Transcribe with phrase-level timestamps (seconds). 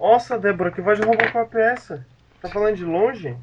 [0.00, 2.06] Nossa, Débora, que voz de Robocop é essa?
[2.40, 3.36] Tá falando de longe?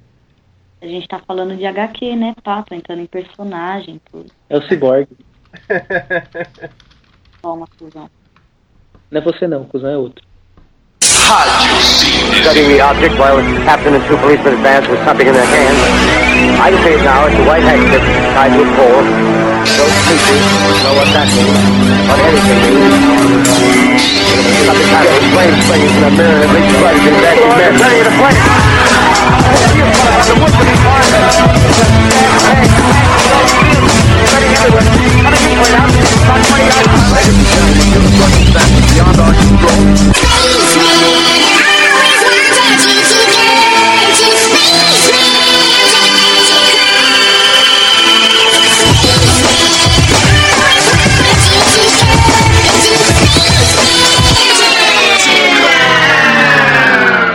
[0.81, 2.73] A gente tá falando de HQ, né, Pato?
[2.73, 4.31] Entrando em personagem, tudo.
[4.49, 5.07] É o Cyborg.
[7.41, 8.09] Toma, cuzão.
[9.11, 10.25] Não é você não, cuzão é outro.
[12.41, 15.79] Studying the object while its captain and two policemen advance with something in their hands.
[16.59, 17.25] I can it now.
[17.27, 19.44] It's a white handkerchief tied to a pole.
[19.65, 20.45] Those creatures
[20.85, 21.57] know what that means.
[22.05, 23.01] What anything means.
[24.69, 25.33] Something happening.
[25.33, 28.13] Flame springs in a mirror that reaches right into the back of the Turning it
[28.13, 28.85] aflame.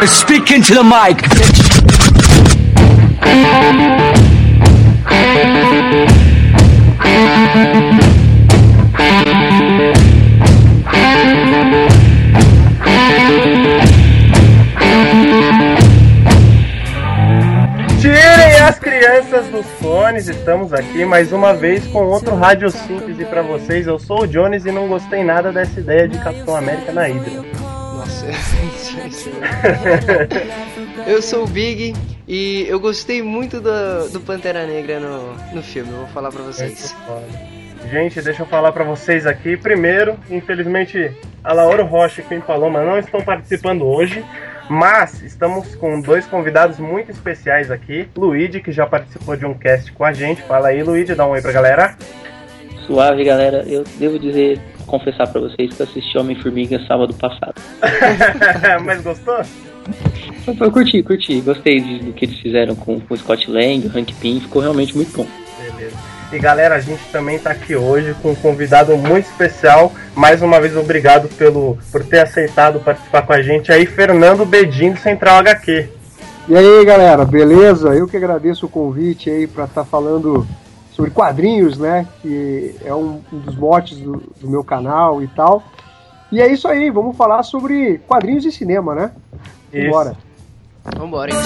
[0.06, 1.20] Speak into the mic.
[18.00, 23.86] Tirem as crianças dos fones, estamos aqui mais uma vez com outro Radiosíntese pra vocês.
[23.86, 27.59] Eu sou o Jones e não gostei nada dessa ideia de Capitão América na Hydra.
[31.06, 31.94] Eu sou o Big
[32.28, 36.42] e eu gostei muito do, do Pantera Negra no, no filme, eu vou falar pra
[36.42, 36.94] vocês.
[37.90, 39.56] Gente, deixa eu falar pra vocês aqui.
[39.56, 41.10] Primeiro, infelizmente,
[41.42, 44.24] a Laura Rocha e Quim Paloma não estão participando hoje,
[44.68, 48.08] mas estamos com dois convidados muito especiais aqui.
[48.16, 50.42] Luigi, que já participou de um cast com a gente.
[50.42, 51.96] Fala aí, Luigi, dá um oi pra galera.
[52.86, 53.64] Suave, galera.
[53.66, 54.60] Eu devo dizer,
[54.90, 57.54] confessar pra vocês que eu assisti Homem-Formiga sábado passado.
[58.84, 59.40] mas gostou?
[60.46, 61.40] Eu, eu curti, curti.
[61.40, 64.40] Gostei de- do que eles fizeram com, com o Scott Lang, o Hank Pym.
[64.40, 65.26] Ficou realmente muito bom.
[65.58, 65.96] Beleza.
[66.32, 69.92] E galera, a gente também tá aqui hoje com um convidado muito especial.
[70.14, 74.92] Mais uma vez, obrigado pelo, por ter aceitado participar com a gente aí, Fernando Bedin
[74.92, 75.88] do Central HQ.
[76.48, 77.88] E aí, galera, beleza?
[77.94, 80.46] Eu que agradeço o convite aí para estar falando
[81.00, 82.06] sobre quadrinhos, né?
[82.20, 85.62] Que é um, um dos motes do, do meu canal e tal.
[86.30, 89.10] E é isso aí, vamos falar sobre quadrinhos e cinema, né?
[89.72, 89.90] Isso.
[89.90, 90.16] Bora.
[90.96, 91.40] Vambora então.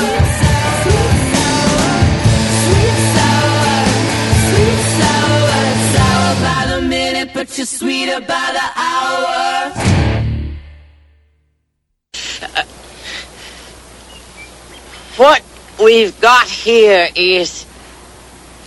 [15.16, 15.44] What
[15.78, 17.64] we've got here is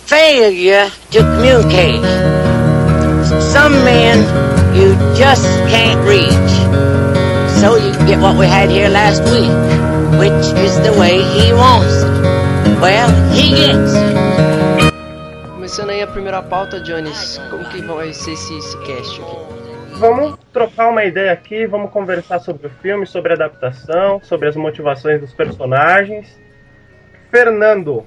[0.08, 2.00] failure to communicate.
[3.52, 4.24] Some men
[4.74, 6.52] you just can't reach.
[7.60, 9.52] So you get what we had here last week,
[10.18, 12.80] which is the way he wants it.
[12.80, 14.88] Well, he gets it.
[15.52, 19.36] Começando aí a primeira pauta, Jones, como que vai ser esse, esse cast aqui?
[19.98, 24.56] Vamos trocar uma ideia aqui, vamos conversar sobre o filme, sobre a adaptação, sobre as
[24.56, 26.34] motivações dos personagens.
[27.30, 28.06] Fernando,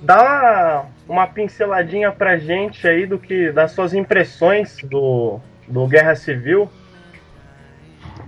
[0.00, 6.14] dá uma, uma pinceladinha pra gente aí do que das suas impressões do, do Guerra
[6.14, 6.68] Civil.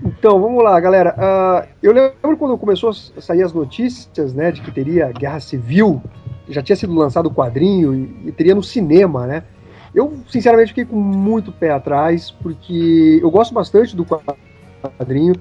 [0.04, 1.14] Então, vamos lá, galera.
[1.18, 6.00] Ah, eu lembro quando começou a sair as notícias, né, de que teria guerra civil,
[6.48, 9.42] já tinha sido lançado o quadrinho e, e teria no cinema, né?
[9.94, 15.34] Eu, sinceramente, fiquei com muito pé atrás, porque eu gosto bastante do quadrinho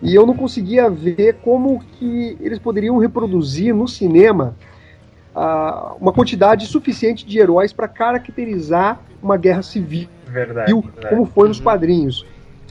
[0.00, 4.54] e eu não conseguia ver como que eles poderiam reproduzir no cinema
[5.38, 10.72] ah, uma quantidade suficiente de heróis para caracterizar uma guerra civil Verdade.
[11.08, 12.26] como foi nos quadrinhos.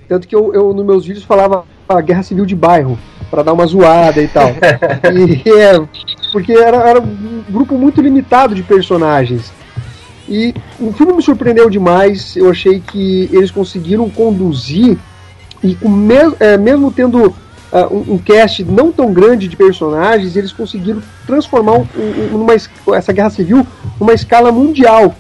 [0.08, 2.98] Tanto que eu, eu nos meus vídeos falava a guerra civil de bairro,
[3.30, 4.50] para dar uma zoada e tal.
[5.14, 5.88] e, é,
[6.32, 9.52] porque era, era um grupo muito limitado de personagens.
[10.30, 12.36] E o filme me surpreendeu demais.
[12.36, 14.98] Eu achei que eles conseguiram conduzir,
[15.64, 17.34] e com mes, é, mesmo tendo
[17.72, 22.56] ah, um, um cast não tão grande de personagens, eles conseguiram transformar um- um- numa,
[22.56, 23.66] es- essa guerra civil
[24.00, 25.14] numa escala mundial.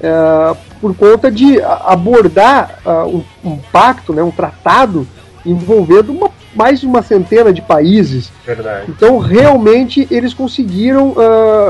[0.00, 5.06] É, por conta de abordar ah, um, pacto, né, um tratado
[5.44, 8.30] envolvendo uma- mais de uma centena de países.
[8.46, 8.86] Verdade.
[8.88, 11.14] Então, realmente, eles conseguiram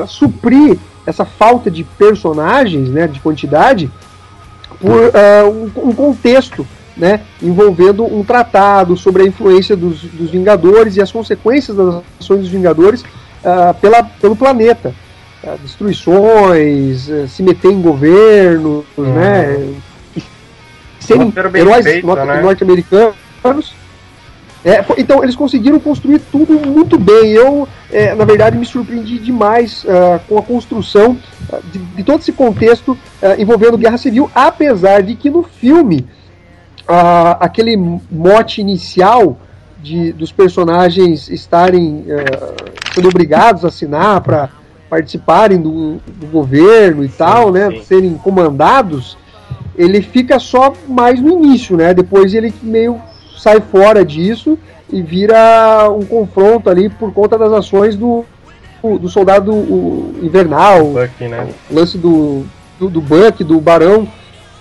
[0.06, 3.90] suprir essa falta de personagens, né, de quantidade,
[4.80, 6.66] por um contexto
[6.98, 12.40] né, envolvendo um tratado sobre a influência dos, dos Vingadores e as consequências das ações
[12.40, 13.04] dos Vingadores
[13.44, 14.92] ah, pela, pelo planeta.
[15.46, 19.12] Ah, destruições, eh, se meter em governos, Uhum.
[19.14, 19.74] né,
[20.98, 22.42] serem heróis feito, né?
[22.42, 23.72] norte-americanos
[24.64, 27.30] É, então, eles conseguiram construir tudo muito bem.
[27.30, 31.16] Eu, é, na verdade, me surpreendi demais uh, com a construção
[31.48, 36.04] uh, de, de, todo esse contexto uh, envolvendo Guerra Civil, apesar de que no filme
[37.38, 37.76] aquele
[38.10, 39.38] mote inicial
[39.82, 42.04] de, dos personagens estarem
[42.94, 44.48] sendo obrigados a assinar para
[44.88, 47.82] participarem do, do, governo e sim, tal, né, sim.
[47.82, 49.16] serem comandados,
[49.76, 51.92] ele fica só mais no início, né?
[51.92, 53.00] Depois ele meio
[53.36, 54.58] sai fora disso
[54.90, 58.24] e vira um confronto ali por conta das ações do,
[58.82, 59.52] do soldado
[60.20, 61.48] invernal, Buck, né?
[61.70, 62.44] o lance do,
[62.80, 64.08] do, do Buck, do Barão,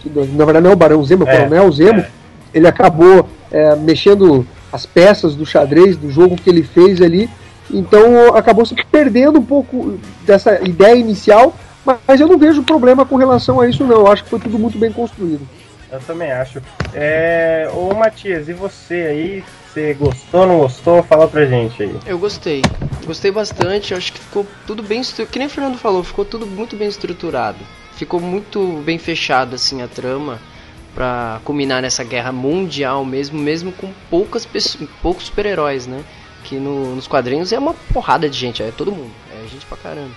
[0.01, 2.09] que na verdade não é o Barão Zemo, é o Coronel Zemo, é.
[2.53, 7.29] Ele acabou é, mexendo as peças do xadrez do jogo que ele fez ali,
[7.71, 11.55] então acabou se perdendo um pouco dessa ideia inicial,
[11.85, 14.59] mas eu não vejo problema com relação a isso não, eu acho que foi tudo
[14.59, 15.47] muito bem construído.
[15.89, 16.61] Eu também acho.
[16.93, 17.69] É...
[17.73, 19.43] Ô Matias, e você aí?
[19.65, 21.01] Você gostou, não gostou?
[21.03, 21.95] Fala pra gente aí.
[22.05, 22.61] Eu gostei.
[23.05, 23.93] Gostei bastante.
[23.93, 25.01] Acho que ficou tudo bem.
[25.31, 27.59] Que nem o Fernando falou, ficou tudo muito bem estruturado.
[27.93, 30.39] Ficou muito bem fechado assim a trama
[30.97, 36.03] para culminar nessa guerra mundial mesmo, mesmo com poucas pessoas, poucos super-heróis, né?
[36.43, 39.77] Que no, nos quadrinhos é uma porrada de gente, é todo mundo, é gente pra
[39.77, 40.09] caramba.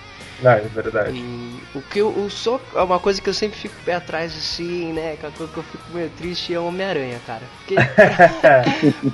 [0.43, 1.15] Ah, é verdade.
[1.15, 4.35] E o que eu, eu só é uma coisa que eu sempre fico pé atrás
[4.35, 5.13] assim, né?
[5.13, 7.43] Aquela coisa que eu fico meio triste é o Homem-Aranha, cara.
[7.59, 8.63] Porque pra,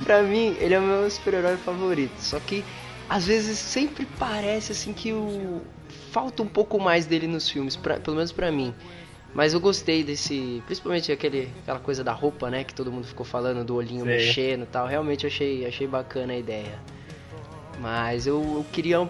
[0.06, 2.16] pra, mim, ele é o meu super-herói favorito.
[2.18, 2.64] Só que
[3.10, 5.60] às vezes sempre parece assim que o
[6.10, 8.74] falta um pouco mais dele nos filmes, pra, pelo menos para mim.
[9.34, 13.26] Mas eu gostei desse, principalmente aquele, aquela coisa da roupa, né, que todo mundo ficou
[13.26, 14.06] falando do olhinho Sim.
[14.06, 14.86] mexendo e tal.
[14.86, 16.78] Realmente achei, achei bacana a ideia.
[17.80, 19.06] Mas eu, eu queria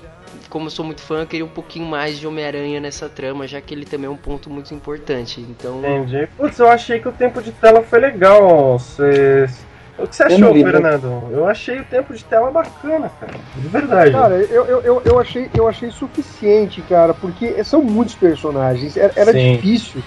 [0.48, 3.60] como eu sou muito fã, eu queria um pouquinho mais de Homem-Aranha nessa trama, já
[3.60, 5.40] que ele também é um ponto muito importante.
[5.40, 5.78] Então.
[5.78, 6.28] Entendi.
[6.36, 8.78] Putz, eu achei que o tempo de tela foi legal.
[8.78, 9.66] Vocês.
[9.98, 11.24] O que você achou, vi, Fernando?
[11.30, 13.32] Eu achei o tempo de tela bacana, cara.
[13.56, 14.12] De verdade.
[14.12, 18.96] Cara, eu, eu, eu, achei, eu achei suficiente, cara, porque são muitos personagens.
[18.96, 20.00] Era, era difícil.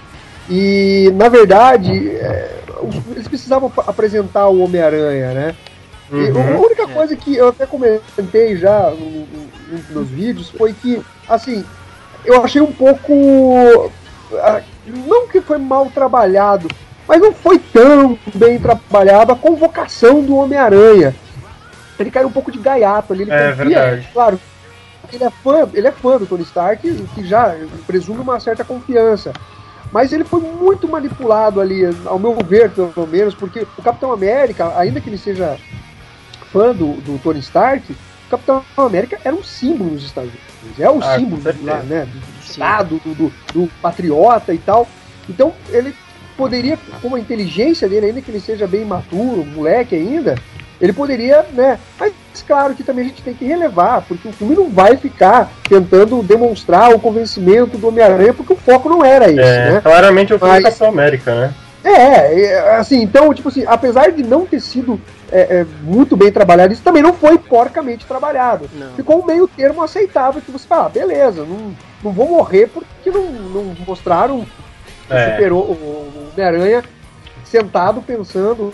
[0.48, 2.58] E, na verdade, é,
[3.10, 5.54] eles precisavam apresentar o Homem-Aranha, né?
[6.10, 6.56] Uhum.
[6.56, 8.92] A única coisa que eu até comentei já
[9.90, 11.64] nos vídeos foi que, assim,
[12.24, 13.90] eu achei um pouco.
[14.86, 16.68] Não que foi mal trabalhado,
[17.06, 21.14] mas não foi tão bem trabalhado a convocação do Homem-Aranha.
[21.98, 23.22] Ele caiu um pouco de gaiato ali.
[23.22, 24.08] Ele é confia, verdade.
[24.12, 24.40] Claro,
[25.12, 27.54] ele é fã, ele é fã do Tony Stark, que já
[27.86, 29.32] presume uma certa confiança.
[29.92, 34.72] Mas ele foi muito manipulado ali, ao meu ver, pelo menos, porque o Capitão América,
[34.78, 35.58] ainda que ele seja
[36.50, 37.94] fã do, do Tony Stark,
[38.32, 40.80] Capitão América era um símbolo nos Estados Unidos.
[40.80, 44.88] É o ah, símbolo lá, né, do, do Estado, do, do, do, patriota e tal.
[45.28, 45.94] Então ele
[46.42, 50.34] poderia, com a inteligência dele, ainda que ele seja bem maturo, moleque ainda,
[50.80, 51.78] ele poderia, né?
[51.98, 52.12] Mas
[52.44, 56.20] claro que também a gente tem que relevar, porque o filme não vai ficar tentando
[56.20, 59.80] demonstrar o convencimento do Homem-Aranha, porque o foco não era isso, é, né?
[59.80, 61.54] Claramente o filme Mas, Capitão América, né?
[61.84, 65.00] É, é, assim, então, tipo assim, apesar de não ter sido
[65.30, 68.68] é, é, muito bem trabalhado, isso também não foi porcamente trabalhado.
[68.74, 68.94] Não.
[68.94, 73.10] Ficou um meio termo aceitável que você fala, ah, beleza, não, não vou morrer porque
[73.10, 74.44] não, não mostraram
[75.12, 75.28] é.
[75.28, 76.82] o, super, o Homem-Aranha
[77.44, 78.72] sentado pensando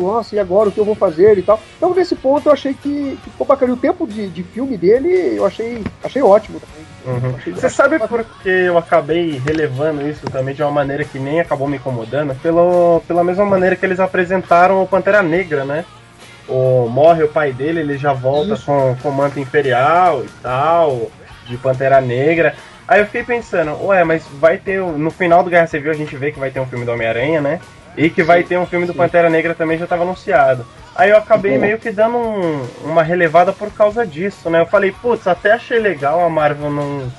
[0.00, 1.60] nossa, e agora o que eu vou fazer e tal.
[1.76, 3.72] Então nesse ponto eu achei que, que ficou bacana.
[3.72, 6.90] E o tempo de, de filme dele eu achei, achei ótimo também.
[7.06, 7.36] Uhum.
[7.36, 11.40] Achei, Você sabe por que eu acabei relevando isso também de uma maneira que nem
[11.40, 12.34] acabou me incomodando?
[12.40, 15.84] Pelo, pela mesma maneira que eles apresentaram o Pantera Negra, né?
[16.48, 21.10] O, morre o pai dele, ele já volta com, com manto imperial e tal,
[21.46, 22.54] de Pantera Negra.
[22.90, 24.80] Aí eu fiquei pensando, ué, mas vai ter.
[24.80, 27.40] No final do Guerra Civil a gente vê que vai ter um filme do Homem-Aranha,
[27.40, 27.60] né?
[27.96, 30.66] E que vai ter um filme do Pantera Negra também já estava anunciado.
[30.96, 34.60] Aí eu acabei meio que dando um, uma relevada por causa disso, né?
[34.60, 37.12] Eu falei, putz, até achei legal a Marvel não,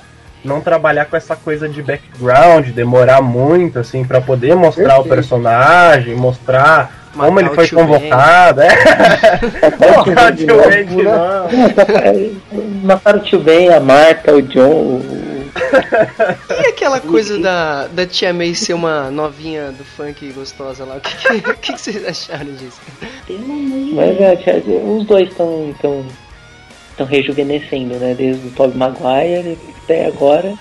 [0.44, 5.06] não trabalhar com essa coisa de background, demorar muito, assim, para poder mostrar Perfeito.
[5.06, 8.60] o personagem, mostrar Matar como ele foi convocado.
[8.60, 8.68] É.
[10.04, 11.48] Matar o tio Ben de novo.
[12.82, 15.00] Mataram o tio Ben, a Marta, o John,
[15.54, 20.96] e aquela coisa da, da Tia May ser uma novinha do funk gostosa lá?
[20.96, 22.80] O que, que, que, vocês acharam disso?
[23.94, 26.06] Mas é, tia, os dois estão tão,
[26.96, 28.14] tão rejuvenescendo, né?
[28.14, 30.54] Desde o Tobey Maguire até agora.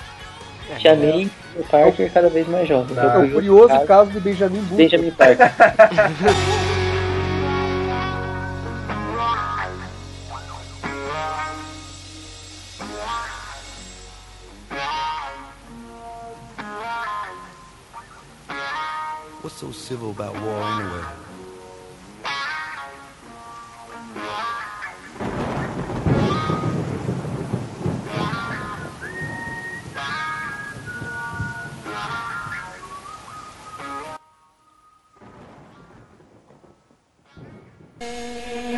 [0.69, 2.97] É, Tia May e o Parker cada vez mais jovens.
[2.97, 4.75] É o curioso caso, caso de Benjamin Button.
[4.75, 5.51] Benjamin Parker.
[19.41, 21.03] What's so civil about war anyway?
[37.99, 38.70] Thank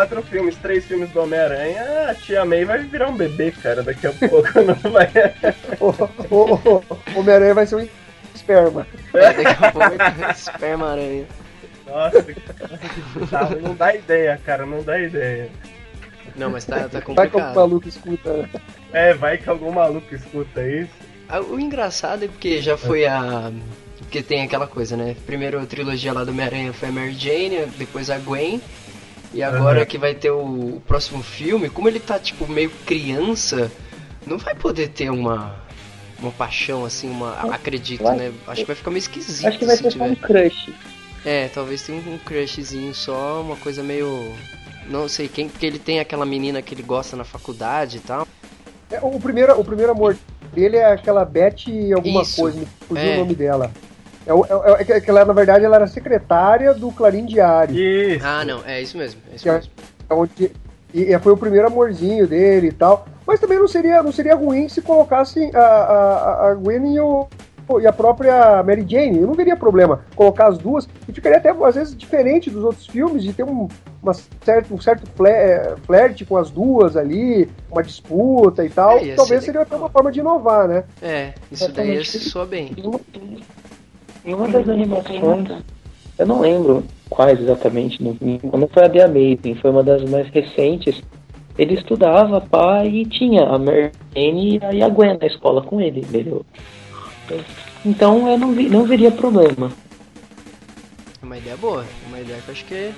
[0.00, 4.06] quatro filmes, três filmes do Homem-Aranha, a tia May vai virar um bebê, cara, daqui
[4.06, 5.10] a pouco não vai.
[5.78, 5.88] O,
[6.34, 7.88] o, o- o Homem-Aranha vai ser um
[8.34, 8.86] esperma.
[9.12, 11.26] Daqui a pouco vai ter esperma aranha.
[11.86, 12.34] Nossa, que
[13.18, 13.60] bizarro.
[13.60, 15.50] não dá ideia, cara, não dá ideia.
[16.36, 17.54] Não, mas tá, tá Vai que complicado.
[17.56, 18.32] maluco escuta.
[18.32, 18.48] né?
[18.92, 20.92] É, vai que algum maluco escuta isso.
[21.28, 23.52] Ah, O engraçado é porque já foi a.
[23.98, 25.14] Porque tem aquela coisa, né?
[25.26, 28.60] Primeiro a trilogia lá do Homem-Aranha foi a Mary Jane, depois a Gwen.
[29.32, 29.86] E agora Aham.
[29.86, 30.40] que vai ter o,
[30.76, 33.70] o próximo filme, como ele tá tipo meio criança,
[34.26, 35.54] não vai poder ter uma.
[36.18, 37.32] Uma paixão assim, uma.
[37.54, 38.16] Acredito, Vai.
[38.16, 38.32] né?
[38.46, 40.10] Acho que vai ficar meio esquisito Acho que vai se ser só tiver.
[40.10, 40.70] um crush.
[41.24, 44.30] É, talvez tenha um, um crushzinho só, uma coisa meio.
[44.86, 48.26] Não sei quem, porque ele tem aquela menina que ele gosta na faculdade e tal.
[48.90, 50.14] É, o, primeiro, o primeiro amor
[50.52, 51.54] dele é aquela Beth
[51.96, 52.38] alguma Isso.
[52.40, 53.14] coisa, me fugiu É.
[53.14, 53.70] o nome dela.
[54.30, 57.74] É, é, é que- é que ela, na verdade, ela era secretária do Clarim Diário.
[57.76, 58.24] Isso.
[58.24, 59.70] Ah, não, é isso mesmo, é isso Que é- mesmo.
[60.10, 60.52] onde
[60.92, 63.06] e, e foi o primeiro amorzinho dele e tal.
[63.26, 67.28] Mas também não seria, não seria ruim se colocassem a, a, a Gwen e, o,
[67.80, 69.20] e a própria Mary Jane.
[69.20, 70.88] Eu não veria problema colocar as duas.
[71.08, 73.68] E ficaria até, às vezes, diferente dos outros filmes, de ter um,
[74.02, 74.12] uma
[74.44, 78.98] certo, um certo fle- flerte com as duas ali, uma disputa e tal.
[78.98, 80.82] É, Talvez ser seria até uma forma de inovar, né?
[81.00, 82.18] É, isso daí Exatamente.
[82.30, 82.74] soa bem.
[84.24, 85.48] Em uma, das animações,
[86.18, 88.16] eu não lembro quais exatamente, não,
[88.58, 91.02] não foi a The Amazing, foi uma das mais recentes.
[91.58, 95.62] Ele estudava, pá, e tinha a Mary Jane e a- e a Gwen na escola
[95.62, 96.44] com ele, entendeu?
[97.84, 99.70] Então eu não, vi, não veria problema.
[101.22, 102.92] É uma ideia boa, é uma ideia que eu acho que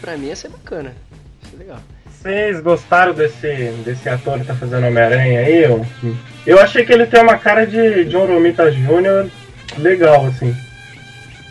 [0.00, 0.94] pra mim ia ser bacana.
[1.44, 1.78] Ia ser legal.
[2.10, 5.64] Vocês gostaram desse, desse ator que tá fazendo Homem-Aranha aí?
[5.64, 5.84] Eu,
[6.46, 9.28] eu achei que ele tem uma cara de John Romita Jr.
[9.78, 10.54] legal, assim.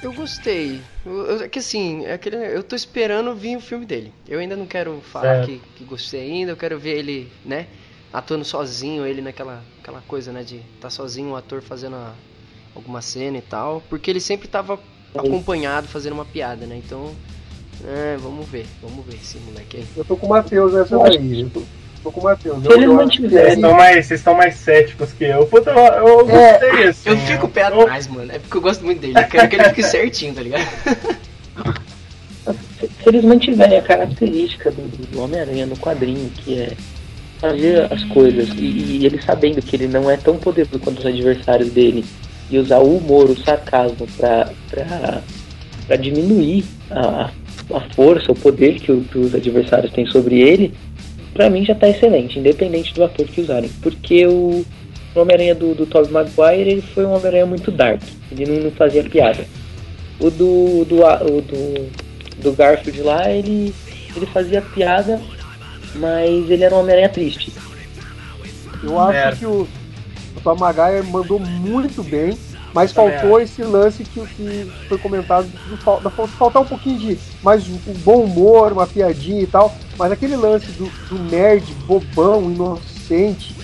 [0.02, 0.86] Eu gostei.
[1.04, 4.14] Eu, eu- é que assim, é aquele, eu tô esperando vir o filme dele.
[4.28, 7.68] Eu ainda não quero falar que, que gostei ainda, eu quero ver ele, né,
[8.14, 12.16] atuando sozinho, ele naquela aquela coisa, né, de tá sozinho o ator fazendo a-
[12.74, 13.82] alguma cena e tal.
[13.82, 14.82] Porque ele sempre tava
[15.18, 16.76] acompanhado fazendo uma piada, né?
[16.76, 17.18] Então,
[17.84, 19.88] é, vamos ver, vamos ver esse moleque aí.
[19.96, 21.50] Eu tô com o Matheus nessa daí.
[22.06, 22.62] Tô, tô com o Matheus.
[22.62, 25.46] Se ele Eu- eu não Vocês estão mais, vocês estão mais céticos que eu.
[25.48, 27.10] Puta, eu, eu É, gostei, assim.
[27.10, 28.32] Eu fico pé eu- atrás, mano.
[28.32, 29.14] É porque eu gosto muito dele.
[29.18, 30.66] Eu quero que ele fique certinho, tá ligado?
[32.80, 36.74] Se, se eles mantiverem a característica do, do Homem-Aranha no quadrinho, que é
[37.40, 41.06] fazer as coisas, e, e ele sabendo que ele não é tão poderoso quanto os
[41.06, 42.06] adversários dele,
[42.52, 45.22] e usar o humor, o sarcasmo pra, pra,
[45.88, 47.32] pra diminuir a,
[47.74, 50.72] a força, o poder que, o- que os adversários têm sobre ele,
[51.36, 53.70] pra mim já tá excelente, independente do ator que usarem.
[53.84, 54.65] Porque o
[55.15, 58.01] o Homem-Aranha do, do Tobey Maguire, ele foi um Homem-Aranha muito dark,
[58.32, 59.46] ele não, não fazia piada.
[60.20, 61.89] O do, do, o do,
[62.42, 63.74] do Garfield lá, ele,
[64.15, 65.22] ele fazia piada,
[65.96, 67.54] mas ele era um Homem-Aranha triste.
[68.84, 69.38] Eu acho Certo.
[69.38, 69.68] que o,
[70.36, 72.38] o Tom Maguire mandou muito bem,
[72.74, 77.94] mas faltou esse lance que, que foi comentado do, faltar um pouquinho de mais um
[78.04, 79.74] bom humor, uma piadinha e tal.
[79.98, 83.56] Mas aquele lance do, do nerd bobão, inocente,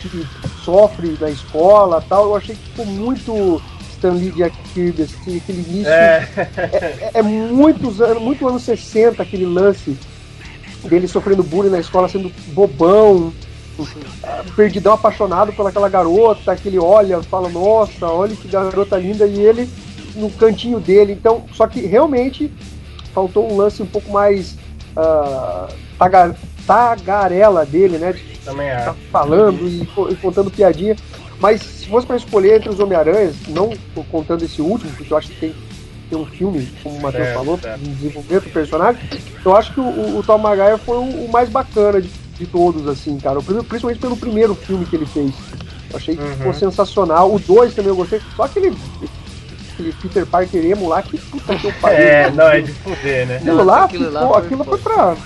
[0.00, 0.26] que
[0.62, 5.88] sofre na escola tal, eu achei que ficou muito Stanley Jack Kirby, assim, aquele início
[5.90, 6.28] É,
[6.72, 9.96] é, é muitos anos, muito anos 60 aquele lance
[10.84, 13.32] dele sofrendo bullying na escola, sendo bobão,
[14.54, 19.68] perdidão, apaixonado pelaquela garota, que ele olha, fala, nossa, olha que garota linda, e ele
[20.14, 21.12] no cantinho dele.
[21.12, 22.52] Então, só que realmente
[23.14, 24.56] faltou um lance um pouco mais
[24.96, 26.34] ah, taga-
[26.66, 28.12] tagarela dele, né?
[28.12, 28.98] De também tá acho.
[29.10, 29.82] falando e,
[30.12, 30.96] e contando piadinha.
[31.40, 33.72] Mas se fosse pra escolher entre os Homem-Aranhas, não
[34.10, 35.54] contando esse último, porque eu acho que tem,
[36.08, 39.02] tem um filme, como o Matheus falou, de desenvolvimento do personagem,
[39.44, 42.08] eu acho que o, o, Tom Maguire foi o, o mais bacana de,
[42.38, 43.38] de todos, assim, cara.
[43.38, 45.32] O primeiro- principalmente pelo primeiro filme que ele fez.
[45.90, 46.36] Eu achei que Uhum.
[46.36, 47.34] ficou sensacional.
[47.34, 48.20] O 2 também eu gostei.
[48.36, 48.74] Só aquele,
[49.74, 51.98] aquele Peter Parker emo lá, que puta que eu pariu.
[51.98, 53.36] É, não, é de fuder, né?
[53.36, 55.16] Aquilo lá, aquilo lá foi aquilo foi pra.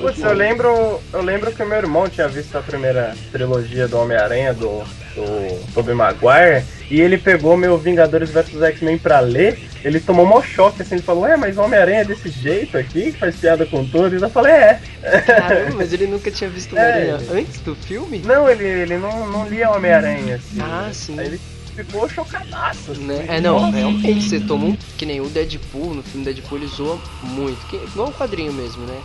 [0.00, 4.52] Putz, eu lembro, eu lembro que meu irmão tinha visto a primeira trilogia do Homem-Aranha
[4.52, 4.82] do,
[5.14, 9.58] do Tobey Maguire e ele pegou meu Vingadores vs X-Men pra ler.
[9.84, 13.12] Ele tomou um choque assim, ele falou: "É, mas o Homem-Aranha é desse jeito aqui,
[13.12, 14.16] que faz piada com tudo".
[14.16, 14.80] E eu falei: "É".
[15.26, 18.22] Caramba, mas ele nunca tinha visto o É, Homem-Aranha ele- antes do filme?
[18.24, 20.60] Não, ele, ele não, não lia Homem-Aranha assim.
[20.60, 21.18] Ah, sim.
[21.18, 21.40] Aí ele
[21.74, 22.92] ficou chocadaço.
[22.92, 23.04] assim.
[23.04, 23.24] Né?
[23.28, 24.76] É, não, realmente, você toma um.
[24.96, 27.66] Que nem o Deadpool, no filme Deadpool, ele zoa muito.
[27.66, 29.00] Que, não é um quadrinho mesmo, né?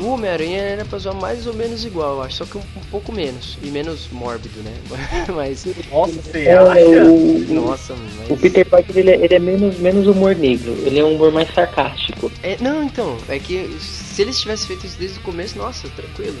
[0.00, 2.80] o Homem-Aranha era pra zoar mais ou menos igual, eu acho, só que um, um
[2.90, 3.58] pouco menos.
[3.62, 4.72] E menos mórbido, né?
[5.34, 5.66] mas.
[5.90, 7.04] Nossa, você É, acha?
[7.04, 8.30] o, Nossa, mas.
[8.30, 11.32] o Peter Parker ele é, ele é menos, menos humor negro, ele é um humor
[11.32, 12.30] mais sarcástico.
[12.42, 16.36] É, não, então, é que se eles tivessem feito isso desde o começo, nossa, tranquilo.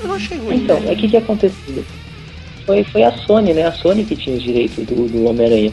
[0.00, 0.56] Eu não achei ruim.
[0.56, 0.92] Então, né?
[0.92, 1.84] é que que aconteceu?
[2.66, 3.66] Foi, foi a Sony, né?
[3.66, 5.72] A Sony que tinha os direitos do, do Homem-Aranha.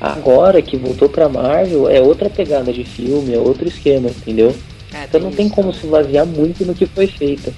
[0.00, 4.54] Agora que voltou pra Marvel, é outra pegada de filme, é outro esquema, entendeu?
[4.94, 7.52] É, Então não tem isso como se basear muito no que foi feito.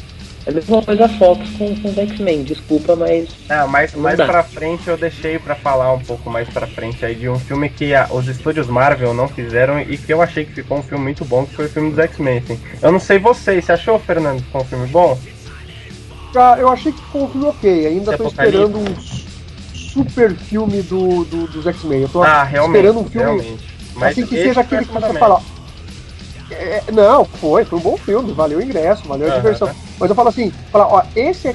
[0.44, 4.16] É a mesma coisa a Fox com, com os X-Men, desculpa, mas É, mais, mais
[4.16, 4.26] dá.
[4.26, 7.68] pra frente eu deixei pra falar um pouco mais pra frente aí de um filme
[7.68, 11.04] que a- os estúdios Marvel não fizeram e que eu achei que ficou um filme
[11.04, 12.58] muito bom, que foi o filme dos X-Men, assim.
[12.82, 15.16] Eu não sei vocês, você achou, Fernando, que ficou um filme bom?
[16.34, 17.86] Ah, eu achei que ficou um filme ok.
[17.86, 18.60] Ainda tô Apocalipse.
[18.60, 19.32] esperando um su-
[19.74, 22.02] super filme do, do- dos X-Men.
[22.02, 23.68] Eu tô Ah, esperando um filme realmente.
[23.94, 25.42] Mas assim que seja aquele que você fala.
[26.50, 29.38] É, não, foi, foi um bom filme, valeu o ingresso, valeu a Aham.
[29.40, 29.70] diversão.
[29.98, 31.48] Mas eu falo assim, fala, ó, esse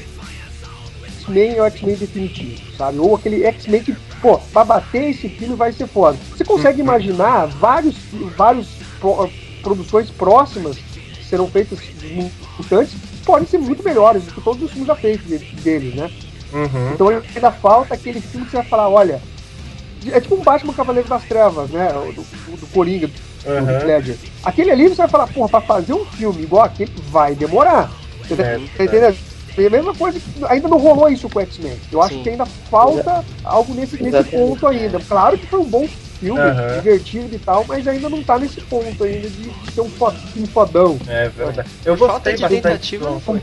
[1.08, 3.00] X-Men é o X-Men definitivo, sabe?
[3.00, 6.18] Ou aquele X-Men que, pô, pra bater esse filme vai ser foda.
[6.32, 6.88] Você consegue Uhum.
[6.88, 7.96] imaginar vários,
[8.36, 9.30] vários pro-
[9.62, 11.80] produções próximas que serão feitas
[12.58, 12.96] mutantes
[13.28, 16.10] podem ser muito melhores do que todos os filmes já feitos de- deles, né?
[16.54, 16.94] Uhum.
[16.94, 19.22] Então ainda falta aquele filme que você vai falar, olha.
[20.12, 21.90] É tipo um Batman Cavaleiro das Trevas, né?
[21.92, 22.22] Do,
[22.58, 23.14] do, Coringa, do
[23.46, 23.86] Uhum.
[23.88, 24.18] Ledger.
[24.44, 27.92] Aquele ali você vai falar, porra, pra fazer um filme igual aquele vai demorar.
[28.26, 29.18] Você tá- É, tá entendendo?
[29.58, 31.78] É a mesma coisa que ainda não rolou isso com o X-Men.
[31.92, 32.24] Eu acho Sim.
[32.24, 35.00] que ainda falta algo nesse, nesse ponto ainda.
[35.00, 35.88] Claro que foi um bom
[36.20, 36.78] filme, Aham.
[36.78, 40.12] divertido e tal, mas ainda não tá nesse ponto ainda de, ser um fo-
[40.54, 40.98] fodão.
[41.08, 41.70] É verdade.
[41.86, 42.62] Eu gostei falta de bastante.
[42.62, 43.42] tentativa, não foi.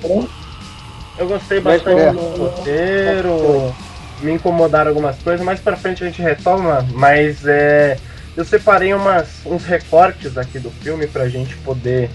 [1.17, 2.11] Eu gostei Mas bastante é.
[2.13, 3.75] do roteiro,
[4.21, 7.99] me incomodaram algumas coisas, mais pra frente a gente retoma, mas é,
[8.37, 12.11] eu separei umas, uns recortes aqui do filme pra gente poder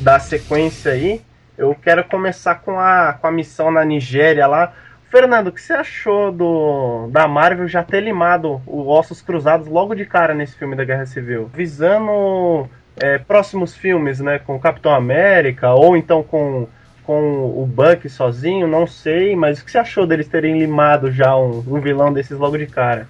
[0.00, 1.20] dar sequência aí.
[1.56, 4.74] Eu quero começar com a, com a missão na Nigéria lá.
[5.10, 9.94] Fernando, o que você achou do da Marvel já ter limado o Ossos Cruzados logo
[9.94, 11.48] de cara nesse filme da Guerra Civil?
[11.54, 14.38] Visando é, próximos filmes, né?
[14.38, 16.66] Com Capitão América, ou então com
[17.04, 21.36] com o Buck sozinho, não sei, mas o que você achou deles terem limado já
[21.36, 23.06] um, um vilão desses logo de cara?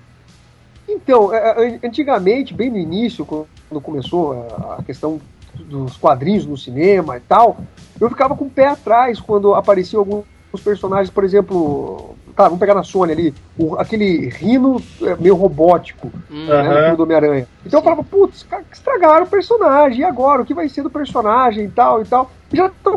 [0.86, 4.46] Então, é, é, antigamente, bem no início, quando começou
[4.78, 5.18] a questão
[5.54, 7.56] dos quadrinhos no cinema e tal,
[7.98, 10.26] eu ficava com o pé atrás quando apareciam alguns
[10.60, 16.10] personagens, por exemplo, tá, vamos pegar na Sony ali, o- aquele rino é, meio robótico,
[16.30, 17.46] Hum, né, do Homem-Aranha.
[17.64, 20.42] Então eu falava, putz, cara, estragaram o personagem, e agora?
[20.42, 22.30] O que vai ser do personagem e tal e tal?
[22.52, 22.96] E já estão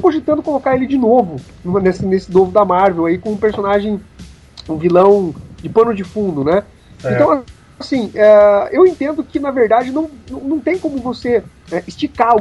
[0.00, 1.36] cogitando colocar ele de novo
[1.82, 4.00] nesse, nesse novo da Marvel aí, com um personagem,
[4.68, 6.62] um vilão de pano de fundo, né?
[7.04, 7.14] É.
[7.14, 7.42] Então,
[7.78, 11.42] assim, é, eu entendo que, na verdade, não, não, tem como você
[11.72, 12.36] é, esticar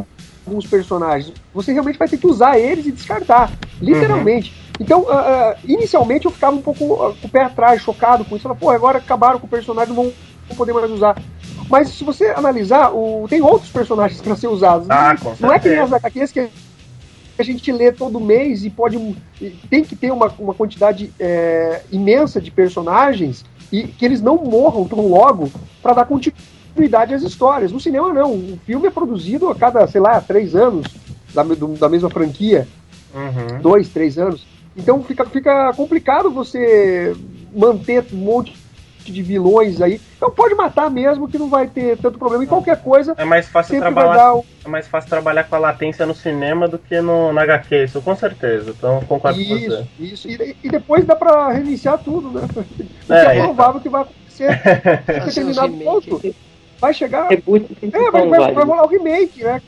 [0.45, 1.33] alguns personagens.
[1.53, 4.53] Você realmente vai ter que usar eles e descartar, literalmente.
[4.79, 8.35] Então, ah, ah, inicialmente, eu ficava um pouco ah, com o pé atrás, chocado com
[8.35, 8.43] isso.
[8.43, 10.13] Falei, pô, agora acabaram com o personagem, não vão,
[10.47, 11.21] vão poder mais usar.
[11.69, 14.89] Mas se você analisar, o, tem outros personagens para ser usados.
[14.89, 15.91] Ah, não, não é que nem as.
[15.91, 16.49] HQs que
[17.37, 18.97] a gente lê todo mês e pode
[19.69, 24.85] tem que ter uma, uma quantidade é, imensa de personagens e que eles não morram
[24.85, 25.49] tão logo
[25.81, 26.58] para dar continuidade
[27.15, 27.71] às histórias.
[27.71, 30.87] No cinema não, o filme é produzido a cada, sei lá, três anos
[31.33, 32.67] da, do- da mesma franquia,
[33.13, 33.59] Uhum.
[33.61, 34.45] dois, três anos.
[34.77, 37.15] Então fica, fica complicado você
[37.53, 38.57] manter um monte
[39.03, 39.99] de vilões aí.
[40.17, 42.43] Então pode matar mesmo que não vai ter tanto problema.
[42.43, 46.05] E qualquer coisa É mais fácil trabalhar, o, é mais fácil trabalhar com a latência
[46.05, 48.69] no cinema do que no na HQ, isso com certeza.
[48.77, 49.87] Então concordo com Isso, você.
[49.99, 50.29] isso.
[50.29, 52.47] E, e depois dá pra reiniciar tudo, né?
[53.09, 54.61] É, é, provável que vai acontecer.
[55.25, 56.09] Determinado remake.
[56.11, 56.35] ponto.
[56.79, 57.27] Vai chegar.
[57.29, 59.61] reboot tem que É, ser vai, vai, vai rolar o remake, né?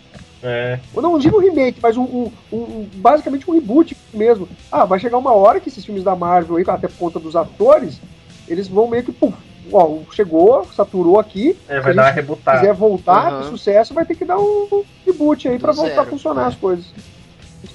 [0.44, 0.80] É.
[0.96, 4.48] Eu não digo remake, mas um, um- um- basicamente um reboot mesmo.
[4.72, 7.36] Ah, vai chegar uma hora que esses filmes da Marvel aí, até por conta dos
[7.36, 8.00] atores,
[8.48, 9.36] eles vão meio que, puf,
[9.72, 11.56] ó, chegou, saturou aqui.
[11.70, 12.60] É, Se vai dar uma gente rebutada.
[12.60, 16.02] quiser voltar pro sucesso, vai ter que dar um reboot aí pra voltar zero.
[16.02, 16.86] a funcionar as coisas.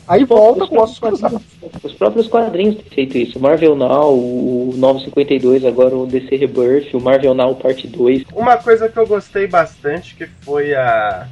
[0.09, 1.47] Aí volta Os com ossos próprios cruzados.
[1.61, 3.39] quadrinhos- Os próprios quadrinhos têm feito isso.
[3.39, 8.25] O Marvel Now, o 952, agora o DC Rebirth, o Marvel Now Parte 2.
[8.35, 11.27] Uma coisa que eu gostei bastante que foi a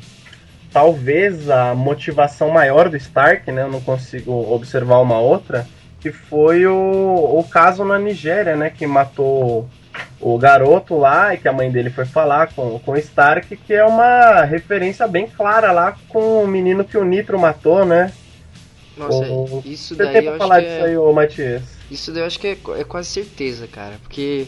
[0.73, 3.63] talvez a motivação maior do Stark, né?
[3.63, 5.67] Eu não consigo observar uma outra,
[6.01, 6.75] que foi o,
[7.39, 8.71] o caso na Nigéria, né?
[8.71, 9.69] Que matou
[10.21, 13.73] o garoto lá e que a mãe dele foi falar com, com o Stark, que
[13.73, 18.11] é uma referência bem clara lá com o menino que o Nitro matou, né?
[18.97, 20.85] Nossa, O- isso daí eu acho falar que disso é...
[20.89, 21.63] aí, ô Matias?
[21.91, 23.99] Isso daí eu acho que é, é quase certeza, cara.
[24.03, 24.47] Porque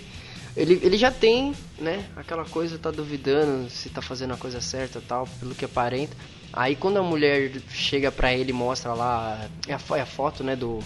[0.57, 2.05] ele, ele já tem, né?
[2.17, 6.17] Aquela coisa, tá duvidando se tá fazendo a coisa certa e tal, pelo que aparenta.
[6.53, 10.43] Aí quando a mulher chega pra ele e mostra lá é a, é a foto,
[10.43, 10.79] né, do,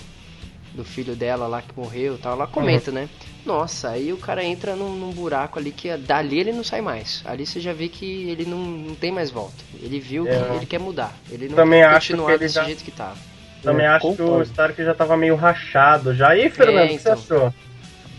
[0.74, 3.08] do filho dela lá que morreu e tal, ela comenta, né?
[3.46, 7.22] Nossa, aí o cara entra num, num buraco ali que dali ele não sai mais.
[7.24, 9.62] Ali você já vê que ele não, não tem mais volta.
[9.80, 10.30] Ele viu É.
[10.48, 11.16] que ele quer mudar.
[11.30, 13.14] Ele não Também quer acho que continuar ele desse já- jeito que tá.
[13.62, 14.42] Também É, acho que o concordo.
[14.44, 16.34] Stark já tava meio rachado já.
[16.34, 17.16] E aí, Fernando, o que então.
[17.16, 17.54] você achou?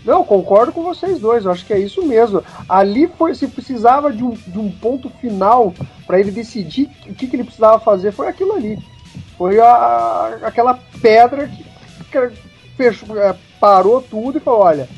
[0.04, 2.42] Não, concordo com vocês dois, eu acho que é isso mesmo.
[2.68, 5.72] Ali foi, se precisava de um, de um ponto final
[6.06, 8.78] para ele decidir o que, que ele precisava fazer, foi aquilo ali.
[9.38, 11.64] Foi a, aquela pedra que,
[12.10, 12.30] que
[12.76, 14.88] fechou, é, parou tudo e falou: olha,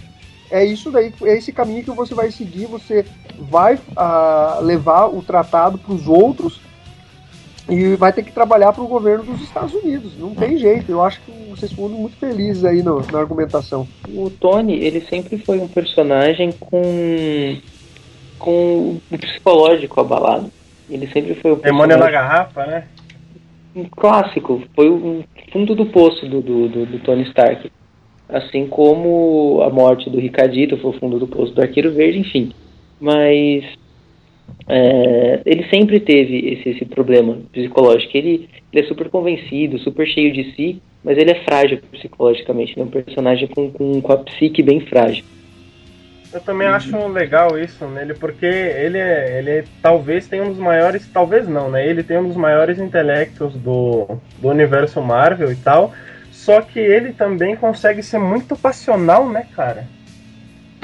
[0.51, 3.05] é isso daí, é esse caminho que você vai seguir, você
[3.39, 6.61] vai ah, levar o tratado para os outros
[7.69, 10.17] e vai ter que trabalhar para o governo dos Estados Unidos.
[10.19, 10.91] Não tem jeito.
[10.91, 13.87] Eu acho que vocês foram muito felizes aí no- na argumentação.
[14.09, 17.57] O Tony, ele sempre foi um personagem com
[18.39, 20.51] com o psicológico abalado.
[20.91, 22.85] Ele sempre foi um Demônio na personagem garrafa, né?
[23.75, 27.71] um clássico, foi o fundo do poço do, do, do- do Tony Stark.
[28.29, 32.53] Assim como a morte do Ricardito foi o fundo do poço do Arqueiro Verde, enfim.
[33.01, 33.65] Mas
[34.69, 38.17] é, ele sempre teve esse, esse problema psicológico.
[38.17, 42.73] Ele, ele é super convencido, super cheio de si, mas ele é frágil psicologicamente.
[42.73, 45.25] Ele é um personagem com, com, com a psique bem frágil.
[46.33, 50.59] Eu também acho legal isso nele, porque ele é, ele é- talvez tenha um dos
[50.59, 51.87] maiores, talvez não, né?
[51.87, 55.93] Ele tem um dos maiores intelectos do, do universo Marvel e tal.
[56.33, 59.87] Só que ele também consegue ser muito passional, né, cara?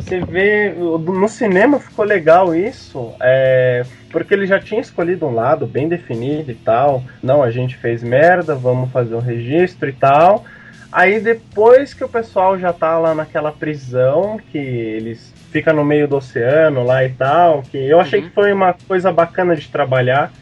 [0.03, 5.67] Você vê, no cinema ficou legal isso, é, porque ele já tinha escolhido um lado
[5.67, 7.03] bem definido e tal.
[7.23, 10.45] Não, a gente fez merda, vamos fazer um registro e tal.
[10.93, 16.09] Aí depois que o pessoal já tá lá naquela prisão, que eles ficam no meio
[16.09, 18.29] do oceano lá e tal, que eu achei Uhum.
[18.29, 20.33] que foi uma coisa bacana de trabalhar,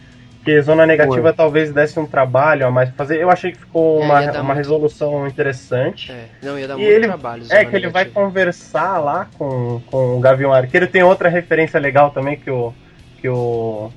[0.45, 3.21] que Zona Negativa talvez desse um trabalho a mais pra fazer.
[3.21, 4.57] Eu achei que ficou É, uma, uma muito.
[4.57, 6.11] resolução interessante.
[6.13, 7.43] É, não, ia dar E muito ele- trabalho.
[7.51, 8.11] É que ele vai Negativa.
[8.27, 10.87] conversar lá com, com o Gavião Arqueiro.
[10.87, 12.73] Tem outra referência legal também que o
[13.21, 13.91] que o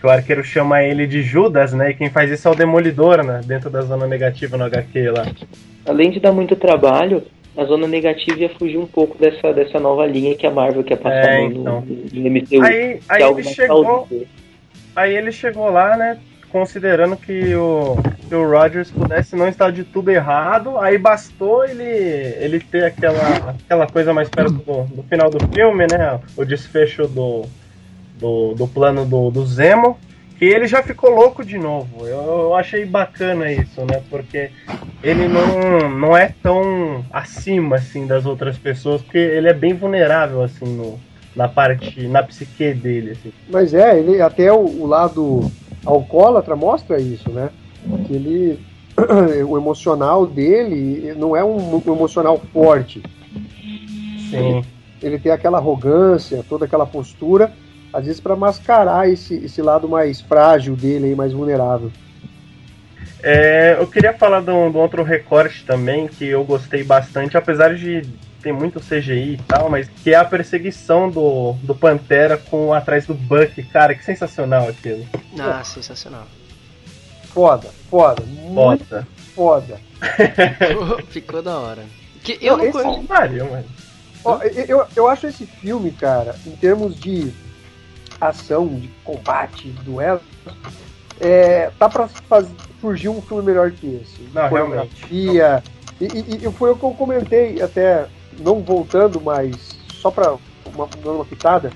[0.00, 1.90] que o arqueiro chama ele de Judas, né?
[1.90, 3.40] E quem faz isso é o Demolidor, né?
[3.44, 5.26] Dentro da zona negativa no HQ lá.
[5.86, 7.22] Além de dar muito trabalho,
[7.56, 10.96] a zona negativa ia fugir um pouco dessa, dessa nova linha que a Marvel quer
[10.96, 11.80] passar É, no, então.
[11.80, 12.62] no, no MCU.
[12.62, 14.26] Aí, que aí é algo ele mais chegou, plausível.
[14.96, 16.18] Aí ele chegou lá, né?
[16.50, 17.96] Considerando que o,
[18.28, 23.50] que o Rogers pudesse não estar de tudo errado, aí bastou ele, ele ter aquela,
[23.50, 26.18] aquela coisa mais perto do, do final do filme, né?
[26.34, 27.44] O desfecho do,
[28.18, 29.98] do, do plano do, do Zemo,
[30.38, 32.06] que ele já ficou louco de novo.
[32.06, 34.02] Eu, eu achei bacana isso, né?
[34.08, 34.50] Porque
[35.02, 40.42] ele não, não é tão acima assim das outras pessoas, porque ele é bem vulnerável
[40.42, 40.98] assim no,
[41.36, 43.32] na parte, na psique dele, assim.
[43.48, 45.52] Mas é, ele até o, o lado
[45.84, 47.50] alcoólatra mostra isso, né?
[48.06, 48.58] Que ele,
[49.46, 53.02] o emocional dele não é um, um emocional forte.
[54.30, 54.64] Sim.
[55.02, 57.52] Ele tem aquela arrogância, toda aquela postura,
[57.92, 61.92] às vezes para mascarar esse, esse lado mais frágil dele, aí, mais vulnerável.
[63.22, 67.36] É, eu queria falar de um, de um outro recorte também que eu gostei bastante,
[67.36, 68.02] apesar de
[68.46, 73.04] ter muito CGI e tal, mas que é a perseguição do, do Pantera com atrás
[73.04, 75.04] do Buck, cara, que sensacional aquilo.
[75.36, 76.28] Ah, sensacional.
[77.24, 79.06] Foda, foda, muito Foda.
[79.34, 79.80] foda.
[81.10, 81.82] Ficou da hora.
[82.22, 83.02] Que eu Não, não esse- conheço.
[83.08, 83.64] Pariu, mano.
[84.24, 87.32] Ó, eu, eu acho esse filme, cara, em termos de
[88.20, 90.20] ação, de combate, de duelo,
[91.20, 92.48] é, tá pra faz-
[92.80, 94.22] surgir um filme melhor que esse.
[94.32, 95.62] Não, Coreografia.
[96.00, 98.06] E, e- e foi o que eu comentei, até
[98.38, 101.70] não voltando, mas só pra uma, uma pitada.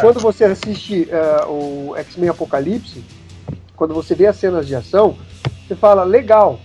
[0.00, 3.04] Quando você assiste é, o X-Men Apocalipse,
[3.76, 5.16] quando você vê as cenas de ação,
[5.66, 6.60] você fala, legal,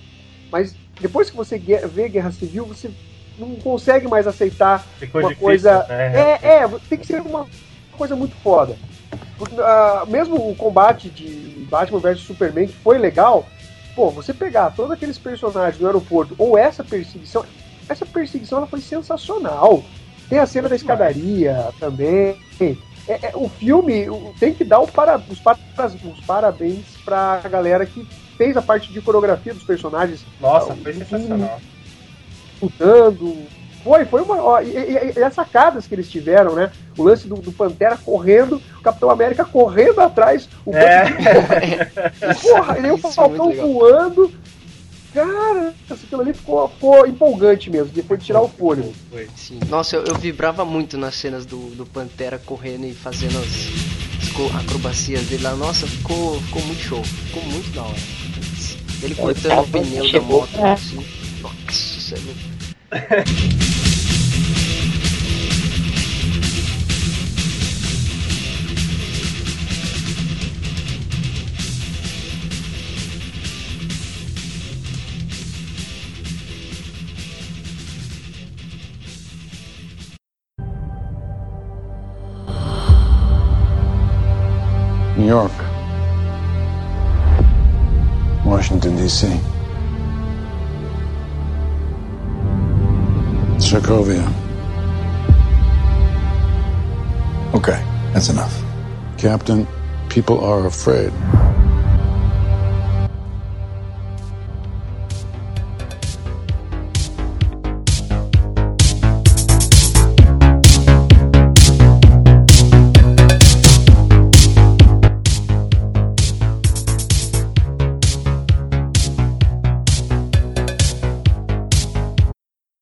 [0.52, 2.90] mas depois que você vê Guerra Civil, você
[3.38, 5.86] não consegue mais aceitar Ficou uma difícil, coisa.
[5.88, 6.40] né?
[6.42, 7.48] É, é, tem que ser uma
[7.98, 8.76] coisa muito foda.
[9.38, 13.46] Porque, ah, mesmo o combate de Batman vs Superman, que foi legal,
[13.96, 17.46] pô, você pegar todos aqueles personagens do aeroporto, ou essa perseguição,
[17.90, 19.84] essa perseguição ela foi sensacional.
[20.30, 22.36] Tem a cena da escadaria também.
[23.08, 24.08] É, é, o filme
[24.40, 28.92] tem que dar o para, os, para- os parabéns pra galera que fez a parte
[28.92, 31.60] de coreografia dos personagens Nossa, Ah, foi sensacional.
[32.62, 33.38] lutando.
[33.84, 34.42] Foi, foi uma.
[34.42, 36.72] ó, e, e- e as sacadas que eles tiveram, né?
[36.98, 41.06] O lance do, do Pantera correndo, o Capitão América correndo atrás, o É.
[41.06, 44.32] Bucky- Porra, e o é Falcão voando.
[45.16, 48.94] Cara, aquilo ali ficou, ficou empolgante mesmo, depois de tirar o fôlego.
[49.36, 49.60] Sim.
[49.70, 53.46] Nossa, eu, eu vibrava muito nas cenas do, do Pantera correndo e fazendo as,
[54.22, 57.96] as acro- acrobacias dele lá, nossa, ficou, ficou muito show, ficou muito da hora.
[59.02, 61.06] Ele É, cortando tava- o pneu da chegou moto, assim.
[61.42, 63.66] Nossa, isso é louco.
[85.26, 85.58] New York,
[88.46, 89.26] Washington, D.C.,
[93.58, 94.24] Sokovia.
[97.56, 97.84] Okay,
[98.14, 98.56] that's enough.
[99.18, 99.66] Captain,
[100.10, 101.12] people are afraid.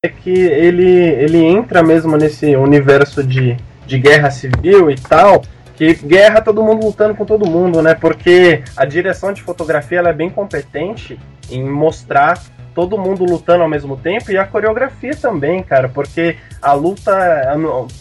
[0.05, 3.55] É que ele, ele entra mesmo nesse universo de,
[3.87, 5.41] de guerra civil e tal,
[5.77, 7.95] que guerra todo mundo lutando com todo mundo, né?
[7.95, 11.17] Porque a direção de fotografia ela é bem competente
[11.49, 12.37] em mostrar
[12.73, 17.11] todo mundo lutando ao mesmo tempo e a coreografia também, cara, porque a luta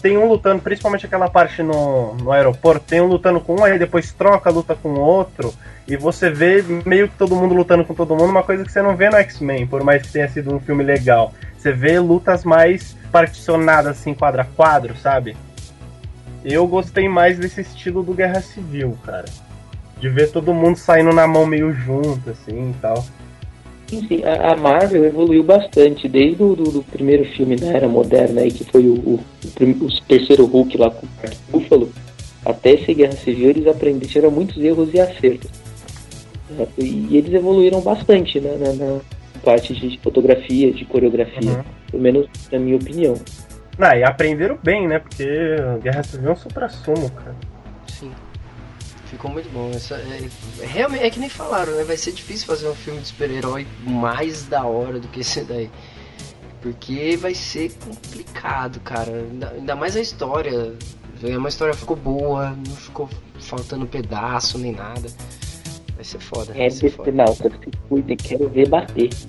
[0.01, 3.79] tem um lutando, principalmente aquela parte no, no aeroporto, tem um lutando com um, aí
[3.79, 5.53] depois troca a luta com outro,
[5.87, 8.81] e você vê meio que todo mundo lutando com todo mundo, uma coisa que você
[8.81, 11.33] não vê no X-Men, por mais que tenha sido um filme legal.
[11.59, 15.37] Você vê lutas mais particionadas, assim, quadro a quadro, sabe?
[16.45, 19.27] Eu gostei mais desse estilo do Guerra Civil, cara.
[19.99, 23.05] De ver todo mundo saindo na mão meio junto, assim e tal.
[23.93, 27.87] Sim, sim, a a Marvel evoluiu bastante, desde o do, do primeiro filme da Era
[27.87, 31.93] Moderna, aí, que foi o, o, o o terceiro Hulk lá com o Mark Ruffalo,
[32.43, 35.51] até esse Guerra Civil eles aprenderam, muitos erros e acertos.
[36.79, 39.01] E eles evoluíram bastante né, na, na
[39.45, 41.63] parte de fotografia, de coreografia, Uhum.
[41.91, 43.15] pelo menos na minha opinião.
[43.79, 45.01] Ah, e aprenderam bem, né?
[45.01, 45.27] Porque
[45.83, 47.35] Guerra Civil é um supra-sumo, cara.
[49.13, 49.71] Ficou muito bom.
[49.75, 50.23] Essa, é,
[50.61, 51.85] é realmente, é que nem falaram, né?
[51.85, 55.71] Vai ser difícil fazer um filme de super-herói mais da hora do que esse daí.
[56.63, 59.13] Porque vai ser complicado, cara.
[59.13, 60.73] Ainda, ainda mais a história.
[61.23, 65.09] Uma história ficou boa, não ficou faltando pedaço nem nada.
[65.95, 66.53] Vai ser foda.
[66.55, 67.11] É Vai ser foda.
[67.13, 69.11] decenalta, se cuidem, quero ver bater.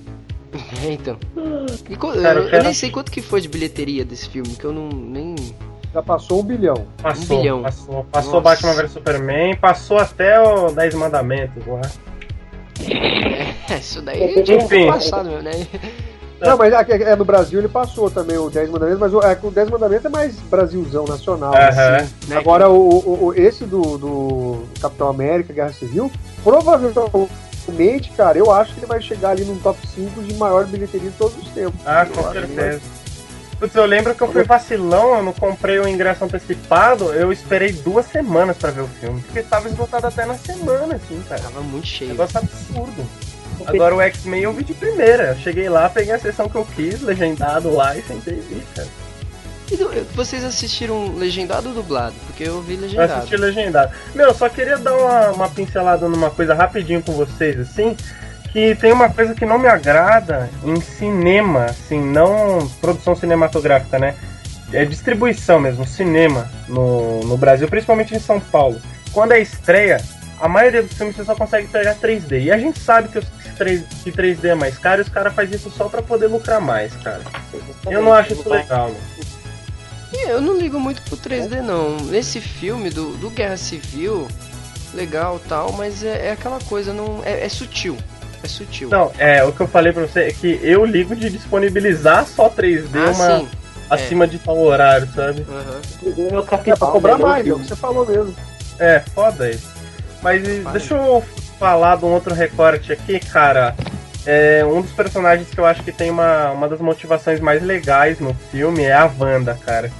[0.86, 1.18] É, então.
[1.90, 4.64] E co- Cara, eu, eu nem sei quanto que foi de bilheteria desse filme, que
[4.64, 5.34] eu não nem.
[5.94, 6.86] Já passou um bilhão.
[7.00, 7.62] Passou, Um bilhão.
[7.62, 8.04] passou.
[8.10, 8.42] Passou Nossa.
[8.42, 11.80] Batman vs Superman, passou até o 10 Mandamentos lá.
[13.70, 14.88] É, isso daí ter Enfim.
[14.88, 15.52] passado, meu, né?
[16.40, 19.38] Não, mas aqui- é, no Brasil ele passou também o 10 Mandamentos, mas o, é,
[19.40, 21.54] o 10 Mandamentos é mais Brasilzão, nacional.
[21.54, 21.96] Aham.
[21.96, 22.10] assim.
[22.26, 22.36] Né?
[22.36, 26.10] Agora, o, o- o- esse do, do Capitão América, Guerra Civil,
[26.42, 31.08] provavelmente, cara, eu acho que ele vai chegar ali no top 5 de maior bilheteria
[31.08, 31.80] de todos os tempos.
[31.86, 32.80] Ah, com certeza.
[33.58, 37.72] Putz, eu lembro que eu fui vacilão, eu não comprei o ingresso antecipado, eu esperei
[37.72, 39.20] duas semanas pra ver o filme.
[39.22, 41.40] Porque tava esgotado até na semana, assim, cara.
[41.40, 42.10] Tava muito cheio.
[42.10, 43.06] Negócio absurdo.
[43.66, 45.28] Agora o X-Men eu vi de primeira.
[45.28, 48.62] Eu cheguei lá, peguei a sessão que eu quis, legendado lá e sentei e vi,
[48.74, 48.88] cara.
[50.14, 52.14] Vocês assistiram legendado ou dublado?
[52.26, 53.12] Porque eu vi Eu legendado.
[53.14, 53.92] assisti legendado.
[54.14, 57.96] Meu, eu só queria dar uma, uma pincelada numa coisa rapidinho com vocês, assim.
[58.54, 64.14] Que tem uma coisa que não me agrada em cinema, assim, não produção cinematográfica, né?
[64.72, 68.80] É distribuição mesmo, cinema no, no Brasil, principalmente em São Paulo.
[69.12, 70.00] Quando é estreia,
[70.40, 72.44] a maioria dos filmes você só consegue pegar 3D.
[72.44, 73.26] E a gente sabe que, os
[73.58, 76.60] 3, que 3D é mais caro e os caras fazem isso só pra poder lucrar
[76.60, 77.22] mais, cara.
[77.86, 78.90] Eu não acho isso legal.
[80.12, 81.96] E eu não ligo muito pro 3D não.
[81.96, 84.28] Nesse filme do, do Guerra Civil,
[84.94, 87.96] legal tal, mas é, é aquela coisa, não é, é sutil.
[88.44, 88.90] É sutil.
[88.90, 92.50] Não, é, o que eu falei pra você é que eu ligo de disponibilizar só
[92.50, 93.48] 3D ah, uma, sim.
[93.88, 95.46] acima de tal horário, sabe?
[95.48, 95.80] Aham.
[96.30, 98.34] Meu É pra cobrar mais, é o que você falou mesmo.
[98.78, 99.72] É, foda isso.
[100.22, 101.24] Mas deixa eu
[101.58, 103.74] falar de um outro recorte aqui, cara.
[104.26, 108.20] É, um dos personagens que eu acho que tem uma, uma das motivações mais legais
[108.20, 109.90] no filme é a Wanda, cara.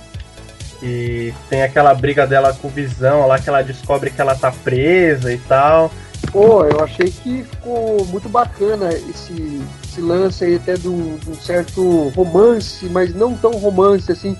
[0.80, 4.52] Que tem aquela briga dela com o Visão lá, que ela descobre que ela tá
[4.52, 5.90] presa e tal.
[6.34, 11.30] Pô, eu achei que ficou muito bacana esse, esse lance aí até de um, de
[11.30, 14.36] um certo romance, mas não tão romance assim.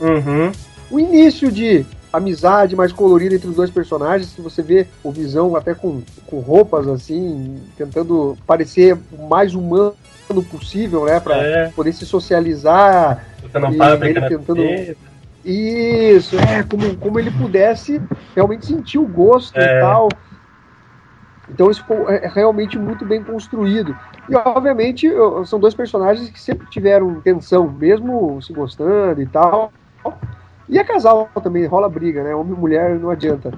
[0.00, 0.50] Uhum.
[0.90, 5.54] O início de amizade mais colorida entre os dois personagens, que você vê o Visão
[5.54, 9.94] até com, com roupas assim, tentando parecer o mais humano
[10.50, 13.24] possível, né, Pra É, poder se socializar.
[13.40, 14.96] você não E para ele tentando-.
[15.44, 18.02] Isso, é, como, como ele pudesse
[18.34, 19.78] realmente sentir o gosto É.
[19.78, 20.08] e tal.
[21.50, 23.96] Então isso ficou é, realmente muito bem construído.
[24.28, 25.08] E obviamente
[25.46, 29.72] são dois personagens que sempre tiveram tensão, mesmo se gostando e tal.
[30.68, 32.34] E é casal também, rola briga, né?
[32.34, 33.52] Homem e mulher não adianta.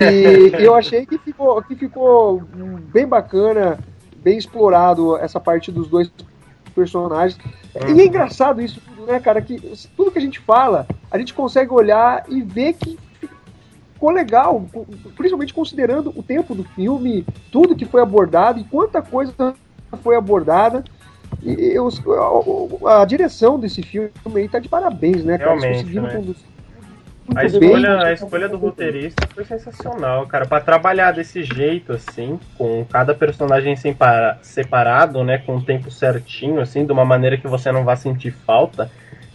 [0.00, 2.42] E, e eu achei que ficou, que ficou
[2.92, 3.78] bem bacana,
[4.16, 6.10] bem explorado essa parte dos dois
[6.74, 7.38] personagens.
[7.94, 9.40] E é engraçado isso tudo, né, cara?
[9.40, 9.56] Que
[9.96, 12.98] tudo que a gente fala, a gente consegue olhar e ver que
[14.02, 14.66] ficou legal,
[15.16, 19.54] principalmente considerando o tempo do filme, tudo que foi abordado e quanta coisa
[20.02, 20.82] foi abordada.
[21.40, 22.02] E os-
[22.84, 25.52] a, direção desse filme aí tá de parabéns, né, cara?
[25.52, 26.34] Eles Realmente, conseguiram né?
[27.34, 27.46] A bem.
[27.46, 30.46] escolha, a escolha do roteirista foi sensacional, cara.
[30.46, 35.38] Pra trabalhar desse jeito, assim, com cada personagem separa- separado, né?
[35.38, 38.90] Com o tempo certinho, assim, de uma maneira que você não vá sentir falta.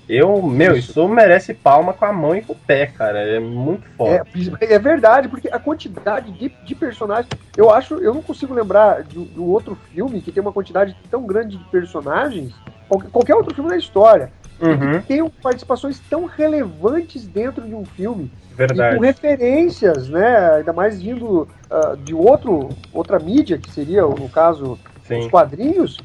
[0.10, 3.20] Eu, meu, isso, merece palma com a mão e com o pé, cara.
[3.20, 4.24] É muito foda.
[4.62, 7.30] É, é verdade, porque a quantidade de, de personagens.
[7.56, 11.26] Eu acho, eu não consigo lembrar do, do outro filme que tem uma quantidade tão
[11.26, 12.54] grande de personagens.
[12.88, 14.32] Qualquer, qualquer outro filme na história.
[14.60, 18.32] Uhum, Que tem participações tão relevantes dentro de um filme.
[18.52, 18.96] E verdade.
[18.96, 20.56] com referências, né?
[20.56, 25.30] Ainda mais vindo ah, de outro, outra mídia, que seria, no caso, os Sim.
[25.30, 25.98] quadrinhos,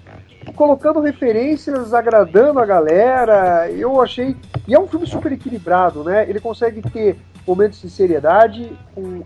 [0.55, 3.71] colocando referências, agradando a galera.
[3.71, 4.37] Eu achei.
[4.67, 6.29] E é um filme super equilibrado, né?
[6.29, 9.23] Ele consegue ter momentos de seriedade, com,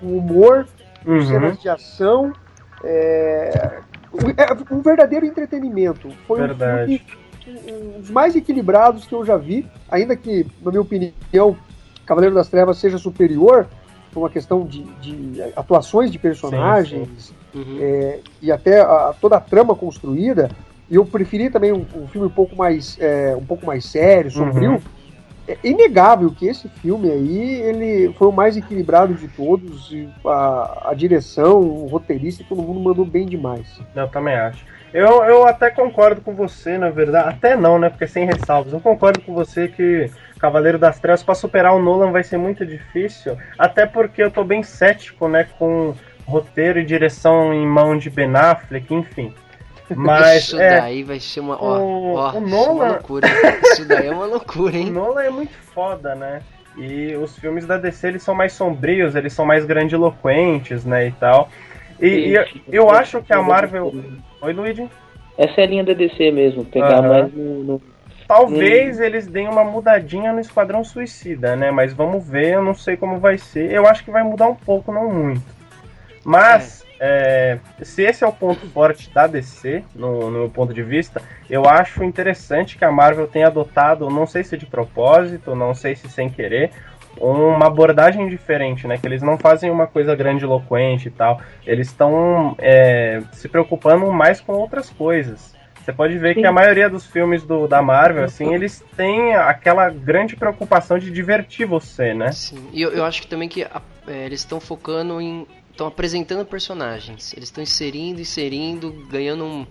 [0.00, 0.66] com humor,
[1.04, 1.26] com Uhum.
[1.26, 2.32] cenas de ação.
[2.84, 3.80] É,
[4.36, 6.08] é um verdadeiro entretenimento.
[6.26, 6.94] Foi Verdade.
[6.94, 7.28] um filme
[7.96, 11.56] um dos mais equilibrados que eu já vi, ainda que, na minha opinião,
[12.04, 13.66] Cavaleiro das Trevas seja superior
[14.12, 17.78] por uma questão de, de atuações de personagens Uhum.
[17.80, 20.50] é, e até a- toda a trama construída.
[20.90, 24.30] E eu preferi também um, um filme um pouco mais é, um pouco mais sério,
[24.30, 24.72] sombrio.
[24.72, 24.80] Uhum.
[25.46, 29.90] É inegável que esse filme aí ele foi o mais equilibrado de todos.
[29.90, 33.66] E a, a direção, o roteirista, todo mundo mandou bem demais.
[33.94, 34.62] Eu também acho.
[34.92, 37.28] Eu, eu até concordo com você, na verdade.
[37.30, 37.88] Até não, né?
[37.90, 38.72] Porque sem ressalvas.
[38.72, 42.64] Eu concordo com você que Cavaleiro das Trevas, pra superar o Nolan, vai ser muito
[42.64, 43.36] difícil.
[43.58, 45.46] Até porque eu tô bem cético, né?
[45.58, 45.94] Com
[46.28, 49.32] roteiro e direção em mão de Ben Affleck, enfim.
[49.94, 51.56] Mas Isso é, daí vai ser uma.
[51.60, 53.28] Ó, o- ó, o isso é loucura.
[53.62, 54.90] Isso daí é uma loucura, o hein?
[54.90, 56.42] Nolan é muito foda, né?
[56.76, 61.08] E os filmes da DC eles são mais sombrios, eles são mais grandiloquentes, né?
[61.08, 61.48] E tal.
[61.98, 63.92] E, e eu, eu acho que a Marvel.
[64.42, 64.88] Oi, Luigi?
[65.38, 67.08] Essa é a linha da DC mesmo, pegar Aham.
[67.08, 67.82] mais no, no-
[68.28, 71.70] Talvez eles deem uma mudadinha no Esquadrão Suicida, né?
[71.70, 73.72] Mas vamos ver, eu não sei como vai ser.
[73.72, 75.57] Eu acho que vai mudar um pouco, não muito.
[76.24, 80.82] Mas, é, se esse é o ponto forte da DC, no, no meu ponto de
[80.82, 85.74] vista, eu acho interessante que a Marvel tenha adotado, não sei se de propósito, não
[85.74, 86.70] sei se sem querer,
[87.20, 88.96] uma abordagem diferente, né?
[88.98, 91.40] Que eles não fazem uma coisa grandiloquente e tal.
[91.66, 95.56] Eles estão é, se preocupando mais com outras coisas.
[95.88, 99.88] Você pode ver que a maioria dos filmes do, da Marvel, assim, eles têm aquela
[99.88, 102.30] grande preocupação de divertir você, né?
[102.30, 102.68] Sim.
[102.74, 105.46] E eu, eu acho que também que a- é, eles estão focando em.
[105.78, 107.32] Estão apresentando personagens.
[107.34, 109.66] Eles estão inserindo, inserindo, ganhando um.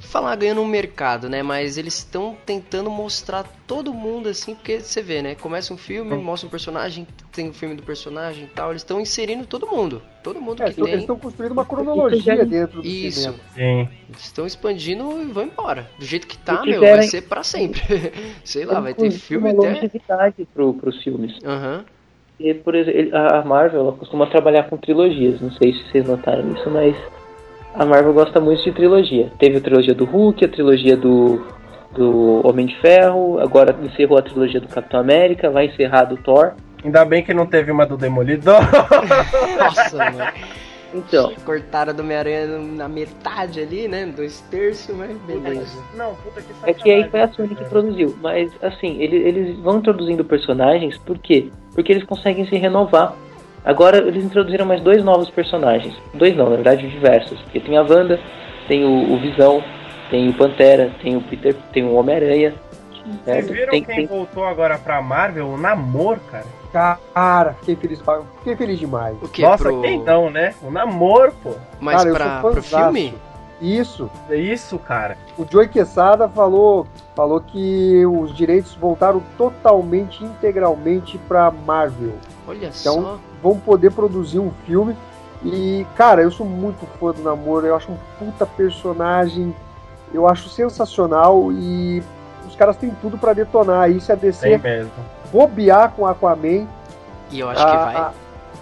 [0.00, 1.42] Falar ganhando um mercado, né?
[1.42, 5.34] Mas eles estão tentando mostrar todo mundo assim, porque você vê, né?
[5.34, 8.70] Começa um filme, mostra um personagem, tem o filme do personagem e tal.
[8.70, 10.00] Eles estão inserindo todo mundo.
[10.22, 11.00] Todo mundo É, que então, eles tem.
[11.00, 13.20] estão construindo uma cronologia dentro do Isso.
[13.20, 13.38] cinema.
[13.54, 13.88] Sim.
[14.08, 15.90] Eles estão expandindo e vão embora.
[15.98, 17.82] Do jeito que tá, meu, vai ser pra sempre.
[18.44, 19.74] Sei lá, vai ter filme uma até.
[19.74, 21.36] longevidade pro, pros filmes.
[21.44, 21.84] Aham.
[22.40, 25.40] E, por exemplo, a Marvel ela costuma trabalhar com trilogias.
[25.42, 26.96] Não sei se vocês notaram isso, mas
[27.74, 29.30] a Marvel gosta muito de trilogia.
[29.38, 31.46] Teve a trilogia do Hulk, a trilogia do,
[31.92, 36.16] do Homem de Ferro, agora encerrou a trilogia do Capitão América, vai encerrar a do
[36.16, 36.54] Thor.
[36.82, 38.60] Ainda bem que não teve uma do Demolidor.
[39.60, 40.32] Nossa, mano.
[40.92, 44.06] Então, Cortaram do Homem-Aranha na metade ali, né?
[44.06, 45.82] Dois terços, mas beleza.
[45.94, 47.34] Não, puta que é que aí foi a sacanagem.
[47.34, 48.16] Sony que produziu.
[48.20, 51.48] Mas, assim, ele- eles vão introduzindo personagens, por quê?
[51.74, 53.14] Porque eles conseguem se renovar.
[53.64, 55.94] Agora, eles introduziram mais dois novos personagens.
[56.14, 57.38] Dois não, na verdade, diversos.
[57.42, 58.18] Porque tem a Wanda,
[58.66, 59.62] tem o, o Visão,
[60.10, 62.54] tem o Pantera, tem o Peter, tem o Homem-Aranha.
[63.24, 65.46] Vocês viram Tem, quem tem, voltou agora pra Marvel?
[65.48, 66.46] O Namor, cara.
[66.72, 68.00] Cara, fiquei feliz,
[68.38, 69.16] fiquei feliz demais.
[69.22, 69.42] O que?
[69.42, 69.80] Nossa, pro...
[69.82, 70.54] quem não, né?
[70.62, 71.54] O Namor, pô.
[71.80, 73.14] Mas Cara, eu pra, sou pro filme?
[73.60, 74.10] Isso.
[74.30, 75.18] É isso, cara.
[75.36, 82.14] O Joey Quesada falou, falou que os direitos voltaram totalmente, integralmente pra Marvel.
[82.48, 83.18] Olha Então, só.
[83.42, 84.96] vão poder produzir um filme.
[85.44, 87.66] E, cara, eu sou muito fã do Namoro.
[87.66, 89.54] Eu acho um puta personagem.
[90.12, 91.50] Eu acho sensacional.
[91.52, 92.02] E
[92.46, 93.90] os caras têm tudo pra detonar.
[93.90, 94.90] E se a Tem DC mesmo.
[95.32, 96.66] Bobear com Aquaman,
[97.30, 97.96] E eu acho que vai.
[97.96, 98.12] a,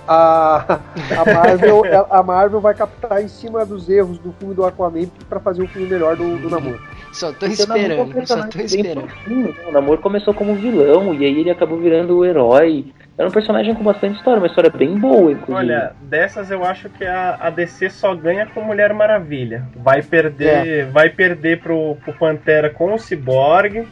[0.09, 0.79] a,
[1.21, 5.41] a, Marvel, a Marvel vai captar em cima dos erros do filme do Aquaman pra
[5.41, 6.81] fazer um filme melhor do, do Namor.
[7.13, 9.07] Só tô Porque o Namor é esperando, só tô esperando.
[9.27, 9.55] né?
[9.67, 12.93] O Namor começou como vilão e aí ele acabou virando o herói.
[13.17, 15.53] Era um personagem com bastante história, uma história bem boa, inclusive.
[15.53, 19.67] Olha, dessas eu acho que a, a DC só ganha com Mulher Maravilha.
[19.75, 23.89] Vai perder, vai perder pro, pro Pantera com o Cyborg.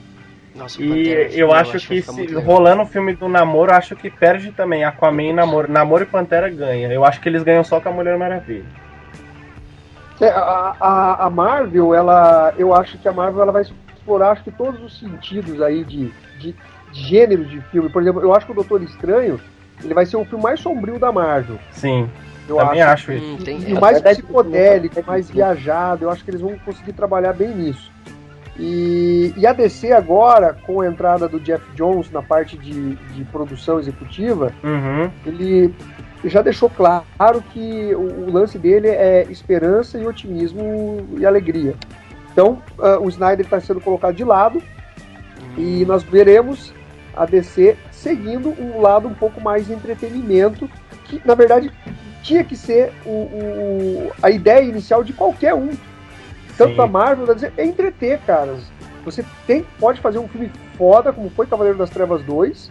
[0.56, 2.42] Nossa, E Pantera, eu acho vai que legal.
[2.42, 4.84] rolando o filme do Namoro, eu acho que perde também.
[4.84, 5.70] Aquaman e Namoro.
[5.70, 6.90] Namoro e Pantera ganha.
[6.92, 8.64] Eu acho que eles ganham só com a Mulher Maravilha.
[10.20, 14.42] É, A, a, a Marvel, ela, eu acho que a Marvel ela vai explorar acho
[14.44, 16.54] que todos os sentidos aí de, de,
[16.90, 17.90] de gênero de filme.
[17.90, 19.38] Por exemplo, eu acho que o Doutor Estranho
[19.84, 21.58] ele vai ser o filme mais sombrio da Marvel.
[21.70, 22.08] Sim,
[22.48, 23.34] Eu também acho isso.
[23.34, 25.06] Hum, tem- E É, o mais psicodélico, isso.
[25.06, 27.92] mais viajado, eu acho que eles vão conseguir trabalhar bem nisso.
[28.58, 33.24] E, e a DC agora, com a entrada do Jeff Jones na parte de, de
[33.24, 35.10] produção executiva, Uhum.
[35.26, 35.74] ele
[36.24, 37.04] já deixou claro
[37.52, 41.74] que o, o lance dele é esperança e otimismo e alegria.
[42.32, 44.62] Então, ah, o Snyder está sendo colocado de lado
[45.58, 46.72] e nós veremos
[47.14, 50.68] a DC seguindo um lado um pouco mais de entretenimento,
[51.04, 51.70] que na verdade
[52.22, 55.70] tinha que ser o, o- a ideia inicial de qualquer um.
[56.56, 58.70] Tanto da Marvel, da DC, é entreter, caras.
[59.04, 62.70] Você tem, pode fazer um filme foda, como foi Cavaleiro das Trevas 2,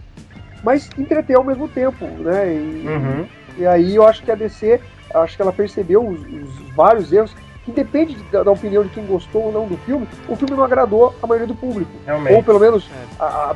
[0.62, 2.52] mas entreter ao mesmo tempo, né?
[2.54, 3.26] E, Uhum.
[3.58, 4.80] e aí eu acho que a DC,
[5.14, 7.34] acho que ela percebeu os, os vários erros,
[7.64, 10.64] que independe da, da opinião de quem gostou ou não do filme, o filme não
[10.64, 11.90] agradou a maioria do público.
[12.04, 12.34] Realmente.
[12.34, 13.22] Ou pelo menos É.
[13.22, 13.54] a,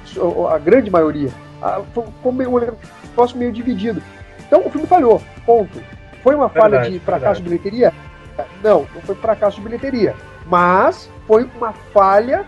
[0.49, 1.31] a- a grande maioria.
[1.63, 4.03] A- Ficou meio- um negócio meio dividido.
[4.47, 5.81] Então o filme falhou, ponto.
[6.23, 7.43] Foi uma falha Verdade, de fracasso verdade.
[7.43, 7.93] de bilheteria?
[8.63, 10.15] Não, não foi fracasso de bilheteria.
[10.47, 12.45] Mas foi uma falha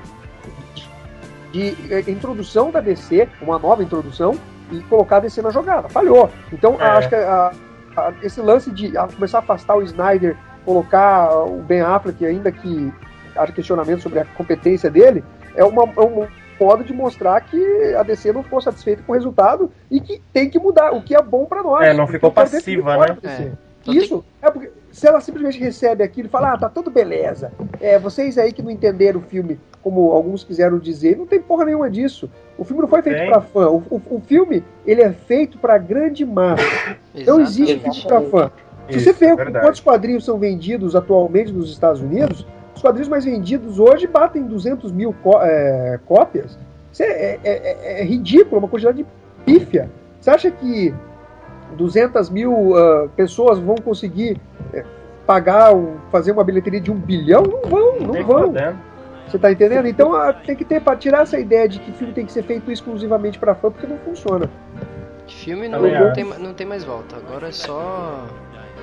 [1.52, 4.34] de, de, eh, introdução da DC, uma nova introdução,
[4.70, 5.88] e colocar a DC na jogada.
[5.88, 6.30] Falhou.
[6.52, 6.84] Então É.
[6.84, 7.52] acho que a-
[7.96, 12.50] a- esse lance de a- começar a afastar o Snyder, colocar o Ben Affleck, ainda
[12.50, 12.92] que
[13.36, 15.22] haja questionamento sobre a competência dele,
[15.54, 16.26] é, uma, é um
[16.58, 20.48] modo de mostrar que a DC não ficou satisfeita com o resultado e que tem
[20.48, 21.84] que mudar, o que é bom pra nós.
[21.86, 23.16] É, não ficou passiva, né?
[23.24, 23.71] É.
[23.82, 27.52] Então Isso, é porque se ela simplesmente recebe aquilo e fala, ah, tá tudo beleza.
[27.80, 31.64] É, vocês aí que não entenderam o filme como alguns quiseram dizer, não tem porra
[31.64, 32.30] nenhuma disso.
[32.56, 33.28] O filme não foi feito Tem.
[33.28, 33.68] pra fã.
[33.68, 36.62] O, o- o filme, ele é feito pra grande massa.
[37.26, 38.50] Não existe filme pra fã.
[38.88, 39.64] Se Isso, você vê verdade.
[39.66, 44.92] quantos quadrinhos são vendidos atualmente nos Estados Unidos, os quadrinhos mais vendidos hoje batem 200
[44.92, 46.56] mil có- é, cópias.
[46.92, 49.06] Isso é, é- é- é ridículo, uma quantidade de
[49.44, 49.90] pífia.
[50.20, 50.94] Você acha que
[51.76, 54.40] 200 mil ah, pessoas vão conseguir
[54.72, 54.84] é,
[55.26, 57.42] pagar, um- fazer uma bilheteria de um bilhão?
[57.42, 58.54] Não vão, não Nem vão.
[59.26, 59.86] Você tá entendendo?
[59.86, 62.42] Então ah, tem que ter, para tirar essa ideia de que filme tem que ser
[62.42, 64.50] feito exclusivamente pra fã, porque não funciona.
[65.26, 67.16] Filme não, não, tem, não tem mais volta.
[67.16, 68.26] Agora é só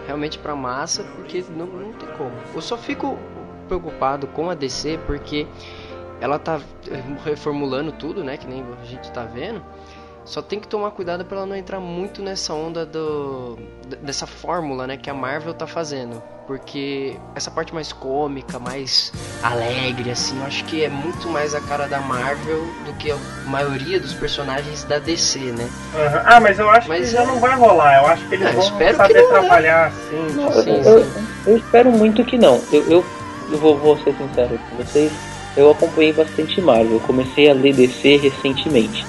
[0.08, 2.32] realmente pra massa, porque não, não tem como.
[2.56, 3.18] Eu só fico
[3.68, 5.46] preocupado com a DC porque
[6.20, 6.60] ela tá
[6.90, 8.36] eh, reformulando tudo, né?
[8.36, 9.62] Que nem a gente tá vendo.
[10.30, 13.58] Só tem que tomar cuidado pra ela não entrar muito nessa onda do
[14.04, 19.12] dessa fórmula, né, que a Marvel tá fazendo, porque essa parte mais cômica, mais
[19.42, 23.18] alegre assim, eu acho que é muito mais a cara da Marvel do que a
[23.48, 25.68] maioria dos personagens da DC, né?
[25.96, 26.22] Aham.
[26.24, 28.04] Ah, mas eu acho Mas que já é- não vai rolar.
[28.04, 29.40] Eu acho que eles É, vão espero que saber não, né?
[29.40, 30.28] trabalhar assim.
[30.36, 30.90] Não, Sim, eu, sim.
[31.48, 32.62] eu- eu espero muito que não.
[32.72, 33.06] Eu, eu,
[33.52, 35.12] eu vou, vou ser sincero com vocês.
[35.58, 36.94] Eu acompanhei bastante Marvel.
[36.94, 39.04] Eu comecei a ler DC recentemente.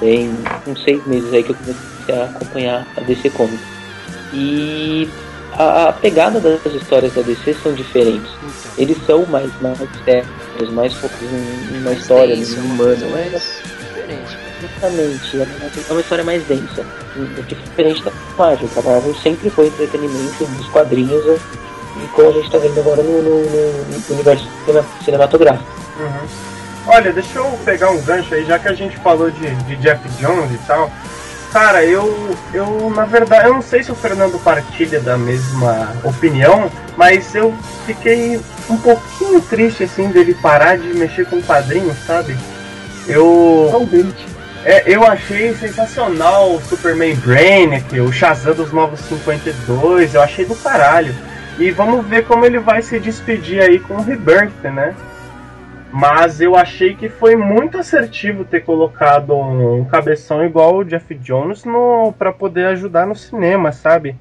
[0.00, 0.34] Tem
[0.66, 3.60] uns seis meses aí que eu comecei a acompanhar a DC Comics.
[4.32, 5.08] E
[5.52, 8.30] a, a pegada das histórias da DC são diferentes.
[8.42, 13.10] Então, Eles são mais, mais sérios, mais focados em, em uma história, denso, uma humano.
[13.10, 14.38] mais diferente.
[14.60, 15.46] Justamente, é
[15.90, 16.84] uma- é história mais densa.
[17.46, 22.58] Diferente da Marvel, a Marvel sempre foi entretenimento dos quadrinhos e como a gente está
[22.58, 25.64] vendo agora no, no- no universo cine- cinematográfico.
[26.00, 26.53] Uhum.
[26.86, 30.06] Olha, deixa eu pegar um gancho aí, já que a gente falou de, de Jeff
[30.20, 30.90] Jones e tal.
[31.52, 36.70] Cara, eu, eu, na verdade, eu não sei se o Fernando partilha da mesma opinião,
[36.96, 37.54] mas eu
[37.86, 42.36] fiquei um pouquinho triste, assim, dele parar de mexer com quadrinhos, sabe?
[43.06, 44.26] Eu, Totalmente.
[44.64, 50.56] é, eu achei sensacional o Superman Brainiac, o Shazam dos Novos 52, eu achei do
[50.56, 51.14] caralho.
[51.56, 54.92] E vamos ver como ele vai se despedir aí com o Rebirth, né?
[55.96, 61.64] Mas eu achei que foi muito assertivo ter colocado um cabeção igual o Jeff Jones
[61.64, 64.16] no para poder ajudar no cinema, sabe?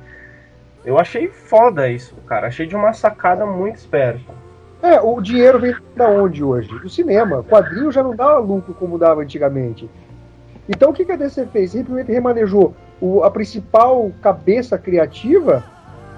[0.86, 2.46] Eu achei foda isso, cara.
[2.46, 4.32] Achei de uma sacada muito esperta.
[4.84, 6.70] É, o dinheiro vem da onde hoje?
[6.70, 7.44] Do cinema.
[7.44, 9.90] Quadrinho já não dá lucro como dava antigamente.
[10.70, 11.72] Então o que, que a DC fez?
[11.72, 15.64] Simplesmente remanejou o, a principal cabeça criativa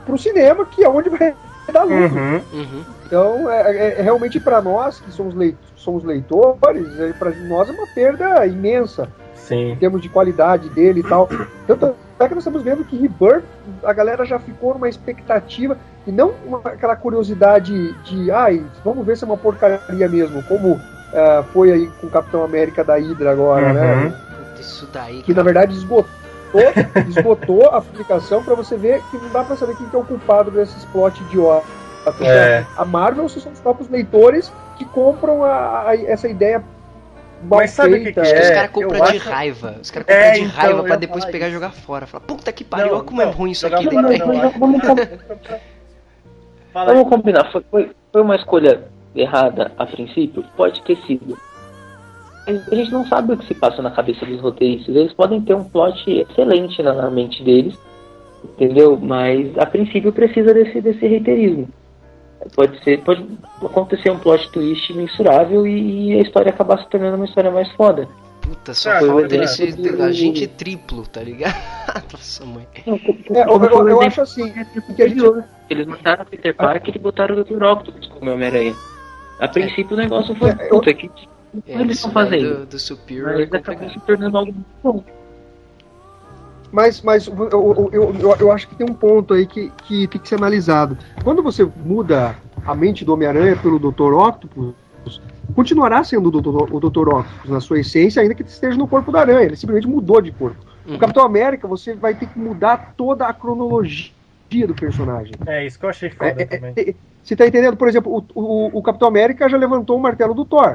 [0.05, 1.33] pro cinema, que é onde vai
[1.73, 2.17] dar lucro.
[2.19, 2.41] Uhum.
[2.53, 2.83] Uhum.
[3.05, 7.69] Então, é, é- é realmente para nós, que somos, leit somos leitores, é, para nós
[7.69, 9.71] é uma perda imensa Sim.
[9.71, 11.29] em termos de qualidade dele e tal.
[11.67, 13.43] Tanto é que nós estamos vendo que Rebirth,
[13.83, 19.17] a galera já ficou numa expectativa, e não uma- aquela curiosidade de, ai, vamos ver
[19.17, 20.79] se é uma porcaria mesmo, como
[21.13, 23.73] ah, foi aí com o Capitão América da Hydra agora, Uhum.
[23.73, 24.13] né?
[24.59, 25.43] Isso daí, Que na cara.
[25.45, 26.09] verdade esgotou,
[27.09, 30.03] esgotou a publicação para você ver que não dá para saber quem que é o
[30.03, 31.65] culpado desses plot idiota.
[32.21, 32.63] É.
[32.77, 36.59] A Marvel são os próprios leitores que compram a- a- essa ideia
[37.43, 39.75] mal Mas sabe o que que Os É, caras compram de acho- raiva.
[39.81, 42.05] Os caras É, compram de então, raiva pra depois falar pegar e jogar fora.
[42.07, 43.83] Fala, puta que pariu, Não, olha como é não, ruim isso aqui.
[43.85, 44.81] fora não, Mas acho- vamos,
[46.73, 48.83] vamos combinar, foi, foi, foi uma escolha
[49.15, 50.43] errada a princípio?
[50.55, 51.37] Pode ter sido.
[52.47, 54.95] A gente não sabe o que se passa na cabeça dos roteiristas.
[54.95, 57.75] Eles podem ter um plot excelente na, mente deles,
[58.43, 58.97] entendeu?
[59.01, 61.67] Mas a princípio precisa desse, desse reiterismo.
[62.55, 63.25] Pode ser, pode
[63.63, 67.71] acontecer um plot twist mensurável e, e a história acabar se tornando uma história mais
[67.71, 68.07] foda.
[68.41, 69.37] Puta, só Ah, falta é.
[69.39, 71.55] ele ser agente triplo, tá ligado?
[72.13, 72.67] Nossa, mãe.
[72.85, 72.93] Não,
[73.33, 74.53] É, eu, foi eu- eu acho assim,
[74.95, 75.43] que a gente.
[75.67, 77.63] Eles mataram o Peter Parker e botaram o Dr.
[77.63, 78.75] Octopus como Homem-Aranha.
[79.39, 81.09] A princípio o negócio foi, É, eu- puta, que
[81.67, 82.59] É, eles estão fazendo?
[82.59, 85.03] Do, do Superior Mas é acabou se tornando algo muito bom.
[86.71, 90.19] Mas, mas eu, eu, eu, eu- acho que tem um ponto aí que, que tem
[90.19, 90.97] que ser analisado.
[91.23, 92.35] Quando você muda
[92.65, 94.13] a mente do Homem-Aranha pelo Dr.
[94.13, 94.73] Octopus,
[95.55, 96.73] continuará sendo o Dr.
[96.73, 97.07] o Dr.
[97.09, 99.43] Octopus na sua essência, ainda que esteja no corpo da aranha.
[99.43, 100.57] Ele simplesmente mudou de corpo.
[100.85, 100.95] Uhum.
[100.95, 104.11] O Capitão América, você vai ter que mudar toda a cronologia
[104.67, 105.33] do personagem.
[105.45, 106.73] É isso que eu achei É, foda é, também.
[106.75, 106.93] é,
[107.23, 107.77] você tá entendendo?
[107.77, 110.73] Por exemplo, o, o, o Capitão América já levantou o martelo do Thor.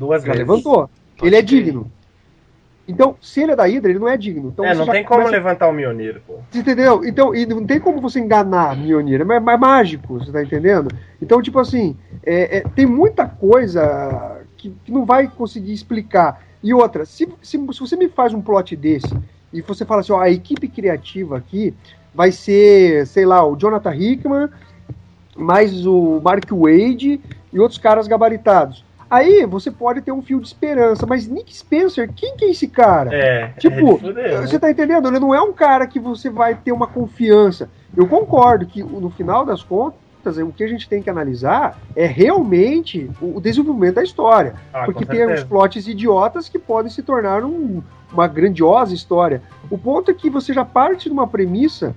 [0.00, 0.38] Duas Já vezes.
[0.48, 0.88] levantou.
[1.18, 1.92] Pode ele é digno.
[2.88, 4.48] Então, se ele é da Hydra, ele não é digno.
[4.48, 6.38] Então, é, não tem como começa- levantar o Mionir, pô.
[6.50, 7.04] Você entendeu?
[7.04, 10.90] Então, e não tem como você enganar Mjolnir, é mais, mais mágico, você tá entendendo?
[11.22, 11.94] Então, tipo assim,
[12.24, 16.42] é- é, tem muita coisa que, que não vai conseguir explicar.
[16.62, 19.14] E outra, se, se, se você me faz um plot desse
[19.52, 21.72] e você fala assim, ó, a equipe criativa aqui
[22.14, 24.48] vai ser, sei lá, o Jonathan Hickman,
[25.36, 27.20] mais o Mark Wade
[27.52, 28.84] e outros caras gabaritados.
[29.10, 32.68] Aí você pode ter um fio de esperança, mas Nick Spencer, quem que é esse
[32.68, 33.12] cara?
[33.12, 33.48] É.
[33.58, 34.58] Tipo, é de fuder, você né?
[34.60, 35.08] tá entendendo?
[35.08, 37.68] Ele não é um cara que você vai ter uma confiança.
[37.96, 39.98] Eu concordo que no final das contas,
[40.38, 44.54] o que a gente tem que analisar é realmente o desenvolvimento da história.
[44.72, 47.82] Ah, porque tem uns plots idiotas que podem se tornar um-
[48.12, 49.42] uma grandiosa história.
[49.68, 51.96] O ponto é que você já parte de uma premissa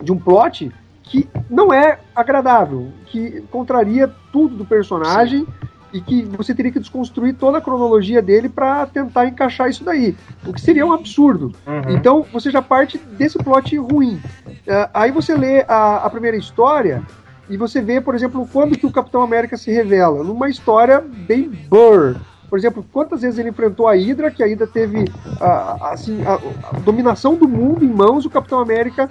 [0.00, 0.72] de um plot
[1.02, 5.46] que não é agradável, que contraria tudo do personagem
[5.92, 10.16] e que você teria que desconstruir toda a cronologia dele para tentar encaixar isso daí,
[10.46, 11.52] o que seria um absurdo.
[11.66, 11.96] Uhum.
[11.96, 14.20] Então você já parte desse plot ruim.
[14.66, 17.02] É, aí você lê a, a primeira história
[17.48, 21.48] e você vê, por exemplo, quando que o Capitão América se revela, numa história bem
[21.68, 22.16] burr.
[22.48, 25.04] Por exemplo, quantas vezes ele enfrentou a Hydra, que a Hydra teve
[25.40, 26.34] a, assim, a,
[26.76, 29.08] a dominação do mundo em mãos, o Capitão América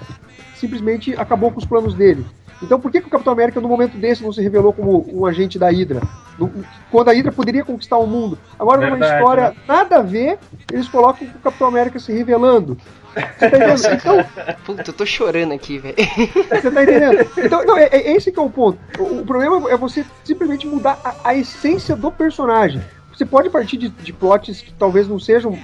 [0.55, 2.25] simplesmente acabou com os planos dele.
[2.61, 5.25] Então por que, que o Capitão América, no momento desse, não se revelou como um
[5.25, 6.01] agente da Hydra?
[6.37, 6.51] No-
[6.91, 8.37] quando a Hydra poderia conquistar o mundo.
[8.57, 9.55] Agora, numa história né?
[9.67, 10.37] nada a ver,
[10.71, 12.77] eles colocam o Capitão América se revelando.
[13.15, 13.79] Você tá entendendo?
[13.93, 14.25] Então,
[14.65, 15.95] Puta, eu tô chorando aqui, velho.
[16.51, 17.27] você tá entendendo?
[17.37, 18.77] Então, não, é, é esse que é o ponto.
[18.99, 22.81] O, o problema é você simplesmente mudar a, a essência do personagem.
[23.13, 25.57] Você pode partir de, de plots que talvez não sejam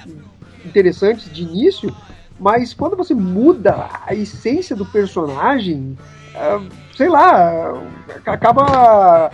[0.65, 1.95] interessantes de início,
[2.39, 5.97] mas quando você muda a essência do personagem,
[6.35, 6.61] ah,
[6.95, 7.73] sei lá,
[8.25, 9.31] acaba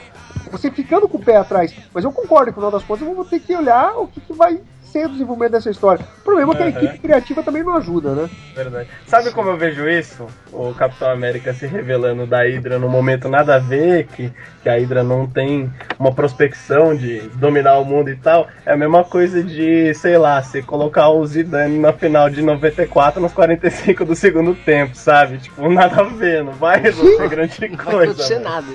[0.51, 1.73] você ficando com o pé atrás.
[1.93, 4.33] Mas eu concordo, no final das contas, eu vou ter que olhar o que, que
[4.33, 4.61] vai
[4.91, 6.05] ser o desenvolvimento dessa história.
[6.19, 8.29] O problema é que a equipe criativa também não ajuda, né?
[8.55, 8.89] Verdade.
[9.07, 10.27] Sabe como eu vejo isso?
[10.51, 14.31] O Capitão América se revelando da Hydra no momento nada a ver, que,
[14.61, 18.47] que a Hydra não tem uma prospecção de dominar o mundo e tal.
[18.65, 23.21] É a mesma coisa de, sei lá, você colocar o Zidane na final de 94
[23.21, 25.37] nos 45 do segundo tempo, sabe?
[25.37, 28.11] Tipo, nada a ver, não vai resolver grande Não vai coisa.
[28.11, 28.49] acontecer mano.
[28.49, 28.67] nada.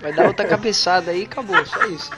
[0.00, 2.10] Vai dar outra cabeçada aí e acabou, só isso.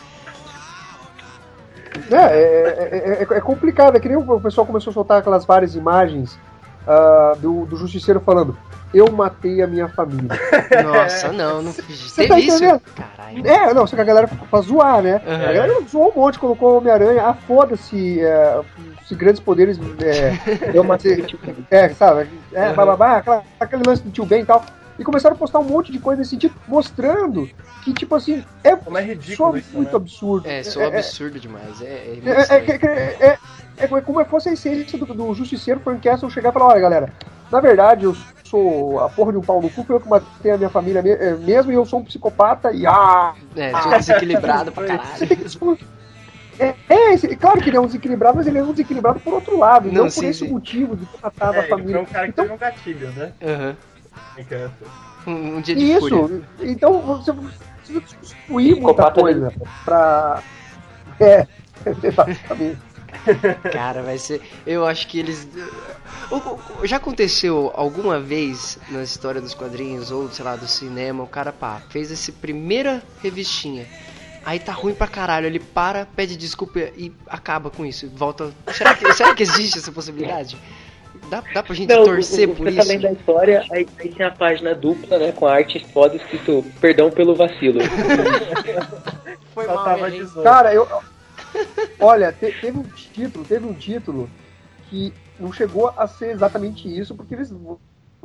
[2.10, 5.44] É, é, é, é- é complicado, é que nem o pessoal começou a soltar aquelas
[5.44, 6.38] várias imagens
[6.86, 8.56] ah, do, do justiceiro falando
[8.92, 10.28] eu matei a minha família.
[10.82, 12.10] Nossa, não, não fiz.
[12.10, 12.56] Você tá isso?
[12.56, 12.82] entendendo?
[12.94, 13.46] Caralho.
[13.46, 15.20] É, não, só que a galera pra zoar, né?
[15.24, 15.34] Uhum.
[15.34, 18.60] A galera zoou um monte, colocou o Homem-Aranha, ah, foda-se, é,
[19.06, 19.78] se grandes poderes.
[20.02, 21.24] É, Eu matei
[21.70, 22.28] é, sabe?
[22.52, 24.64] É, bababá, aquela, aquele lance do tio Ben e tal.
[25.00, 27.48] E começaram a postar um monte de coisa nesse sentido, mostrando
[27.82, 29.96] que, tipo assim, é, Como é ridículo isso, muito né?
[29.96, 30.46] absurdo.
[30.46, 31.80] É, sou absurdo demais.
[31.80, 32.30] É, é, É,
[32.60, 33.38] muito é, é, é,
[33.78, 36.66] é, é como se fosse a essência do, do justiceiro Frank Castle chegar e falar,
[36.66, 37.12] olha galera,
[37.50, 40.50] na verdade eu sou a porra de um pau no cu, foi eu que matei
[40.50, 43.32] a minha família me- é, mesmo e eu sou um psicopata e ah!
[43.56, 45.28] É, tudo desequilibrado pra Você caralho.
[45.28, 45.78] tem que descobrir-
[46.58, 49.58] É, é, claro que ele é um desequilibrado, mas ele é um desequilibrado por outro
[49.58, 50.52] lado, não, Não, por sim, esse sim.
[50.52, 52.00] motivo de ter matado É, a ele foi família.
[52.02, 53.32] um cara que Então, teve um gatilho, né?
[53.42, 53.76] Aham.
[55.26, 56.16] Um, um dia de fúria.
[56.16, 57.54] isso, então você precisa
[57.84, 59.52] substituir muita coisa
[59.84, 60.42] pra.
[61.22, 61.46] É,
[62.02, 62.78] exatamente.
[63.70, 64.40] Cara, vai ser.
[64.66, 65.46] Eu acho que eles.
[66.84, 71.52] Já aconteceu alguma vez na história dos quadrinhos ou, sei lá, do cinema, o cara,
[71.52, 73.86] pá, fez essa primeira revistinha.
[74.44, 78.08] Aí tá ruim pra caralho, ele para, pede desculpa e acaba com isso.
[78.08, 78.50] Volta.
[78.72, 80.56] Será que, será que existe essa possibilidade?
[81.30, 82.76] Dá, dá pra gente Não, torcer o, o, por isso?
[82.76, 86.16] tá lendo a história, aí, aí tem a página dupla, né, com a arte foda
[86.16, 87.78] escrito perdão pelo vacilo.
[89.54, 90.18] Foi Só mal, tava hein?
[90.18, 90.42] 18.
[90.42, 90.88] Cara, eu.
[92.00, 94.28] Olha, te- teve um título, teve um título
[94.88, 97.52] que não chegou a ser exatamente isso, porque eles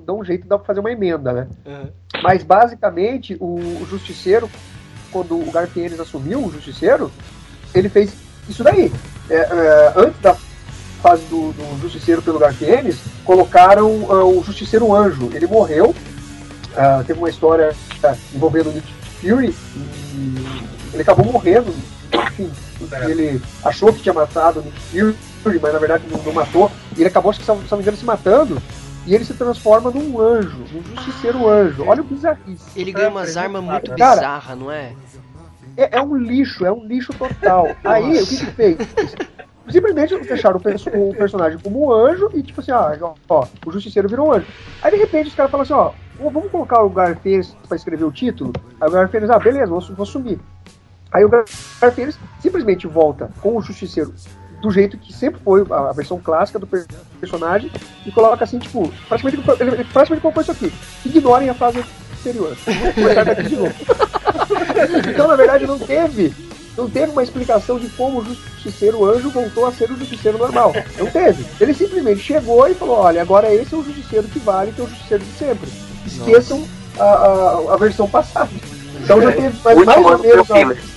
[0.04, 1.48] dão um jeito de fazer uma emenda, né?
[1.66, 1.90] Aham.
[2.24, 4.50] Mas basicamente o, o Justiceiro,
[5.12, 7.12] quando o Garfienes assumiu o Justiceiro,
[7.74, 8.16] ele fez
[8.50, 8.92] isso daí.
[9.30, 10.36] É, é, antes da
[11.06, 15.30] fase do, do Justiceiro pelo Garfienes, colocaram ah, o Justiceiro Anjo.
[15.34, 15.94] Ele morreu.
[16.76, 18.92] ah, teve uma história ah, envolvendo o Nick
[19.22, 19.56] Fury
[20.16, 20.46] e
[20.94, 21.72] ele acabou morrendo.
[22.12, 22.52] Enfim,
[22.90, 23.10] Certo.
[23.10, 26.72] ele achou que tinha matado o Nick Fury, mas na verdade não, não matou.
[26.98, 28.60] E ele acabou, acho que, se não me engano, se matando.
[29.06, 31.84] E ele se transforma num anjo, num justiceiro anjo.
[31.86, 32.66] Olha o bizarrice.
[32.76, 34.94] Ele ganha umas armas muito Cara, bizarras, não é?
[35.78, 37.68] É, é um lixo, é um lixo total.
[37.84, 38.78] Aí, o que que fez?
[39.70, 42.98] Simplesmente deixaram o, perso- o personagem como um anjo e tipo assim, ah,
[43.30, 44.46] ó, o justiceiro virou um anjo.
[44.82, 48.04] Aí de repente os caras falam assim, ó, "Ô, vamos colocar o Garfênis pra escrever
[48.06, 48.54] o título?
[48.80, 50.40] Aí o Garfênis, ah, beleza, vou, vou sumir.
[51.12, 51.46] Aí o Gar-
[51.82, 54.14] Garfênis simplesmente volta com o justiceiro
[54.62, 56.86] do jeito que sempre foi a, versão clássica do per-
[57.20, 57.72] personagem
[58.06, 60.72] e coloca assim, tipo, praticamente, ele, praticamente colocou isso aqui.
[61.06, 61.84] Ignorem a frase
[62.20, 62.56] anterior.
[62.56, 63.74] Vou começar daqui de novo.
[65.10, 66.34] então, na verdade, não teve.
[66.78, 70.74] Não teve uma explicação de como o justiceiro anjo voltou a ser o justiceiro normal.
[70.98, 71.46] Não teve.
[71.60, 74.84] Ele simplesmente chegou e falou: olha, agora esse é o justiceiro que vale, que é
[74.84, 75.70] o justiceiro de sempre.
[76.06, 76.68] Esqueçam
[77.00, 78.50] a, a, a versão passada.
[79.02, 80.96] Então já teve mais, Último mais ou menos.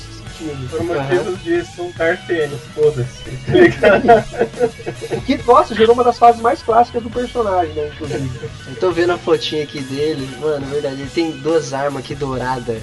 [0.71, 3.25] Por motivos disso, um Cartênis, foda-se.
[5.27, 8.31] Que, nossa, gerou uma das fases mais clássicas do personagem, né, inclusive.
[8.69, 12.15] Eu tô vendo a fotinha aqui dele, mano, é verdade, ele tem duas armas aqui
[12.15, 12.81] douradas,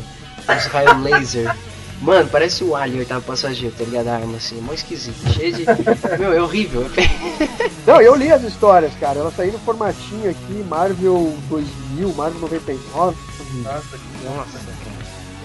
[0.50, 1.56] uns raios laser.
[2.02, 4.08] Mano, parece o Alien, oitavo passageiro, tá ligado?
[4.08, 5.66] A arma assim, mó esquisito, cheio de.
[6.20, 6.90] Meu, é horrível.
[7.88, 9.20] Não, eu li as histórias, cara.
[9.20, 13.18] Elas saíram no formatinho aqui, Marvel 2000, Marvel 99.
[13.64, 14.96] Nossa, Nossa, cara.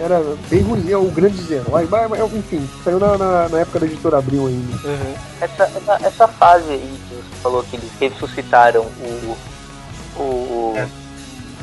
[0.01, 1.89] Era bem ruim, é o Grandes Heróis.
[1.91, 4.89] Mas, mas, enfim, saiu na, na, na época da editora Abril ainda.
[4.89, 5.15] Uhum.
[5.43, 9.37] Essa, essa, essa fase aí que você falou que eles ressuscitaram o.
[10.17, 10.23] o.
[10.23, 10.89] o, É.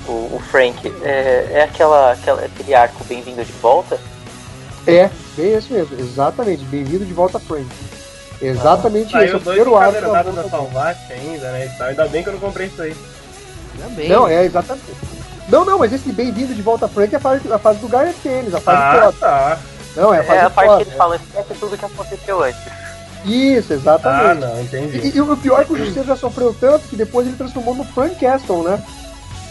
[0.07, 3.99] o, o Frank, é, é aquela, aquela, aquele arco bem-vindo de volta?
[4.88, 6.63] É, bem esse mesmo, exatamente.
[6.65, 7.65] Bem-vindo de volta, Frank.
[8.41, 10.01] Exatamente esse, é Saiu o dois primeiro arco.
[10.01, 11.75] da volta da Salvate ainda, né?
[11.81, 12.95] Ainda bem que eu não comprei isso aí.
[13.75, 14.09] Ainda bem.
[14.09, 14.85] Não, é exatamente.
[15.49, 18.15] Não, não, mas esse bem-vindo de volta Frank é a fase, a fase do Gareth
[18.21, 19.17] Tênis, a fase Ah, foda.
[19.19, 19.59] tá.
[19.95, 20.83] Não, é a fase É a parte foda.
[20.83, 22.59] que eles falam, esquece tudo que aconteceu antes.
[23.25, 24.41] Isso, Ah, exatamente.
[24.41, 24.97] não, entendi.
[24.99, 27.73] e, e o pior é que o Justiceiro já sofreu tanto que depois ele transformou
[27.75, 28.81] no Frank Castle, né?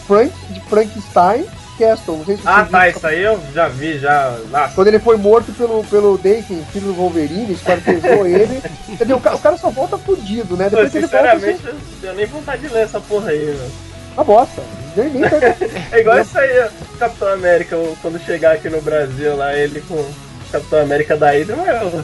[0.07, 1.45] Frank de Frankenstein
[1.77, 2.23] Castle.
[2.25, 2.71] Se Ah, viu.
[2.71, 4.37] tá, isso aí eu já vi, já.
[4.49, 8.61] Nossa, Quando ele foi morto pelo, pelo Dakin, filho do Wolverine, esquartejou ele.
[8.89, 9.17] Entendeu?
[9.17, 10.65] O o cara só volta fudido, né?
[10.69, 13.71] pô, Depois que ele volta, sinceramente, eu nem vontade de ler essa porra aí, mano.
[14.15, 14.61] uma bosta.
[15.91, 16.67] É igual isso aí,
[16.97, 20.13] Capitão América, quando chegar aqui no Brasil, lá, ele com o
[20.51, 21.55] Capitão América da Hydra,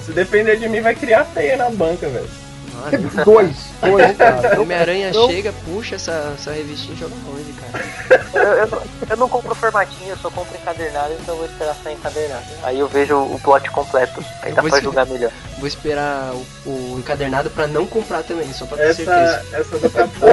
[0.05, 2.27] se depender de mim, vai criar teia na banca, velho.
[3.23, 4.61] Dois, dois, cara.
[4.61, 5.27] Homem-Aranha Não.
[5.29, 7.83] chega, puxa essa, essa revistinha e joga longe, cara.
[8.33, 8.81] Eu, eu, não,
[9.11, 12.43] eu não compro formatinho, eu só compro encadernado, então eu vou esperar sair encadernado.
[12.63, 14.81] Aí eu vejo o plot completo, aí Eu dá pra esperar.
[14.83, 15.31] julgar melhor.
[15.59, 19.45] Vou esperar o, o encadernado pra não comprar também, só pra ter certeza.
[19.53, 20.29] Essa, essa do Capitão.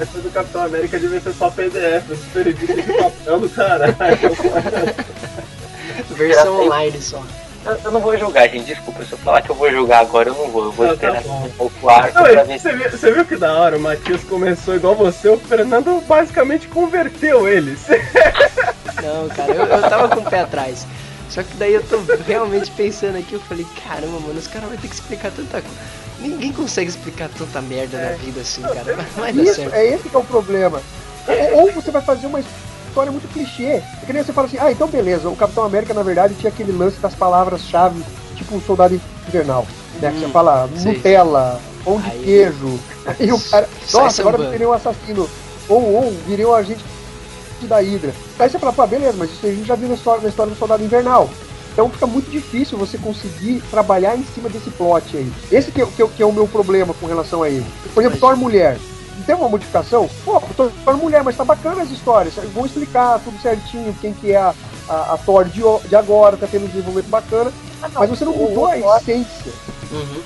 [0.00, 3.94] essa do Capitão América devia ser só PDF, super edito de papel do caralho.
[6.16, 7.22] Versão online só.
[7.66, 10.28] Eu, eu não vou julgar, gente, desculpa, se eu falar que eu vou julgar agora,
[10.28, 10.64] eu não vou.
[10.66, 11.44] Eu vou Não, tá esperar bom.
[11.46, 13.80] um pouco o arco Não, pra ver você, viu, você viu que da hora, o
[13.80, 17.80] Matias começou igual você, o Fernando basicamente converteu eles.
[19.02, 20.86] Não, cara, eu, eu tava com o pé atrás.
[21.28, 24.78] Só que daí eu tô realmente pensando aqui, eu falei, caramba, mano, os caras vão
[24.78, 25.76] ter que explicar tanta coisa.
[26.20, 28.96] Ninguém consegue explicar tanta merda na vida assim, cara.
[28.96, 29.74] Mas vai dar Isso, certo.
[29.74, 30.80] é esse que é o problema.
[31.26, 32.40] Ou, ou você vai fazer uma
[32.96, 33.82] história muito clichê.
[34.02, 36.48] É que nem você fala assim, ah, então beleza, o Capitão América, na verdade, tinha
[36.50, 38.02] aquele lance das palavras-chave,
[38.36, 39.66] tipo o Soldado Invernal.
[40.00, 40.10] Né?
[40.12, 40.92] que você Hum, fala sei.
[40.94, 42.78] Nutella, pão de Aí- queijo.
[43.06, 45.28] Aí o cara, nossa, agora eu virei um assassino.
[45.68, 46.82] Ou, ou, virei um agente
[47.62, 48.12] da Hydra.
[48.38, 50.52] Aí você fala, pô, beleza, mas isso a gente já viu na história, na história
[50.52, 51.28] do Soldado Invernal.
[51.72, 55.30] Então fica muito difícil você conseguir trabalhar em cima desse plot aí.
[55.52, 57.66] Esse que é, que é- que é o meu problema com relação a ele.
[57.92, 58.78] Por exemplo, Thor Mulher.
[59.26, 60.08] Não tem uma modificação?
[60.24, 60.40] Pô,
[60.94, 62.34] Mulher, mas tá bacana as histórias.
[62.54, 64.54] Vão explicar tudo certinho, quem que é a,
[64.88, 67.52] a, a Thor de, de agora, tá tendo um desenvolvimento bacana.
[67.92, 69.52] Mas você não mudou a essência.
[69.90, 70.22] Uhum.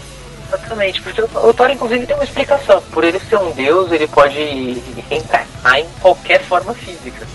[0.48, 2.82] Exatamente, porque o, Thor inclusive tem uma explicação.
[2.92, 7.26] Por ele ser um deus, ele pode reencarnar em qualquer forma física.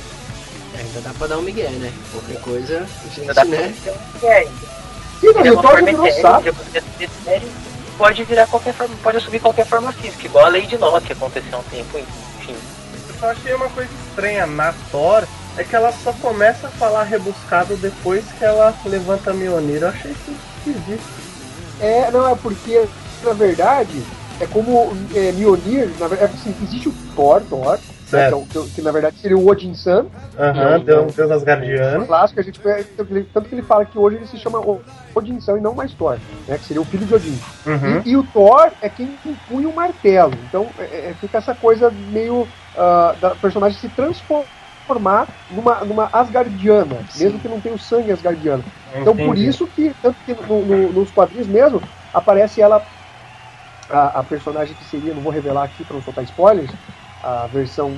[0.78, 1.92] Ainda dá pra dar um migué, né?
[2.12, 3.74] Qualquer coisa, a gente, Ainda dá pra né?
[3.84, 4.44] ser um é,
[5.20, 6.56] Sim, não, ele e é o Thor virou sábio.
[7.28, 7.52] ele
[7.98, 11.14] pode virar qualquer forma, pode assumir qualquer forma física, igual a lei de Nod que
[11.14, 12.56] aconteceu há um tempo, enfim.
[13.10, 15.26] Eu só achei uma coisa estranha na Thor,
[15.58, 19.84] é que ela só começa a falar rebuscado depois que ela levanta a Mjolnir.
[19.84, 21.04] Eu achei isso esquisito.
[21.80, 22.86] É, não, é porque,
[23.24, 24.04] na verdade,
[24.40, 27.80] é como é, Mjolnir, na verdade, é assim, existe o Thor, Thor,
[28.16, 28.46] né, Certo.
[28.50, 30.06] que, é o- que, na verdade seria o Odin San,
[30.38, 32.06] Aham, Não, Deus, Asgardiano.
[32.06, 32.60] clássico, a gente
[33.34, 34.60] tanto que ele- fala que hoje ele se chama
[35.16, 37.38] Odin San e não mais Thor, né, que seria o filho de Odin.
[37.66, 38.02] Uhum.
[38.06, 41.90] E, e o Thor é quem impunha o martelo, então é- é- fica essa coisa
[41.90, 42.48] meio
[42.78, 47.24] ah, da personagem se transformar numa, numa Asgardiana, Sim.
[47.24, 48.66] mesmo que não tenha o sangue Asgardiano.
[48.96, 51.82] Então por isso que, tanto que no- no- nos quadrinhos mesmo,
[52.14, 52.86] aparece ela,
[53.90, 56.70] a, a personagem que seria, não vou revelar aqui para não soltar spoilers,
[57.26, 57.98] a versão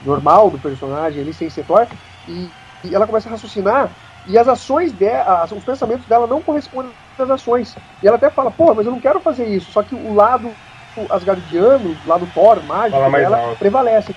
[0.00, 1.86] normal do personagem ali, sem ser Thor,
[2.26, 2.52] e,
[2.84, 7.30] e ela começa a raciocinar, e as ações dela, os pensamentos dela não correspondem às
[7.30, 7.74] ações.
[8.02, 10.56] E ela até fala, pô, mas eu não quero fazer isso, só que o lado
[11.10, 13.58] asgardiano, o lado Thor, mágico dela, alto.
[13.58, 14.14] prevalece.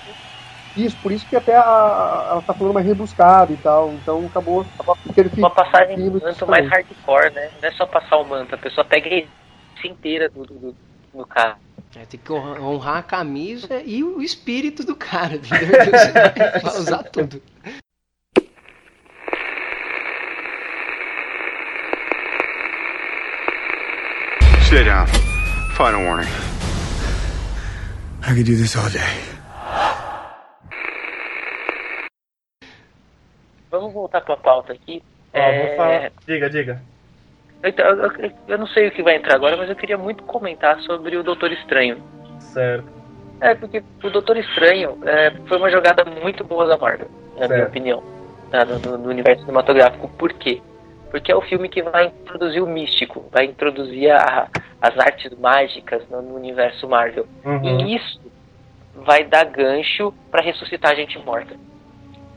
[0.75, 4.25] Isso, por isso que até a- a- ela tá falando mais rebuscado e tal, então
[4.27, 7.51] acabou que Uma passagem do manto mais hardcore, né?
[7.61, 10.75] Não é só passar o manto, a pessoa pega a inteira do, do, do,
[11.13, 11.57] do cara.
[11.95, 15.85] É, tem que honrar, a camisa e o espírito do cara, entendeu?
[15.85, 17.41] Você vai usar tudo.
[24.69, 25.05] Sit down.
[25.75, 26.31] Final warning.
[28.23, 29.11] I could do this all day.
[33.69, 35.01] Vamos voltar pra pauta aqui.
[35.33, 36.11] Ó, É, vou falar.
[36.25, 36.81] Diga, diga.
[37.63, 40.23] Então, eu, eu- eu não sei o que vai entrar agora, mas eu queria muito
[40.23, 41.97] comentar sobre o Doutor Estranho.
[42.39, 42.87] Certo.
[43.39, 47.07] É, porque o Doutor Estranho é, foi uma jogada muito boa da Marvel,
[47.37, 47.69] na minha Certo.
[47.69, 48.03] opinião,
[48.51, 50.07] tá, no, no- no universo cinematográfico.
[50.17, 50.61] Por quê?
[51.09, 54.47] Porque é o filme que vai introduzir o místico, vai introduzir a-
[54.81, 57.27] as artes mágicas no, no universo Marvel.
[57.43, 57.81] Uhum.
[57.81, 58.19] E isso
[58.95, 61.55] vai dar gancho pra ressuscitar a gente morta.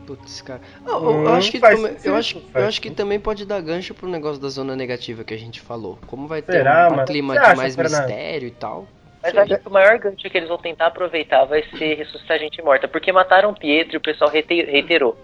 [0.07, 0.61] Putz, cara.
[0.87, 3.47] Ah, eu, eu Hum, acho que também- eu, sentido, acho, eu acho que também pode
[3.47, 5.99] dar gancho pro negócio da zona negativa que a gente falou.
[6.07, 8.01] Como vai ter Será, um, um clima de mais Fernando?
[8.07, 8.87] mistério e tal.
[9.23, 12.41] Mas acho que o maior gancho que eles vão tentar aproveitar vai ser ressuscitar a
[12.41, 12.87] gente morta.
[12.87, 15.17] Porque mataram o Pietro e o pessoal reite- reiterou.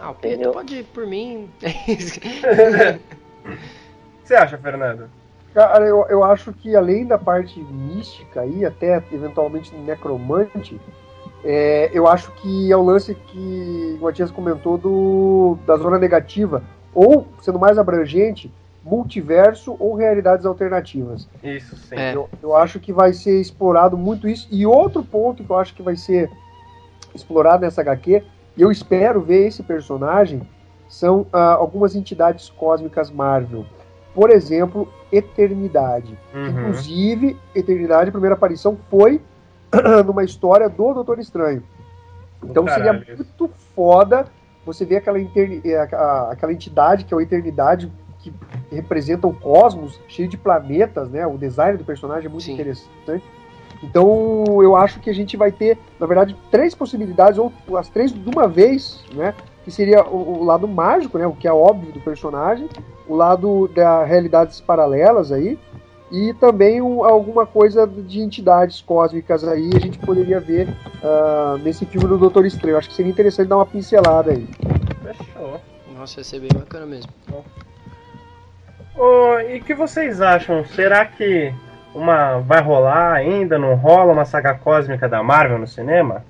[0.00, 0.52] Ah, o Pedro Entendeu?
[0.52, 1.48] pode ir por mim.
[1.86, 2.18] Isso.
[2.18, 2.98] O que
[4.24, 5.08] você acha, Fernando?
[5.54, 10.80] Cara, eu, eu acho que além da parte mística e até eventualmente necromante,
[11.44, 16.62] é, eu acho que é o lance que o Matias comentou do, da zona negativa,
[16.94, 18.52] ou, sendo mais abrangente,
[18.84, 21.28] multiverso ou realidades alternativas.
[21.42, 21.96] Isso, sim.
[21.96, 22.14] É.
[22.14, 24.48] Eu, eu acho que vai ser explorado muito isso.
[24.50, 26.30] E outro ponto que eu acho que vai ser
[27.14, 28.22] explorado nessa HQ,
[28.56, 30.42] e eu espero ver esse personagem,
[30.88, 33.64] são ah, algumas entidades cósmicas Marvel.
[34.14, 36.18] Por exemplo, Eternidade.
[36.34, 36.48] Uhum.
[36.48, 39.20] Inclusive, Eternidade, a primeira aparição foi
[40.06, 41.62] numa história do Doutor Estranho.
[42.44, 43.06] Então seria Caralho.
[43.16, 44.26] muito foda
[44.66, 48.32] você ver aquela, interni- a- aquela entidade que é a Eternidade, que
[48.70, 51.26] representa o cosmos, cheio de planetas, né?
[51.26, 52.54] O design do personagem é muito Sim.
[52.54, 53.24] interessante.
[53.82, 58.12] Então eu acho que a gente vai ter, na verdade, três possibilidades, ou as três
[58.12, 59.34] de uma vez, né?
[59.64, 61.26] Que seria o, o lado mágico, né?
[61.26, 62.68] O que é óbvio do personagem,
[63.08, 65.58] o lado das realidades paralelas aí,
[66.12, 70.68] e também o- alguma coisa de entidades cósmicas aí a gente poderia ver
[71.02, 72.76] ah, nesse filme do Doutor Estranho.
[72.76, 74.46] Acho que seria interessante dar uma pincelada aí.
[75.02, 75.60] Fechou.
[75.96, 77.10] Nossa, ia ser bem bacana mesmo.
[78.96, 80.64] Ô, e o que vocês acham?
[80.66, 81.52] Será que
[81.94, 83.58] uma vai rolar ainda?
[83.58, 86.24] Não rola uma saga cósmica da Marvel no cinema?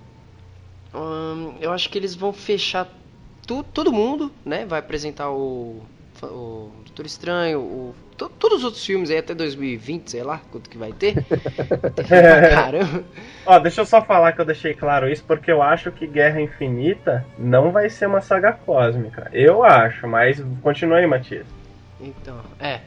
[0.95, 2.87] Hum, eu acho que eles vão fechar
[3.47, 4.65] tu, todo mundo, né?
[4.67, 5.81] Vai apresentar o
[6.23, 10.69] o Doutor Estranho, o, to- todos os outros filmes aí até 2020, sei lá, quanto
[10.71, 11.15] que vai ter.
[11.95, 13.05] Pra caramba.
[13.45, 16.41] Ó, deixa eu só falar que eu deixei claro isso, porque eu acho que Guerra
[16.41, 19.29] Infinita não vai ser uma saga cósmica.
[19.33, 21.47] Eu acho, mas continua aí, Matias.
[22.01, 22.81] Então, é.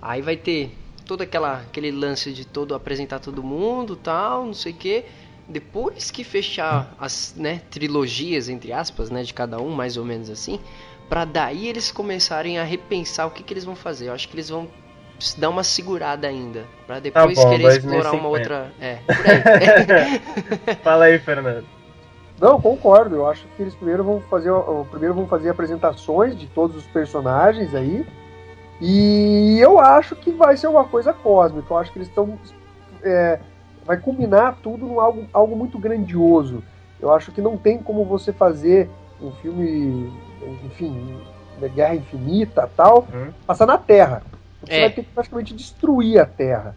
[0.00, 0.76] Aí vai ter
[1.06, 5.04] todo aquela, aquele lance de todo apresentar todo mundo, tal, não sei o quê.
[5.48, 10.30] Depois que fechar as, né, trilogias entre aspas, né, de cada um, mais ou menos
[10.30, 10.60] assim,
[11.08, 14.08] pra daí eles começarem a repensar o que que eles vão fazer.
[14.08, 14.68] Eu acho que eles vão
[15.38, 18.16] dar uma segurada ainda, Pra depois bom, querer explorar 2050.
[18.16, 20.76] uma outra, é, por aí.
[20.82, 21.64] Fala aí, Fernando.
[22.40, 23.14] Não, concordo.
[23.14, 26.86] Eu acho que eles primeiro vão fazer, o- primeiro vão fazer apresentações de todos os
[26.86, 28.04] personagens aí.
[28.80, 31.72] E eu acho que vai ser uma coisa cósmica.
[31.72, 32.36] Eu acho que eles estão.
[33.02, 33.38] é,
[33.84, 36.64] vai culminar tudo em algo, algo muito grandioso.
[37.00, 38.88] Eu acho que não tem como você fazer
[39.20, 40.12] um filme,
[40.64, 41.18] enfim,
[41.60, 43.32] da Guerra Infinita tal, Hum.
[43.46, 44.22] passar na Terra.
[44.62, 44.80] Você É.
[44.80, 46.76] vai ter que praticamente destruir a Terra.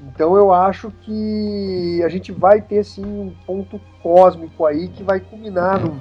[0.00, 5.20] Então eu acho que a gente vai ter sim um ponto cósmico aí que vai
[5.20, 5.98] culminar num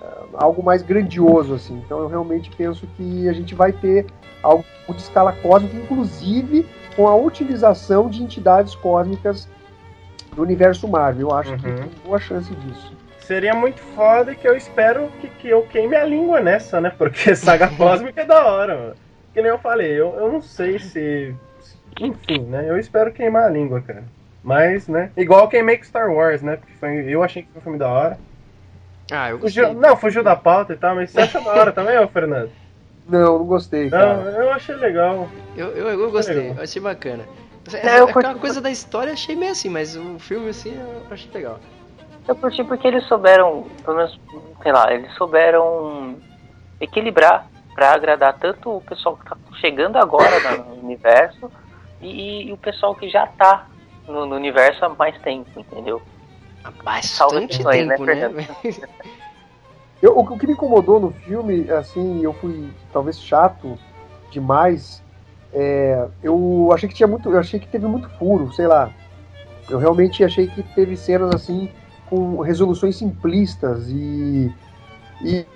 [0.00, 1.74] ah, algo mais grandioso assim.
[1.84, 4.06] Então eu realmente penso que a gente vai ter
[4.42, 6.64] algo de escala cósmica, inclusive
[6.94, 9.48] com a utilização de entidades cósmicas
[10.36, 11.28] do universo Marvel.
[11.30, 11.74] Eu acho que Uhum.
[11.74, 12.93] tem boa chance disso.
[13.26, 16.90] Seria muito foda e que eu espero que, que eu queime a língua nessa, né?
[16.90, 18.94] Porque saga cósmica é da hora, mano.
[19.32, 21.34] Que nem eu falei, eu, eu não sei se.
[22.00, 22.68] Enfim, né?
[22.68, 24.04] Eu espero queimar a língua, cara.
[24.42, 25.10] Mas, né?
[25.16, 26.56] Igual eu queimei com Star Wars, né?
[26.56, 28.18] Porque foi, eu achei que foi um filme da hora.
[29.10, 29.64] Ah, eu gostei.
[29.64, 32.50] Fugiu, não, fugiu da pauta e tal, mas você acha da hora também, ô Fernando?
[33.08, 34.30] Não, não gostei, Não, cara.
[34.30, 35.28] eu achei legal.
[35.56, 36.56] Eu, eu, eu gostei, Legal.
[36.56, 37.24] eu achei bacana.
[37.72, 40.74] eu É, curti- aquela coisa da história eu achei meio assim, mas o filme assim
[40.78, 41.58] eu achei legal.
[42.26, 44.18] Eu curti porque eles souberam, pelo menos,
[44.62, 46.16] sei lá, eles souberam
[46.80, 51.50] equilibrar pra agradar tanto o pessoal que tá chegando agora no universo
[52.00, 53.66] e, e o pessoal que já tá
[54.08, 56.00] no, no universo há mais tempo, entendeu?
[56.62, 58.48] Há bastante questões, né, tempo, né?
[60.02, 63.78] Eu, o, o que me incomodou no filme, assim, eu fui talvez chato
[64.30, 65.02] demais.
[65.50, 68.92] é, eu achei que tinha muito, eu achei que teve muito furo, sei lá.
[69.70, 71.70] Eu realmente achei que teve cenas assim
[72.08, 74.52] com resoluções simplistas e
[75.22, 75.46] e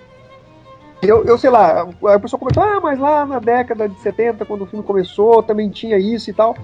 [1.02, 4.44] eu, eu sei lá, aí o pessoal comentou, ah, mas lá na década de 70,
[4.44, 6.56] quando o filme começou, também tinha isso e tal.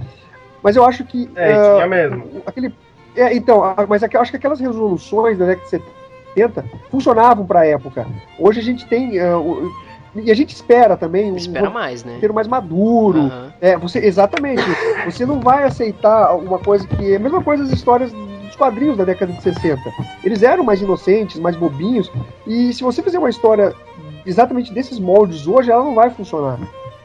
[0.63, 1.31] Mas eu acho que.
[1.37, 2.25] É, ah, tinha mesmo.
[2.47, 2.75] Aquele,
[3.15, 5.71] é, então, a- mas eu acho que aquelas resoluções da década de
[6.35, 8.07] 70 funcionavam para a época.
[8.39, 9.21] Hoje a gente tem.
[9.21, 9.71] ah, o-
[10.17, 12.15] e a gente espera também um Espera mais, né?
[12.15, 13.31] roteiro mais maduro.
[13.61, 14.63] É, você, exatamente.
[15.05, 17.13] Você não vai aceitar uma coisa que.
[17.13, 18.13] É a mesma coisa das histórias
[18.55, 19.81] dos quadrinhos da década de 60.
[20.23, 22.11] Eles eram mais inocentes, mais bobinhos.
[22.47, 23.75] E se você fizer uma história
[24.25, 26.59] exatamente desses moldes hoje, ela não vai funcionar.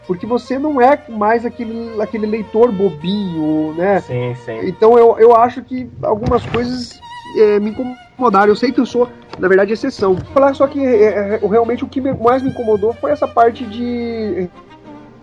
[0.07, 3.99] Porque você não é mais aquele, aquele leitor bobinho, né?
[4.01, 4.59] Sim, sim.
[4.63, 6.99] Então eu, eu acho que algumas coisas
[7.37, 8.51] é, me incomodaram.
[8.51, 10.15] Eu sei que eu sou, na verdade, exceção.
[10.15, 13.65] Vou Falar só que é, é, realmente o que mais me incomodou foi essa parte
[13.65, 14.49] de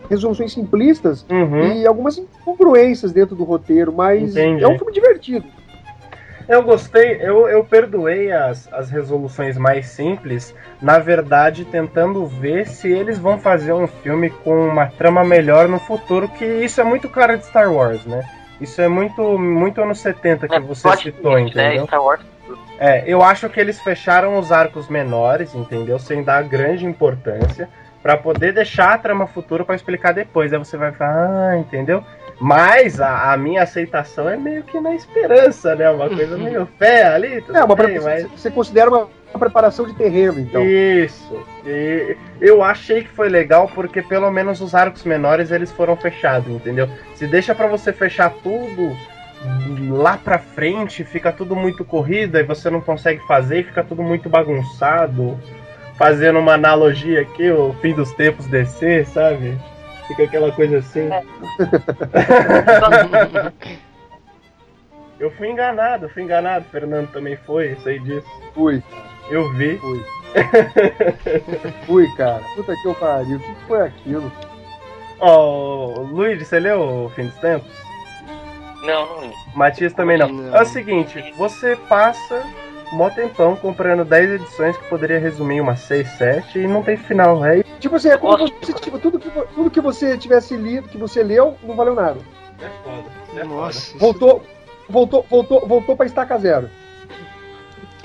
[0.08, 1.66] resoluções simplistas Uhum.
[1.78, 4.62] e algumas incongruências dentro do roteiro, mas Entendi.
[4.62, 5.44] é um filme divertido.
[6.48, 12.88] Eu gostei, eu, eu perdoei as, as resoluções mais simples, na verdade, tentando ver se
[12.88, 17.08] eles vão fazer um filme com uma trama melhor no futuro, que isso é muito
[17.08, 18.22] cara de Star Wars, né?
[18.60, 21.66] Isso é muito, muito anos 70 que É, você citou, twist, né?
[21.66, 21.86] entendeu?
[21.86, 22.20] Star Wars.
[22.78, 25.98] É, eu acho que eles fecharam os arcos menores, entendeu?
[25.98, 27.68] Sem dar grande importância,
[28.06, 30.52] Pra poder deixar a trama futura pra explicar depois.
[30.52, 32.04] Aí você vai falar, ah, entendeu?
[32.38, 35.88] Mas a, a minha aceitação é meio que na esperança, né?
[35.90, 37.42] Uma coisa meio fé ali.
[37.54, 40.62] É, uma bem, mas- Você considera uma, uma preparação de terreno, então.
[40.62, 41.42] Isso.
[41.64, 46.48] E eu achei que foi legal porque pelo menos os arcos menores eles foram fechados,
[46.52, 46.88] entendeu?
[47.14, 48.94] Se deixa pra você fechar tudo
[49.90, 54.28] lá pra frente, fica tudo muito corrido e você não consegue fazer, fica tudo muito
[54.28, 55.38] bagunçado.
[55.96, 59.56] Fazendo uma analogia aqui, o fim dos tempos descer, sabe?
[60.08, 61.08] Fica aquela coisa assim.
[65.18, 68.26] Eu fui enganado, fui enganado, Fernando também foi, sei disso.
[68.54, 68.82] Fui,
[69.30, 69.78] Eu vi.
[69.78, 70.04] fui.
[71.86, 72.42] fui, cara.
[72.54, 73.38] Puta que eu pariu.
[73.38, 74.30] O que foi aquilo?
[75.20, 77.72] Ó, Luigi, você leu o Fim dos Tempos?
[78.82, 79.32] Não, não li.
[79.54, 80.28] Matias também não.
[80.28, 80.54] Não.
[80.54, 82.44] É o seguinte, você passa
[82.92, 86.96] mó tempão comprando 10 edições que poderia resumir em umas 6, 7 e não tem
[86.96, 87.44] final.
[87.44, 88.52] É Tipo assim, é como Nossa.
[88.60, 92.18] você, tipo, tudo, que, tudo que você tivesse lido, que você leu, não valeu nada.
[92.60, 93.44] É foda.
[93.44, 94.42] Nossa, isso Voltou,
[94.88, 96.70] voltou, voltou, voltou pra estaca zero.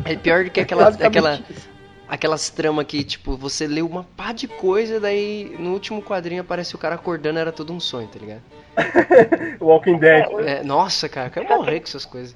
[0.03, 1.69] é pior do que aquela, Basicamente aquela isso.
[2.07, 6.75] aquelas tramas que, tipo, você lê uma pá de coisa, daí no último quadrinho aparece
[6.75, 8.41] o cara acordando, era tudo um sonho, tá ligado?
[9.61, 10.25] Walking Dead.
[10.45, 12.35] É, nossa, cara, eu quero morrer com essas coisas.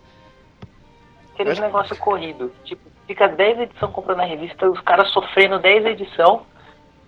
[1.36, 2.50] Aquele negócio corrido.
[2.64, 6.44] Tipo, fica 10 edições comprando a revista, os caras sofrendo 10 edição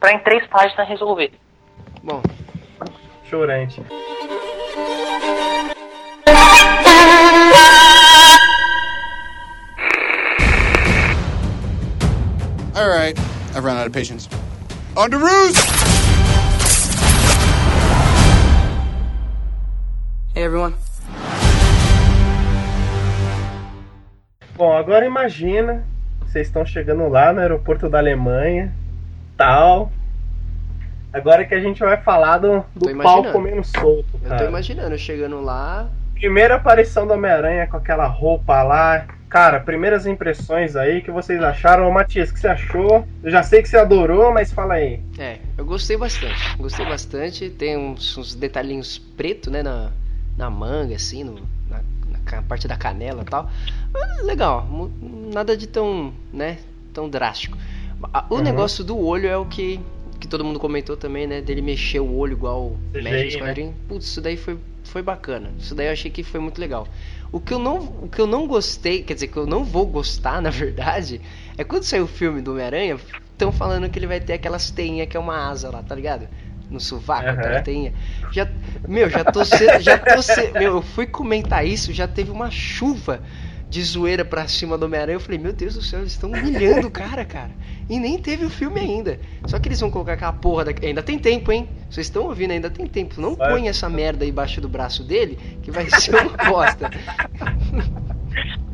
[0.01, 1.32] pra em 3 páginas resolver.
[2.03, 2.21] Bom,
[3.23, 3.82] Chorante.
[12.75, 13.17] All right,
[13.55, 14.28] I've run out of patience.
[14.97, 15.57] On to roost!
[20.34, 20.75] Hey, everyone.
[24.58, 25.84] Bom, agora imagina,
[26.22, 28.74] vocês estão chegando lá no aeroporto da Alemanha,
[29.38, 29.91] tal.
[31.14, 34.45] Agora que a gente vai falar do, do pau comendo solto, eu tô cara.
[34.45, 35.88] imaginando chegando lá.
[36.16, 39.05] Primeira aparição do Homem-Aranha com aquela roupa lá.
[39.30, 41.88] Cara, primeiras impressões aí que vocês acharam.
[41.88, 43.08] Ô, Matias, o que você achou?
[43.22, 44.99] Eu já sei que você adorou, mas fala aí.
[45.20, 46.58] É, eu gostei bastante.
[46.58, 47.47] Gostei bastante.
[47.51, 49.91] Tem uns, uns detalhinhos preto, né, na,
[50.36, 51.36] na manga, assim, no,
[52.47, 53.49] parte da canela e tal.
[53.93, 54.67] Ah, legal,
[55.34, 56.57] nada de tão, né,
[56.93, 57.57] tão drástico.
[58.30, 58.41] O Uhum.
[58.41, 59.80] negócio do olho é o que,
[60.19, 63.73] que todo mundo comentou também, né, dele mexer o olho igual mexe nos né?
[63.88, 65.51] Putz, isso daí foi, foi bacana.
[65.59, 66.88] Isso daí eu achei que foi muito legal.
[67.32, 69.86] O que, eu não, o que eu não gostei, quer dizer, que eu não vou
[69.86, 71.19] gostar, na verdade,
[71.57, 72.97] é quando sair o filme do Homem-Aranha,
[73.32, 76.28] estão falando que ele vai ter aquelas teinhas que é uma asa lá, tá ligado?
[76.70, 77.39] No sovaco, Aham.
[77.39, 77.93] aquela teinha.
[78.32, 78.47] Já,
[78.88, 82.51] meu, já tô sendo, já tô sendo, meu, eu fui comentar isso, já teve uma
[82.51, 83.22] chuva
[83.70, 85.15] de zoeira pra cima do Homem-Aranha.
[85.15, 87.51] Eu falei, meu Deus do céu, eles estão humilhando o cara, cara.
[87.89, 89.20] E nem teve o filme ainda.
[89.45, 90.74] Só que eles vão colocar aquela porra da...
[90.82, 91.70] Ainda tem tempo, hein?
[91.89, 93.20] Vocês estão ouvindo, ainda tem tempo.
[93.20, 96.89] Não põe essa merda aí embaixo do braço dele, que vai ser uma bosta.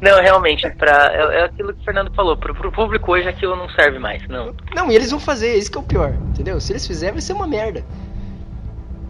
[0.00, 2.36] Não, realmente, pra, é, é aquilo que o Fernando falou.
[2.36, 4.54] Pro, pro público hoje aquilo não serve mais, não.
[4.74, 6.60] Não, e eles vão fazer, isso que é o pior, entendeu?
[6.60, 7.84] Se eles fizerem, vai ser uma merda.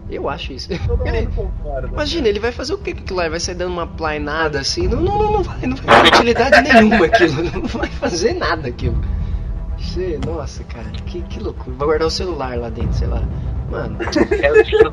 [0.09, 0.69] Eu acho isso.
[1.05, 1.87] Ele- concorda.
[1.87, 3.23] Imagina, ele vai plainada o que com aquilo lá?
[3.23, 4.87] Ele vai sair dando uma plainada assim?
[4.87, 7.41] Não, não, não, não vai, não vai ter utilidade nenhuma aquilo.
[7.53, 9.01] Não vai fazer nada aquilo.
[10.25, 11.75] Nossa, cara, que, que loucura.
[11.77, 13.23] Vai guardar o celular lá dentro, sei lá.
[13.71, 13.97] Mano,
[14.41, 14.91] É o.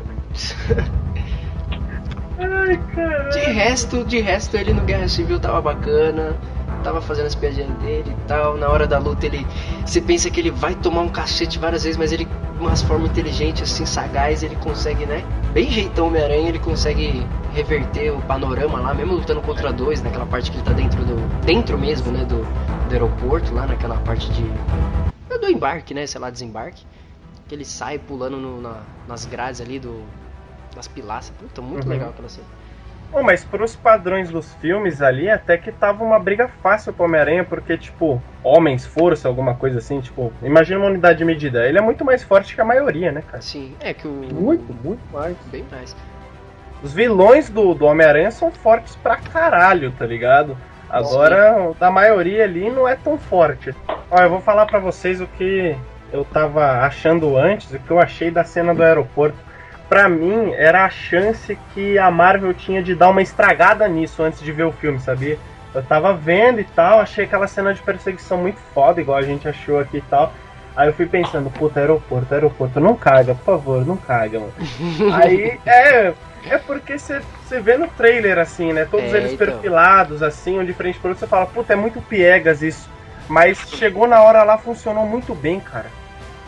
[2.40, 2.80] Ai,
[3.32, 6.36] de resto, de resto ele no Guerra Civil tava bacana.
[6.82, 8.56] Tava fazendo as piadinhas dele e tal.
[8.56, 9.46] Na hora da luta ele.
[9.84, 13.06] Você pensa que ele vai tomar um cacete várias vezes, mas ele, de uma forma
[13.06, 15.22] inteligente, assim, sagaz, ele consegue, né?
[15.52, 20.50] Bem jeitão Homem-Aranha, ele consegue reverter o panorama lá, mesmo lutando contra dois, naquela parte
[20.50, 21.16] que ele tá dentro do.
[21.44, 22.24] Dentro mesmo, né?
[22.24, 22.36] Do,
[22.88, 24.42] do aeroporto, lá naquela parte de.
[25.38, 26.06] Do embarque, né?
[26.06, 26.84] Sei lá, desembarque.
[27.46, 30.02] Que ele sai pulando no- na- nas grades ali do.
[30.74, 31.36] Das pilastras.
[31.38, 31.90] Puta, muito Uhum.
[31.90, 32.46] legal aquela cena.
[33.12, 37.42] Bom, mas pros padrões dos filmes ali, até que tava uma briga fácil pro Homem-Aranha,
[37.44, 41.66] porque, tipo, homens, força, alguma coisa assim, tipo, imagina uma unidade de medida.
[41.66, 43.42] Ele é muito mais forte que a maioria, né, cara?
[43.42, 44.10] Sim, é que o.
[44.32, 45.36] Muito, muito mais.
[45.46, 45.96] Bem mais.
[46.82, 50.56] Os vilões do, do Homem-Aranha são fortes pra caralho, tá ligado?
[50.88, 53.74] Agora, o da maioria ali não é tão forte.
[54.10, 55.76] Ó, eu vou falar pra vocês o que
[56.12, 59.36] eu tava achando antes, o que eu achei da cena do aeroporto.
[59.90, 64.40] Pra mim, era a chance que a Marvel tinha de dar uma estragada nisso antes
[64.40, 65.36] de ver o filme, sabia?
[65.74, 69.48] Eu tava vendo e tal, achei aquela cena de perseguição muito foda, igual a gente
[69.48, 70.32] achou aqui e tal.
[70.76, 74.52] Aí eu fui pensando, puta, aeroporto, aeroporto, não caga, por favor, não caga, mano.
[75.12, 76.14] Aí, é,
[76.48, 77.20] é porque você
[77.60, 78.86] vê no trailer, assim, né?
[78.88, 79.44] Todos É, eles então.
[79.44, 82.88] perfilados, assim, um de frente pro outro, você fala, puta, é muito piegas isso.
[83.28, 85.86] Mas chegou na hora lá, funcionou muito bem, cara.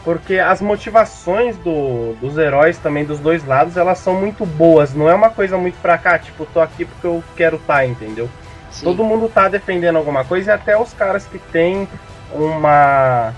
[0.05, 4.92] Porque as motivações do, dos heróis também, dos dois lados, elas são muito boas.
[4.94, 8.28] Não é uma coisa muito pra cá, tipo, tô aqui porque eu quero tá, entendeu?
[8.70, 8.86] Sim.
[8.86, 11.86] Todo mundo tá defendendo alguma coisa e até os caras que têm
[12.32, 13.32] uma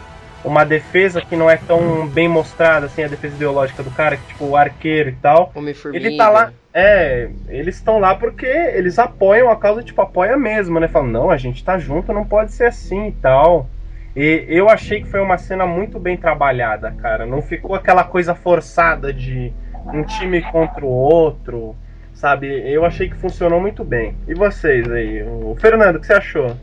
[0.45, 4.27] uma defesa que não é tão bem mostrada assim, a defesa ideológica do cara, que
[4.27, 5.51] tipo o arqueiro e tal.
[5.97, 10.79] Ele tá lá, é, eles estão lá porque eles apoiam a causa, tipo, apoia mesmo,
[10.79, 10.87] né?
[10.87, 13.69] Falam, não, a gente tá junto, não pode ser assim e tal.
[14.17, 17.27] E eu achei que foi uma cena muito bem trabalhada, cara.
[17.27, 19.53] Não ficou aquela coisa forçada de
[19.93, 21.75] um time contra o outro,
[22.15, 22.47] sabe?
[22.71, 24.15] Eu achei que funcionou muito bem.
[24.29, 25.23] E vocês aí?
[25.23, 26.57] O Fernando, o que você achou?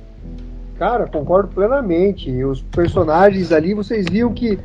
[0.79, 2.43] Cara, concordo plenamente.
[2.43, 4.57] Os personagens ali, vocês viam que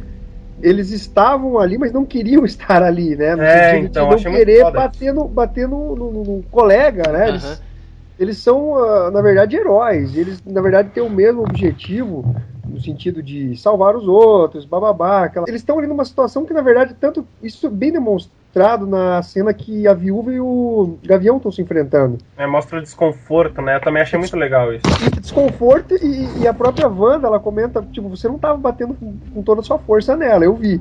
[0.63, 3.35] eles estavam ali, mas não queriam estar ali, né?
[3.35, 6.13] No É, sentido então, de não achei muito querer foda bater, no, bater no, no-
[6.13, 7.25] no- colega, né?
[7.25, 7.29] Aham.
[7.31, 7.63] Eles,
[8.19, 10.17] eles são, ah, na verdade, heróis.
[10.17, 12.25] Eles, na verdade, têm o mesmo objetivo,
[12.69, 15.25] no sentido de salvar os outros, bababá.
[15.25, 15.47] Aquela...
[15.49, 19.53] Eles estão ali numa situação que, na verdade, tanto isso é bem demonstrado na cena
[19.53, 22.19] que a viúva e o Gavião estão se enfrentando.
[22.37, 23.77] É, mostra o desconforto, né?
[23.77, 24.85] Eu também achei muito legal isso.
[25.05, 29.15] E desconforto e, e a própria Wanda, ela comenta, tipo, você não tava batendo com,
[29.35, 30.81] com toda a sua força nela, eu vi.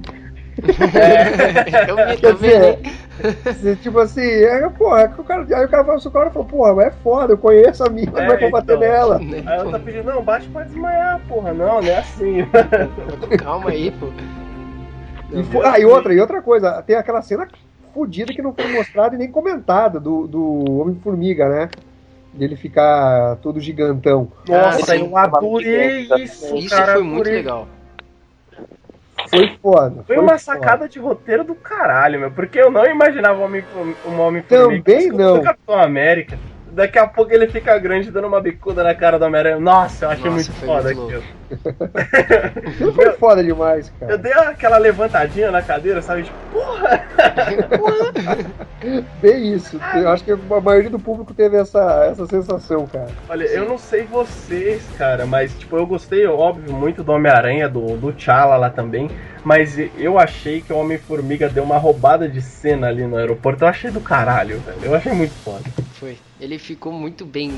[0.63, 1.91] É,
[2.27, 2.95] eu vi
[3.43, 6.47] Quer dizer, tipo assim, é, porra, o cara, aí o cara falou, o cara falou,
[6.47, 8.79] porra, é foda, eu conheço a mina, é que eu vou bater então.
[8.79, 9.19] nela?
[9.19, 11.53] Né, Aí ela tá pedindo, não, bate pra desmaiar, porra.
[11.53, 12.45] Não, não é assim.
[13.39, 14.07] Calma aí, pô.
[15.31, 17.47] E ah, e outra, e outra coisa, tem aquela cena
[17.93, 21.69] fodida que não foi mostrada e nem comentada do, do Homem-Formiga, né?
[22.33, 24.29] Dele ficar todo gigantão.
[24.47, 25.05] Nossa, sim.
[25.05, 26.93] eu adorei isso, Isso cara.
[26.93, 27.35] foi muito adorei.
[27.35, 27.67] legal.
[29.29, 30.03] Foi foda.
[30.05, 32.31] Foi uma sacada de roteiro do caralho, meu.
[32.31, 33.63] Porque eu não imaginava um homem
[34.05, 35.41] um homem Também não.
[35.41, 36.37] Capitão América.
[36.71, 39.59] Daqui a pouco ele fica grande dando uma bicuda na cara do Homem-Aranha.
[39.59, 41.23] Nossa, eu achei Nossa, muito foi foda aquilo.
[42.95, 44.13] Foi foda demais, cara.
[44.13, 46.23] Eu dei aquela levantadinha na cadeira, sabe?
[46.23, 47.05] Tipo, porra!
[49.21, 49.79] Bem isso.
[49.95, 53.09] Eu acho que a maioria do público teve essa, essa sensação, cara.
[53.29, 57.97] Olha, eu não sei vocês, cara, mas tipo, eu gostei, óbvio, muito do Homem-Aranha, do,
[57.97, 59.09] do T'Challa lá também.
[59.43, 63.63] Mas eu achei que o Homem-Formiga deu uma roubada de cena ali no aeroporto.
[63.63, 64.79] Eu achei do caralho, velho.
[64.81, 65.63] Eu achei muito foda.
[65.93, 66.17] Foi.
[66.41, 67.53] Ele ficou muito bem.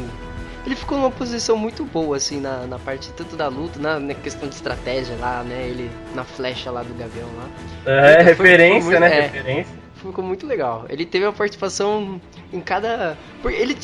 [0.65, 4.13] Ele ficou numa posição muito boa, assim, na, na parte tanto da luta, na, na
[4.13, 5.67] questão de estratégia lá, né?
[5.67, 7.47] Ele na flecha lá do Gavião lá.
[7.86, 9.17] É, Foi- referência, foi muito- né?
[9.17, 9.21] é.
[9.21, 9.86] Referência.
[10.07, 10.85] Ficou muito legal.
[10.89, 12.19] Ele teve uma participação
[12.51, 13.17] em cada.
[13.45, 13.77] Ele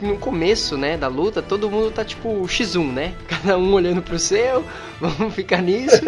[0.00, 3.14] no começo, né, da luta, todo mundo tá tipo X1, né?
[3.28, 4.64] Cada um olhando pro seu,
[5.00, 6.00] vamos ficar nisso.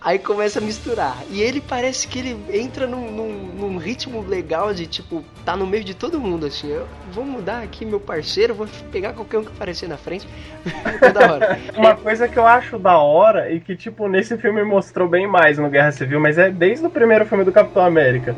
[0.00, 1.16] aí começa a misturar.
[1.30, 5.66] E ele parece que ele entra num, num- num ritmo legal de tipo, tá no
[5.66, 6.68] meio de todo mundo, assim.
[6.70, 10.26] Eu vou mudar aqui meu parceiro, vou pegar qualquer um que aparecer na frente.
[11.12, 11.58] Da hora.
[11.76, 15.56] Uma coisa que eu acho da hora e que, tipo, nesse filme mostrou bem mais
[15.58, 18.36] no Guerra Civil, mas é desde o primeiro filme do Capitão América.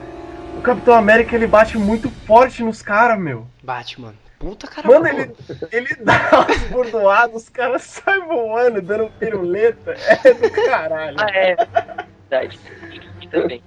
[0.59, 3.47] O Capitão América ele bate muito forte nos caras, meu.
[3.63, 4.17] Bate, mano.
[4.41, 4.89] Puta cara.
[4.89, 5.33] Mano, ele,
[5.71, 9.95] ele dá umas bordoadas, os caras saem voando, dando piruleta.
[10.25, 11.17] É do caralho.
[11.21, 11.57] Ah, é.
[12.29, 12.59] Verdade.
[13.31, 13.63] Também.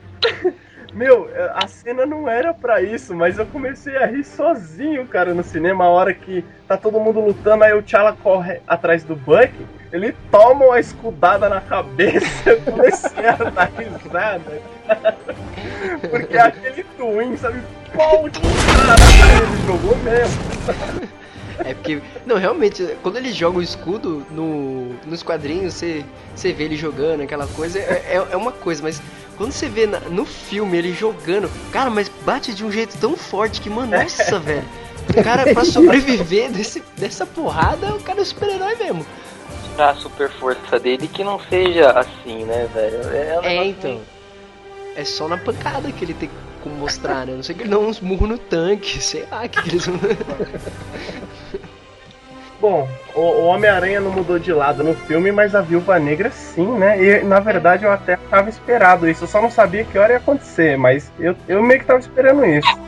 [0.94, 5.44] Meu, a cena não era pra isso, mas eu comecei a rir sozinho, cara, no
[5.44, 5.86] cinema.
[5.86, 9.54] A hora que tá todo mundo lutando, aí o T'Challa corre atrás do Buck,
[9.92, 12.56] ele toma uma escudada na cabeça.
[12.66, 14.62] Comecei a dar risada.
[16.10, 17.62] Porque aquele twin, sabe?
[17.94, 21.12] Pau de caralho, ele jogou mesmo.
[21.64, 22.02] É porque.
[22.26, 26.04] Não, realmente, quando ele joga o escudo no, nos quadrinhos, você,
[26.36, 29.00] você vê ele jogando, aquela coisa, é, é, é uma coisa, mas
[29.38, 33.16] quando você vê na- no filme ele jogando, cara, mas bate de um jeito tão
[33.16, 34.64] forte que, mano, nossa, velho.
[35.10, 39.06] O cara, pra sobreviver desse, dessa porrada, o cara é um super-herói mesmo.
[39.76, 43.02] Pra super força dele que não seja assim, né, velho?
[43.16, 44.00] É, um É, então.
[44.96, 46.30] É só na pancada que ele tem
[46.62, 47.34] como mostrar, né?
[47.34, 50.00] A Não sei que ele dá uns murros no tanque, sei lá, que eles vão.
[52.60, 56.68] Bom, o, o Homem-Aranha não mudou de lado no filme, mas a Viúva Negra sim,
[56.78, 57.04] né?
[57.04, 59.24] E na verdade eu até tava esperado isso.
[59.24, 62.46] Eu só não sabia que hora ia acontecer, mas eu, eu meio que tava esperando
[62.46, 62.80] isso.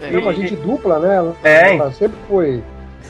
[0.00, 1.16] É, Deu uma gente dupla, né?
[1.16, 2.62] Ela, É, ela sempre foi.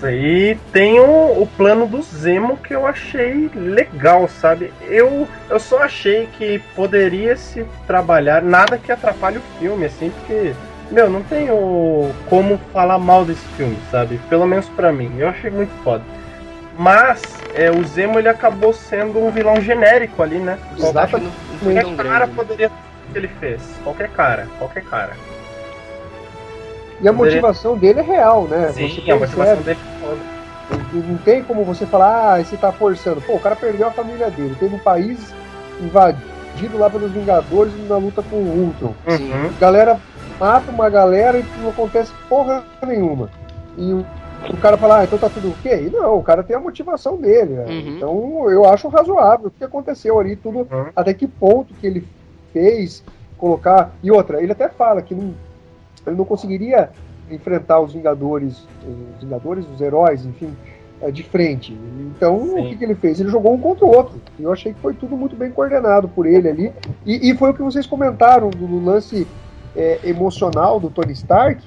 [0.02, 4.72] Aí tem o, o plano do Zemo que eu achei legal, sabe?
[4.82, 10.54] Eu, eu só achei que poderia se trabalhar, nada que atrapalhe o filme, assim, porque,
[10.90, 14.20] meu, não tenho como falar mal desse filme, sabe?
[14.28, 15.12] Pelo menos pra mim.
[15.18, 16.04] Eu achei muito foda.
[16.78, 20.58] Mas é, o Zemo ele acabou sendo um vilão genérico ali, né?
[20.72, 21.30] o desafio não,
[21.62, 22.30] não Qualquer cara grande.
[22.30, 22.36] né?
[22.36, 23.62] poderia o que ele fez.
[23.82, 25.12] Qualquer cara, qualquer cara.
[27.00, 28.72] E a motivação dele é real, né?
[28.72, 30.36] Sim, Você a motivação dele é foda.
[30.94, 33.20] Não tem como você falar, ah, você tá forçando.
[33.20, 34.56] Pô, o cara perdeu a família dele.
[34.58, 35.32] Teve um país
[35.80, 38.94] invadido lá pelos Vingadores na luta com o Ultron.
[39.08, 39.32] Sim.
[39.32, 39.46] Uhum.
[39.56, 40.00] A galera
[40.40, 43.30] mata uma galera e não acontece porra nenhuma.
[43.76, 44.04] E o,
[44.50, 45.90] o cara fala, ah, então tá tudo ok?
[45.92, 47.54] Não, o cara tem a motivação dele.
[47.54, 47.64] né?
[47.68, 47.96] Uhum.
[47.96, 50.86] Então eu acho razoável o que aconteceu ali, tudo, Uhum.
[50.96, 52.06] até que ponto que ele
[52.52, 53.04] fez,
[53.38, 53.90] colocar.
[54.02, 55.34] E outra, ele até fala que não,
[56.06, 56.90] ele não conseguiria
[57.30, 58.66] enfrentar os Vingadores,
[59.16, 60.54] os Vingadores, os heróis, enfim,
[61.00, 61.76] eh, de frente.
[62.16, 62.68] Então, o Sim.
[62.68, 63.20] que, que ele fez?
[63.20, 64.20] Ele jogou um contra o outro.
[64.38, 66.72] E eu achei que foi tudo muito bem coordenado por ele ali.
[67.04, 69.26] E, e foi o que vocês comentaram do, do lance
[69.74, 71.62] eh, emocional do Tony Stark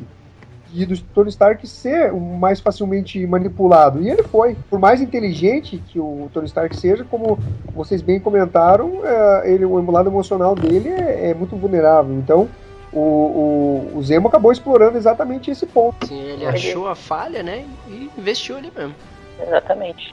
[0.73, 4.01] e do Tony Stark ser o mais facilmente manipulado.
[4.01, 4.55] E ele foi.
[4.69, 7.37] Por mais inteligente que o Tony Stark seja, como
[7.73, 12.15] vocês bem comentaram, eh, ele, o lado emocional dele é, é muito vulnerável.
[12.15, 12.47] Então,
[12.91, 16.07] o, o, o Zemo acabou explorando exatamente esse ponto.
[16.07, 17.65] Sim, ele achou a falha, né?
[17.87, 18.95] E investiu ali mesmo.
[19.41, 20.11] Exatamente.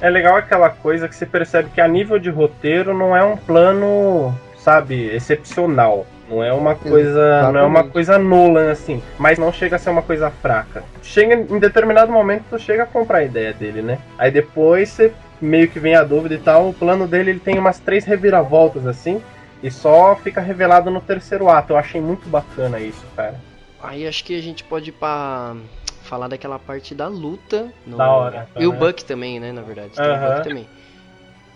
[0.00, 3.36] É legal aquela coisa que você percebe que a nível de roteiro não é um
[3.36, 6.06] plano, sabe, excepcional.
[6.28, 7.92] Não é uma coisa, não é uma Exatamente.
[7.92, 10.82] coisa nula assim, mas não chega a ser uma coisa fraca.
[11.02, 13.98] Chega em determinado momento tu chega a comprar a ideia dele, né?
[14.16, 17.58] Aí depois você meio que vem a dúvida e tal, o plano dele ele tem
[17.58, 19.20] umas três reviravoltas assim,
[19.64, 21.72] e só fica revelado no terceiro ato.
[21.72, 23.40] Eu achei muito bacana isso, cara.
[23.82, 25.56] Aí acho que a gente pode ir pra
[26.02, 27.72] falar daquela parte da luta.
[27.86, 28.78] no- Da hora, E o né?
[28.78, 29.92] Buck também, né, na verdade.
[29.94, 30.34] Tem o Aham.
[30.34, 30.68] Buck também.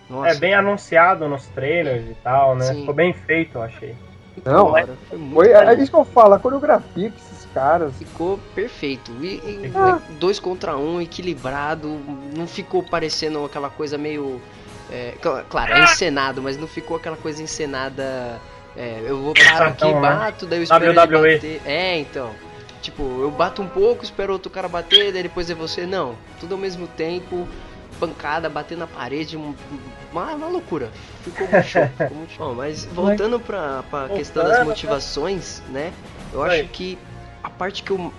[0.09, 2.65] Nossa, é bem anunciado nos trailers e tal, né?
[2.65, 2.81] Sim.
[2.81, 3.95] Ficou bem feito, eu achei.
[4.43, 7.47] Não, da hora, Foi muito Foi, é isso que eu falo, a coreografia que esses
[7.53, 7.93] caras.
[7.99, 9.11] Ficou perfeito.
[9.21, 9.27] E,
[9.67, 10.01] e- Ah.
[10.19, 11.89] dois contra um, equilibrado.
[12.35, 14.41] Não ficou parecendo aquela coisa meio.
[14.91, 18.41] É, cl- claro, é encenado, mas não ficou aquela coisa encenada.
[18.77, 20.01] é, eu vou parar aqui, né?
[20.01, 21.35] bato, daí eu espero ele WWE.
[21.35, 21.61] bater.
[21.65, 22.31] É, então.
[22.81, 25.85] Tipo, eu bato um pouco, espero outro cara bater, daí depois é você.
[25.85, 27.47] Não, tudo ao mesmo tempo.
[27.99, 29.55] Pancada, bater na parede, um-
[30.13, 30.89] uma, uma loucura.
[31.25, 31.83] Ficou muito show.
[31.99, 32.49] ficou muito show.
[32.49, 35.93] Bom, mas voltando pra, pra questão das Voltando, motivações, né?
[36.33, 36.97] Eu acho que
[37.43, 38.13] a parte que eu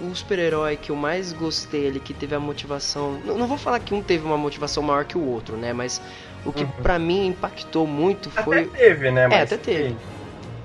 [0.00, 3.20] o super-herói que eu mais gostei ali, que teve a motivação.
[3.24, 5.72] Não, não vou falar que um teve uma motivação maior que o outro, né?
[5.72, 6.00] Mas
[6.44, 6.70] o que Uhum.
[6.82, 8.62] pra mim impactou muito foi.
[8.62, 9.26] Até teve, né?
[9.26, 9.96] Mas até teve.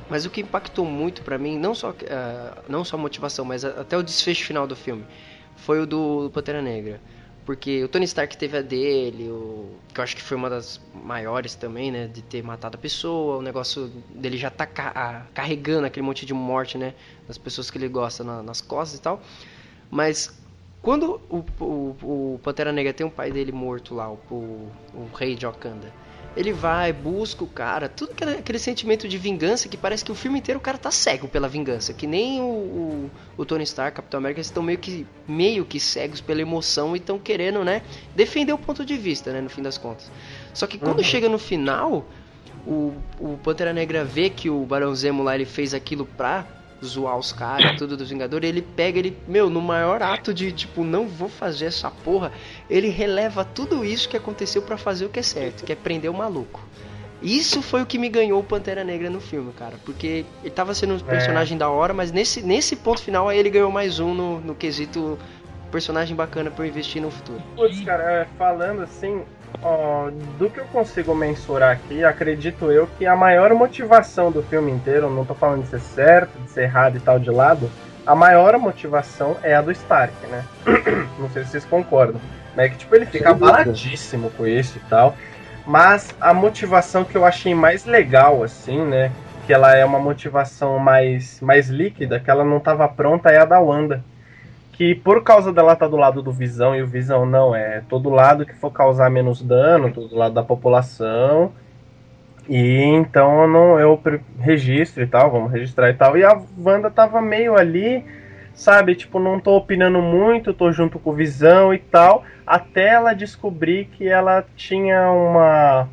[0.10, 3.64] Mas o que impactou muito pra mim, não só, ah, não só a motivação, mas
[3.64, 5.06] até o desfecho final do filme,
[5.56, 7.00] foi o do Pantera Negra.
[7.46, 10.80] Porque o Tony Stark teve a dele, o, que eu acho que foi uma das
[10.94, 12.08] maiores também, né?
[12.08, 16.34] De ter matado a pessoa, o negócio dele já tá ca- carregando aquele monte de
[16.34, 16.94] morte, né?
[17.28, 19.22] Das pessoas que ele gosta na- nas costas e tal.
[19.90, 20.40] Mas
[20.82, 25.08] quando o, o, o Pantera Negra tem o pai dele morto lá, o, o, o
[25.08, 25.94] rei de Wakanda,
[26.36, 30.16] ele vai, busca o cara, tudo aquele, aquele sentimento de vingança que parece que o
[30.16, 31.94] filme inteiro o cara tá cego pela vingança.
[31.94, 35.80] Que nem o, o, o Tony Stark, Capitão América, eles estão meio que, meio que
[35.80, 37.82] cegos pela emoção e estão querendo, né,
[38.16, 40.12] defender o ponto de vista, né, no fim das contas.
[40.54, 41.04] Só que quando Uhum.
[41.04, 42.06] chega no final,
[42.66, 46.48] o, o Pantera Negra vê que o Barão Zemo lá ele fez aquilo pra
[46.84, 50.84] zoar os caras, tudo dos Vingadores, ele pega ele, meu, no maior ato de tipo,
[50.84, 52.32] não vou fazer essa porra,
[52.70, 56.10] ele releva tudo isso que aconteceu pra fazer o que é certo, que é prender
[56.10, 56.62] o maluco.
[57.22, 60.74] Isso foi o que me ganhou o Pantera Negra no filme, cara, porque ele tava
[60.74, 64.14] sendo um personagem da hora, mas nesse, nesse ponto final aí ele ganhou mais um
[64.14, 65.20] no, no quesito
[65.72, 67.42] personagem bacana pra eu investir no futuro.
[67.56, 69.24] Putz, cara, é, falando assim,
[69.62, 74.72] ó, do que eu consigo mensurar aqui, acredito eu que a maior motivação do filme
[74.72, 77.70] inteiro, não tô falando de ser certo, de ser errado e tal de lado,
[78.06, 80.44] a maior motivação é a do Stark, né?
[81.20, 82.20] não sei se vocês concordam.
[82.56, 82.70] Né?
[82.70, 85.16] Que tipo, ele fica abaladíssimo com isso e tal.
[85.66, 89.12] Mas a motivação que eu achei mais legal, assim, né?
[89.46, 93.46] Que ela é uma motivação mais, mais líquida, que ela não tava pronta, é a
[93.46, 94.04] da Wanda
[94.82, 98.10] que por causa dela estar do lado do Visão e o Visão não é todo
[98.10, 101.52] lado que for causar menos dano, todo lado da população.
[102.50, 104.02] E então eu não eu
[104.40, 106.18] registro e tal, vamos registrar e tal.
[106.18, 108.04] E a Wanda tava meio ali,
[108.56, 113.14] sabe, tipo, não tô opinando muito, tô junto com o Visão e tal, até ela
[113.14, 115.88] descobrir que ela tinha uma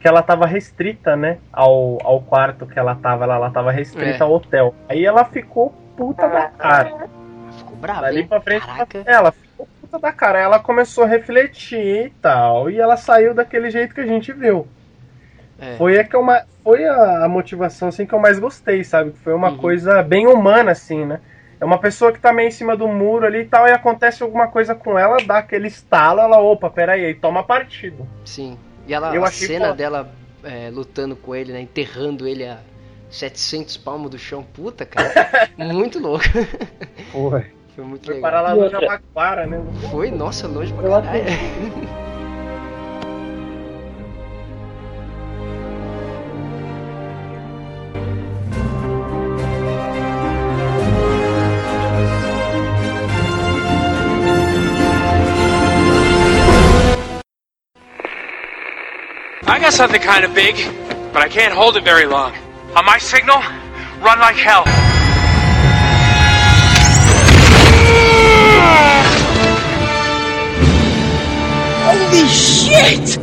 [0.00, 4.16] que ela tava restrita, né, ao, ao quarto que ela tava, ela, ela tava restrita
[4.16, 4.22] É.
[4.22, 4.74] ao hotel.
[4.88, 7.23] Aí ela ficou puta da cara.
[7.84, 8.26] Bravo, Dali hein?
[8.26, 9.02] pra frente, Caraca.
[9.06, 10.40] ela ficou puta da cara.
[10.40, 12.70] Ela começou a refletir e tal.
[12.70, 14.66] E ela saiu daquele jeito que a gente viu.
[15.58, 15.76] É.
[15.76, 19.12] Foi, a, que eu, ma- foi a, motivação assim, que eu mais gostei, sabe?
[19.12, 19.56] Que Foi uma Uhum.
[19.58, 21.20] coisa bem humana, assim, né?
[21.60, 24.22] É uma pessoa que tá meio em cima do muro ali e tal, e acontece
[24.22, 28.06] alguma coisa com ela, dá aquele estalo, ela, opa, peraí, aí toma partido.
[28.24, 28.58] Sim.
[28.86, 29.76] E ela, Eu a cena foda.
[29.76, 30.12] dela
[30.42, 31.60] é, lutando com ele, né?
[31.60, 32.58] Enterrando ele a
[33.08, 34.42] 700 palmos do chão.
[34.42, 35.08] Puta, cara.
[35.56, 36.24] muito louco.
[37.12, 37.46] Foi.
[37.74, 38.30] Foi muito Foi legal.
[38.30, 39.60] parar lá no outra- Jabaquara, né?
[39.90, 41.24] Foi, nossa, longe pra caralho.
[59.46, 60.54] I got something kind of big,
[61.12, 62.32] but I can't hold it very long.
[62.76, 63.38] On my signal,
[64.02, 64.64] run like hell.
[71.86, 73.18] Holy shit!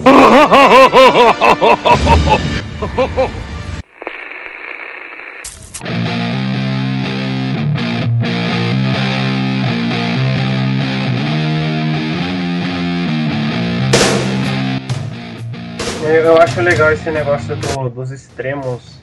[16.03, 18.99] Eu, acho legal esse negócio do- dos extremos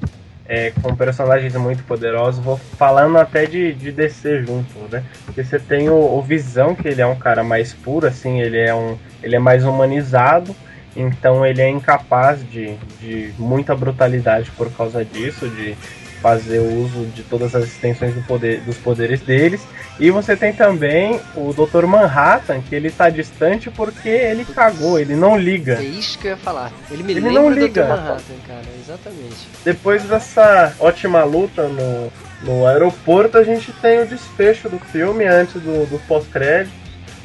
[0.48, 2.42] é, com personagens muito poderosos.
[2.42, 5.04] Vou falando até de, de DC junto, né?
[5.26, 8.58] Porque você tem o, o Visão, que ele é um cara mais puro, assim, ele
[8.58, 10.56] é, um, ele é mais humanizado.
[10.96, 15.76] Então ele é incapaz de, de muita brutalidade por causa disso, de
[16.20, 19.60] fazer uso de todas as extensões do poder, dos poderes deles.
[19.98, 21.84] E você tem também o Dr.
[21.86, 25.74] Manhattan, que ele tá distante porque ele cagou, ele não liga.
[25.74, 26.72] É isso que eu ia falar.
[26.90, 27.82] Ele me Ele não liga.
[27.82, 27.88] Dr.
[27.88, 28.62] Manhattan, cara.
[28.80, 29.48] Exatamente.
[29.64, 32.12] Depois dessa ótima luta no,
[32.42, 36.72] no aeroporto, a gente tem o desfecho do filme antes do, do pós-crédito.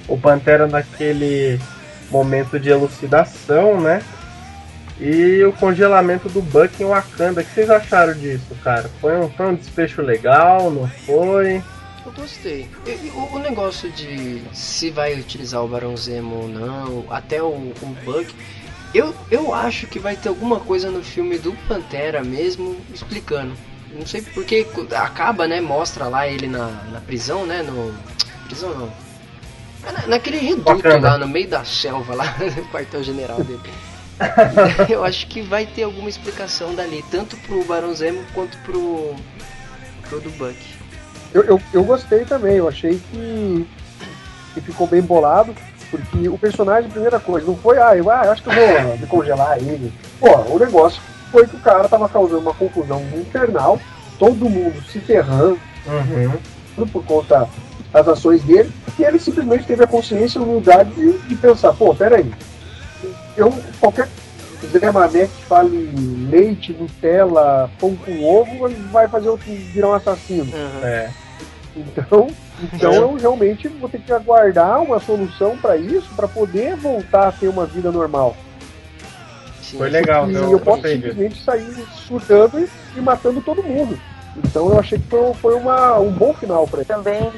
[0.08, 1.60] O Pantera naquele
[2.12, 4.02] momento de elucidação, né?
[5.06, 7.42] E o congelamento do Buck em Wakanda.
[7.42, 8.90] O que vocês acharam disso, cara?
[9.02, 11.62] Foi um, foi um desfecho legal, não foi?
[12.06, 12.70] Eu gostei.
[12.88, 17.48] E, o, o negócio de se vai utilizar o Barão Zemo ou não, até o,
[17.48, 18.34] o Bug,
[18.94, 23.54] eu, eu acho que vai ter alguma coisa no filme do Pantera mesmo explicando.
[23.92, 24.66] Não sei porque
[24.96, 25.60] acaba, né?
[25.60, 27.62] Mostra lá ele na, na prisão, né?
[27.62, 27.94] No.
[28.46, 28.90] Prisão não.
[29.86, 31.10] É na- naquele reduto Wakanda.
[31.10, 33.60] lá no meio da selva, lá no quartel-general dele.
[34.90, 39.16] eu acho que vai ter alguma explicação dali, tanto pro Barão Zemo quanto pro.
[40.08, 40.56] pro do Buck.
[41.34, 43.68] Eu, eu, eu gostei também, eu achei que,
[44.54, 45.54] que ficou bem bolado,
[45.90, 48.98] porque o personagem, primeira coisa, não foi, ah, eu, ah, eu acho que eu vou
[48.98, 49.92] me congelar ele.
[50.20, 53.80] Pô, o negócio foi que o cara tava causando uma confusão infernal,
[54.20, 56.88] todo mundo se ferrando Uhum.
[56.88, 57.48] por conta
[57.92, 61.74] das ações dele, e ele simplesmente teve a consciência e a humildade de, de pensar,
[61.74, 62.32] pô, peraí,
[63.38, 64.08] eu, qualquer
[64.72, 65.92] Zé Mané que fale
[66.30, 70.52] leite, Nutella, pão com ovo, ele vai fazer eu virar um assassino.
[70.82, 71.10] É.
[71.76, 72.28] Então,
[72.62, 77.32] então eu realmente vou ter que aguardar uma solução para isso, para poder voltar a
[77.32, 78.36] ter uma vida normal.
[79.78, 80.94] Foi legal, E eu eu posso disso.
[80.94, 84.00] simplesmente sair surtando e, e matando todo mundo.
[84.38, 86.88] Então eu achei que foi, foi uma, um bom final para ele.
[86.88, 87.32] Também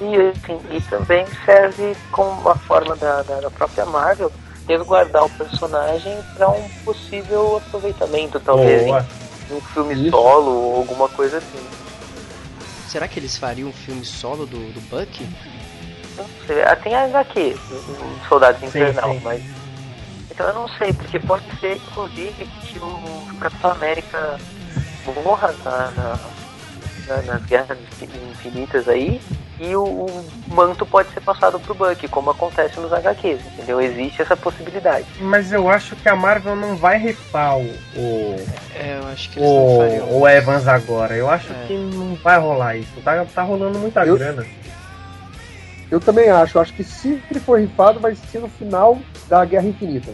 [0.00, 4.32] e, assim, e também serve como uma forma da, da, da própria Marvel
[4.70, 9.06] resguardar o personagem para um possível aproveitamento, talvez Boa.
[9.50, 11.66] em um filme solo ou alguma coisa assim.
[12.88, 15.26] Será que eles fariam um filme solo do, do Buck?
[16.16, 19.20] Não sei, ah, Tem a HQ, um Soldado Invernal, sim.
[19.22, 19.42] mas.
[20.30, 24.38] Então eu não sei, porque pode ser, inclusive, que o Capitão América
[25.24, 26.18] morra na, na-
[27.08, 27.78] na- nas guerras
[28.30, 29.20] infinitas aí,
[29.60, 33.78] e o, o manto pode ser passado pro Buck, como acontece nos HQs, entendeu?
[33.80, 35.06] Existe essa possibilidade.
[35.20, 37.64] Mas eu acho que a Marvel não vai rifar o,
[37.94, 38.36] o,
[38.74, 40.06] É, eu acho que eles não fariam.
[40.08, 41.14] o, o Evans agora.
[41.14, 41.66] Eu acho É.
[41.66, 42.90] que não vai rolar isso.
[43.04, 44.46] Tá, tá rolando muita Eu- grana.
[45.90, 48.96] Eu também acho, eu acho que se ele for rifado, vai ser no final
[49.28, 50.12] da Guerra Infinita.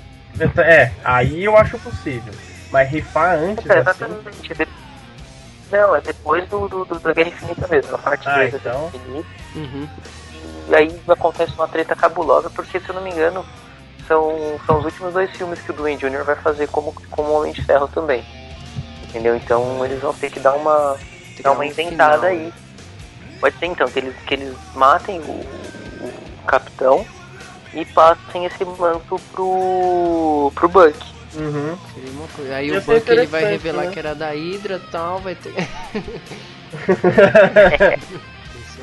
[0.59, 2.33] É, aí eu acho possível.
[2.71, 4.05] Mas rifar antes, É, assim.
[4.05, 4.55] exatamente.
[4.55, 4.69] De-
[5.71, 8.59] Não, é depois do, do, do- da Guerra Infinita mesmo, a parte Ah, 2 da
[8.59, 8.73] então.
[8.91, 9.29] Guerra Infinita.
[9.57, 9.89] Uhum.
[10.69, 13.45] E aí acontece uma treta cabulosa, porque se eu não me engano,
[14.07, 14.33] são,
[14.67, 16.25] são os últimos dois filmes que o Dwayne Jr.
[16.25, 18.25] vai fazer como, como Homem de Ferro também.
[19.09, 19.37] Entendeu?
[19.37, 20.97] Então eles vão ter que dar uma,
[21.37, 22.53] que dar dar uma um inventada final, aí.
[23.41, 26.13] Pode ser então que eles, que eles matem o, o
[26.47, 27.05] capitão
[27.75, 30.97] e passem esse manto pro, pro Buck.
[31.37, 31.77] Uhum.
[31.95, 32.55] Seria uma coisa.
[32.57, 33.91] Aí Ia o Buck ele vai revelar né?
[33.93, 35.55] que era da Hydra e tal, vai ter.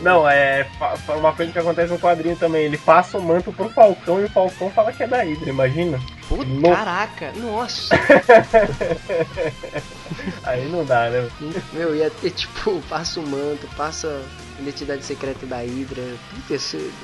[0.01, 0.67] Não, é
[1.07, 2.65] uma coisa que acontece no quadrinho também.
[2.65, 5.97] Ele passa o manto pro Falcão e o Falcão fala que é da Hydra, imagina?
[6.27, 7.95] Puta, No- caraca, nossa!
[10.43, 11.29] Aí não dá, né?
[11.71, 14.21] Meu, ia ter tipo, passa o manto, passa
[14.57, 16.03] a identidade secreta da Hydra.
[16.47, 16.57] Puta,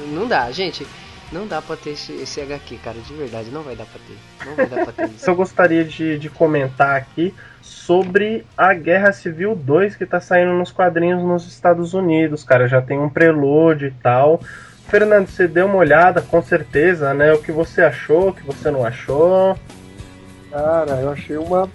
[0.07, 0.85] não dá, gente.
[1.31, 4.47] Não dá pra ter esse, esse HQ, cara, de verdade, não vai dar pra ter.
[4.49, 5.27] Não vai dar pra ter isso.
[5.29, 10.71] Eu gostaria de, de comentar aqui sobre a Guerra Civil 2 que tá saindo nos
[10.71, 12.67] quadrinhos nos Estados Unidos, cara.
[12.67, 14.41] Já tem um prelúdio e tal.
[14.87, 17.31] Fernando, você deu uma olhada, com certeza, né?
[17.33, 19.55] O que você achou, o que você não achou.
[20.51, 21.69] Cara, eu achei uma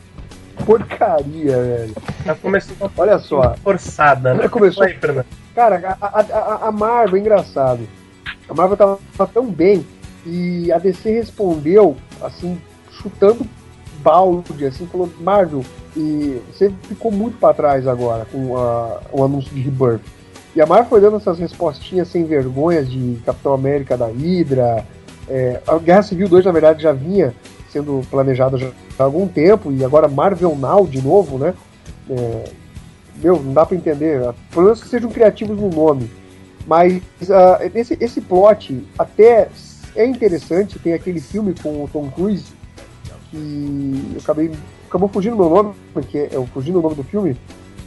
[0.66, 1.94] porcaria, velho.
[2.24, 3.55] Já começou uma Olha só.
[3.62, 4.48] forçada, né?
[4.48, 5.26] Começou- Vai, Fernando.
[5.55, 7.86] Cara, a, a, a- a Marvel, engraçado.
[8.48, 8.98] A Marvel tava,
[9.32, 9.84] tão bem
[10.26, 12.59] e a DC respondeu, assim,
[12.90, 13.46] chutando
[14.02, 15.64] balde, assim, falou, Marvel,
[15.96, 20.02] e você ficou muito pra trás agora com a- o anúncio de Rebirth.
[20.55, 24.84] E a Marvel foi dando essas respostinhas sem vergonhas de Capitão América da Hydra.
[25.26, 27.34] é, a Guerra Civil 2, na verdade, já vinha
[27.70, 31.55] sendo planejada já há algum tempo, e agora Marvel Now de novo, né?
[32.10, 32.44] É,
[33.22, 34.20] meu, não dá pra entender.
[34.51, 36.10] Pelo menos que sejam criativos no nome.
[36.66, 39.49] Mas ah, esse, esse plot até
[39.95, 40.78] é interessante.
[40.78, 42.47] Tem aquele filme com o Tom Cruise
[43.31, 44.51] que eu acabei.
[44.89, 47.36] Acabou fugindo o meu nome, porque é o fugindo o nome do filme.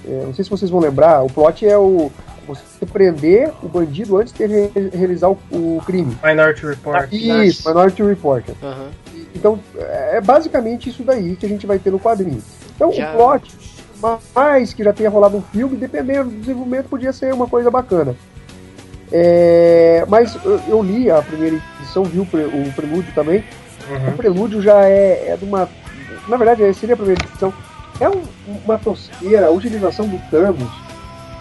[0.06, 1.24] É, não sei se vocês vão lembrar.
[1.24, 2.12] O plot é o
[2.48, 6.18] você prender o bandido antes de re- realizar o, o crime.
[6.24, 7.12] Minority Report.
[7.12, 8.56] Isso, Minority Reporter.
[8.64, 8.90] Aham.
[9.36, 12.42] Então, é basicamente isso daí que a gente vai ter no quadrinho.
[12.74, 13.54] Então, Já- o plot
[14.34, 18.16] mais que já tenha rolado um filme, dependendo do desenvolvimento, podia ser uma coisa bacana.
[19.12, 23.44] É, mas eu, eu li a primeira edição, vi o, pre- o prelúdio também.
[23.90, 24.10] Uhum.
[24.10, 25.70] O prelúdio já é, é de uma.
[26.28, 27.54] Na verdade, seria a primeira edição.
[28.00, 28.24] É um-
[28.66, 30.70] uma tosqueira, a utilização do Thanos.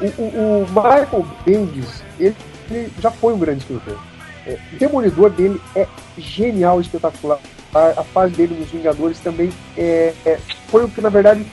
[0.01, 2.37] O, o- o Michael Bendis, ele,
[2.71, 3.99] ele já foi um grande escritor.
[4.47, 5.87] É, o Demolidor dele é
[6.17, 7.39] genial, espetacular.
[7.75, 10.39] A, a fase dele nos Vingadores também é, é-
[10.69, 11.45] foi o que, na verdade,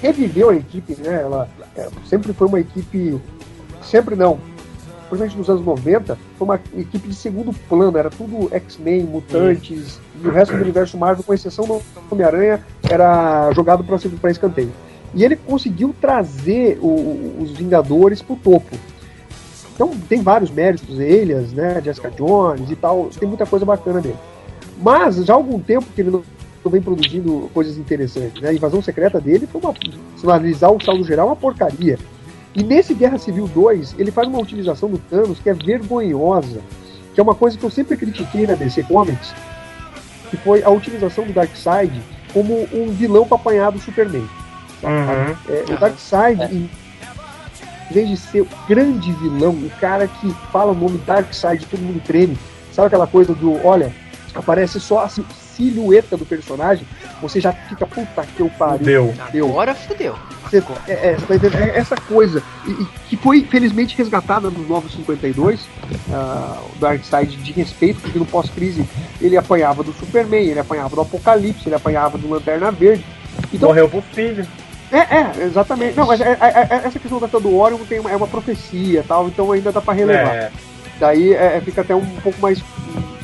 [0.00, 1.22] reviveu a equipe, né?
[1.22, 3.20] Ela é, sempre foi uma equipe.
[3.82, 4.38] Sempre não.
[5.08, 10.26] Principalmente nos anos 90, foi uma equipe de segundo plano, era tudo X-Men, mutantes, e
[10.26, 11.80] o resto do universo Marvel, com exceção do
[12.10, 12.60] Homem-Aranha,
[12.90, 14.72] era jogado para escanteio.
[15.14, 18.76] E ele conseguiu trazer o- o- os Vingadores pro topo.
[19.74, 24.16] Então tem vários méritos, Elias, né, Jessica Jones e tal, tem muita coisa bacana dele.
[24.82, 26.22] Mas já há algum tempo que ele não
[26.64, 28.42] não vem produzindo coisas interessantes.
[28.42, 28.48] Né?
[28.48, 29.72] A invasão secreta dele foi uma.
[30.16, 31.96] Se analisar o saldo geral, uma porcaria.
[32.56, 36.60] E nesse Guerra Civil 2, ele faz uma utilização do Thanos que é vergonhosa,
[37.14, 39.34] que é uma coisa que eu sempre critiquei na DC Comics,
[40.30, 41.92] que foi a utilização do Darkseid
[42.32, 44.26] como um vilão para apanhar do Superman.
[44.82, 45.36] Uhum.
[45.48, 46.70] É, o Darkseid, em
[47.88, 51.66] em vez de ser o grande vilão, o cara que fala o nome Darkseid e
[51.66, 52.36] todo mundo treme,
[52.72, 53.94] sabe aquela coisa do, olha,
[54.34, 55.24] aparece só a si-
[55.56, 56.86] silhueta do personagem,
[57.20, 58.78] você já fica, puta que eu pariu.
[58.84, 59.14] Deu.
[59.32, 59.48] Deu.
[59.48, 60.14] Agora fudeu.
[60.44, 61.58] Você- é, é, você tá?
[61.58, 65.60] É essa coisa, e, e que foi felizmente resgatada nos Novos 52,
[66.12, 68.84] ah, o Darkseid de respeito, porque no pós-crise
[69.20, 73.04] ele apanhava do Superman, ele apanhava do Apocalipse, ele apanhava do Lanterna Verde.
[73.52, 74.46] Então, Morreu pro filho.
[74.92, 75.96] é, é, exatamente.
[75.96, 79.04] Não, mas é- é- é- essa questão da do Orion tem uma, é uma profecia
[79.06, 80.34] tal, então ainda dá pra relevar.
[80.34, 80.50] É.
[81.00, 82.62] Daí é, é, fica até um pouco mais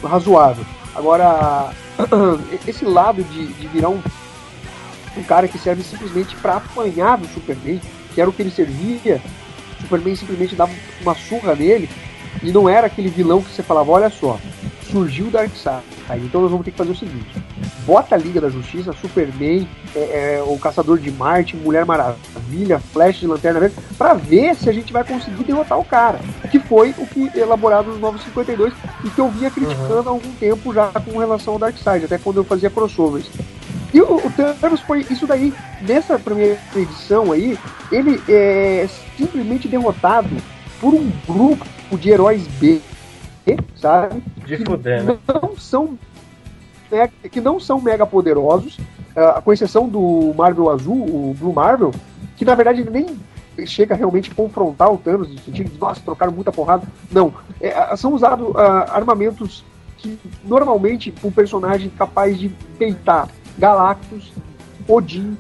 [0.03, 0.65] razoável.
[0.95, 1.71] Agora,
[2.67, 4.03] esse lado de, de virar um,
[5.17, 7.81] um cara que serve simplesmente pra apanhar do Superman,
[8.15, 9.21] que era o que ele servia,
[9.79, 11.89] o Superman simplesmente dava uma surra nele,
[12.43, 14.39] e não era aquele vilão que você falava, olha só,
[14.93, 15.83] surgiu o Darkseid,
[16.23, 17.43] então nós vamos ter que fazer o seguinte,
[17.87, 19.67] bota a Liga da Justiça, Superman,
[19.97, 24.69] é, é, o Caçador de Marte, Mulher Maravilha, Flash de Lanterna Verde, pra ver se
[24.69, 26.21] a gente vai conseguir derrotar o cara.
[26.51, 28.75] Que foi o que elaborado nos Novos 52
[29.05, 32.37] e que eu vinha criticando há algum tempo já com relação ao Darkseid, até quando
[32.37, 33.31] eu fazia crossovers.
[33.95, 35.53] E o, o Thanos foi isso daí.
[35.83, 37.59] Nessa primeira edição aí,
[37.91, 40.31] ele é simplesmente derrotado
[40.81, 41.67] por um grupo
[41.99, 42.81] de heróis B,
[43.77, 44.23] sabe?
[44.47, 45.19] De que fuder, né?
[45.29, 45.99] não são
[47.31, 48.79] que não são mega poderosos,
[49.17, 51.91] ah, com exceção do Marvel Azul, o Blue Marvel,
[52.37, 56.01] que na verdade ele nem chega realmente a confrontar o Thanos, no sentido de, nossa,
[56.01, 56.87] trocaram muita porrada.
[57.11, 59.65] Não, É, ah, são usados ah, armamentos
[59.99, 62.49] que normalmente um personagem capaz de
[62.79, 64.33] peitar Galactus,
[64.89, 65.37] Odin,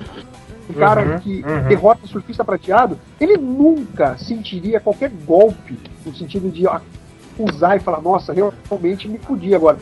[0.68, 1.68] o cara Uhum, que uhum.
[1.68, 6.66] derrota o surfista prateado, ele nunca sentiria qualquer golpe no sentido de
[7.34, 9.78] acusar e falar, nossa, realmente me fudi agora.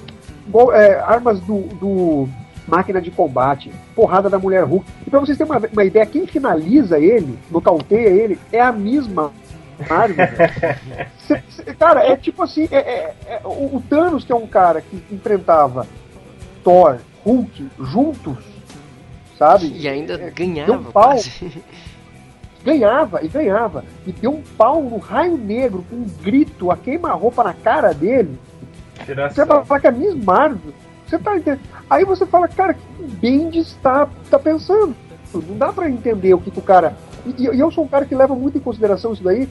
[0.47, 2.28] Igual, é, armas do, do
[2.66, 4.85] máquina de combate, porrada da mulher Hulk.
[5.06, 9.32] E pra vocês terem uma, uma ideia, quem finaliza ele, nocauteia ele, é a mesma
[9.89, 10.27] Marvel.
[11.27, 14.47] Cê- cê- cara, é tipo assim, é, é- é- o, o Thanos, que é um
[14.47, 15.86] cara que enfrentava
[16.62, 18.36] Thor, Hulk juntos,
[19.39, 19.72] sabe?
[19.74, 21.62] E ainda É, ganhava deu um pau, quase.
[22.65, 23.85] Ganhava e ganhava.
[24.07, 28.39] E deu um pau no raio negro com um grito, a queima-roupa na cara dele.
[29.31, 30.73] Você vai falar que é Miss Marvel.
[31.07, 31.61] Você tá entendendo?
[31.89, 34.09] Aí você fala, cara, que o Bendis tá,
[34.43, 34.95] pensando?
[35.35, 36.95] Não dá pra entender o que, que o cara.
[37.27, 39.49] E, e eu sou um cara que leva muito em consideração isso daí,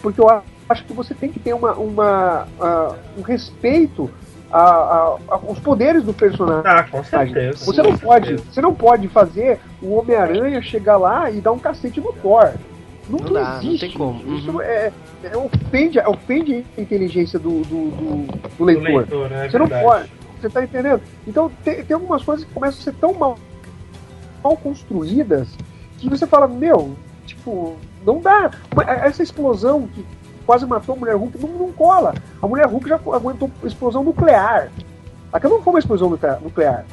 [0.00, 0.28] porque eu
[0.68, 4.10] acho que você tem que ter uma, uma, ah, um respeito
[4.52, 6.62] a- a- a- aos poderes do personagem.
[6.70, 7.64] Ah, com certeza.
[7.64, 8.48] Você não Com pode, certeza.
[8.52, 12.52] você não pode fazer o Homem-Aranha chegar lá e dar um cacete no Thor.
[13.08, 13.80] Não, Não não dá, não existe.
[13.88, 14.36] tem como.
[14.36, 14.60] Isso Uhum.
[14.60, 14.92] é,
[15.24, 18.84] é ofende, ofende a inteligência do, do, do- do Do leitor.
[18.98, 19.46] leitor, né?
[19.46, 19.84] É Você não verdade.
[19.84, 20.10] pode.
[20.40, 21.00] Você tá entendendo?
[21.26, 23.38] Então tem, tem algumas coisas que começam a ser tão mal,
[24.42, 25.48] mal construídas
[25.98, 26.94] que você fala, meu,
[27.26, 28.50] tipo, não dá.
[29.04, 30.04] Essa explosão que
[30.42, 32.14] quase matou a mulher Hulk não, não cola.
[32.40, 34.70] A mulher Hulk já aguentou explosão nuclear.
[35.32, 36.84] Aquela não foi uma explosão nuclear.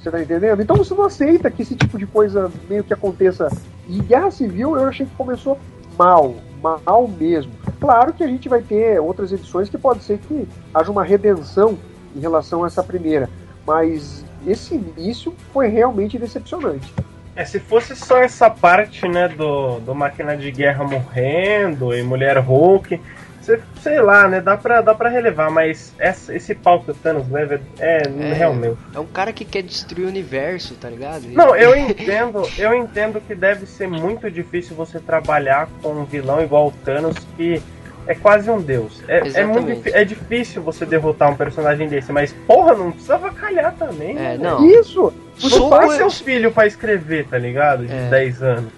[0.00, 0.62] Você tá entendendo?
[0.62, 3.48] Então você não aceita que esse tipo de coisa meio que aconteça.
[3.88, 5.58] E Guerra Civil eu achei que começou
[5.98, 7.52] mal, mal mesmo.
[7.80, 11.76] Claro que a gente vai ter outras edições que pode ser que haja uma redenção
[12.14, 13.28] em relação a essa primeira,
[13.66, 16.94] mas esse início foi realmente decepcionante.
[17.36, 22.38] É, se fosse só essa parte, né, do, do máquina de guerra morrendo e mulher
[22.38, 22.98] Hulk,
[23.40, 24.40] Você, sei lá, né?
[24.40, 28.32] Dá pra, dá pra relevar, mas essa- esse pau que o Thanos leva é, é,
[28.32, 28.76] realmente.
[28.92, 31.28] É um cara que quer destruir o universo, tá ligado?
[31.28, 36.42] Não, eu entendo, eu entendo que deve ser muito difícil você trabalhar com um vilão
[36.42, 37.62] igual o Thanos, que
[38.06, 39.02] é quase um deus.
[39.08, 43.74] É, é, muito, é difícil você derrotar um personagem desse, mas porra, não precisa vacalhar
[43.74, 44.10] também.
[44.16, 44.38] É, né?
[44.38, 44.64] não.
[44.64, 45.12] Isso!
[45.38, 47.86] Você Soco faz é- seu filho pra escrever, tá ligado?
[47.86, 48.08] De É.
[48.08, 48.72] 10 anos.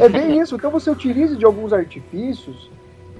[0.00, 0.56] É bem isso.
[0.56, 2.70] Então você utiliza de alguns artifícios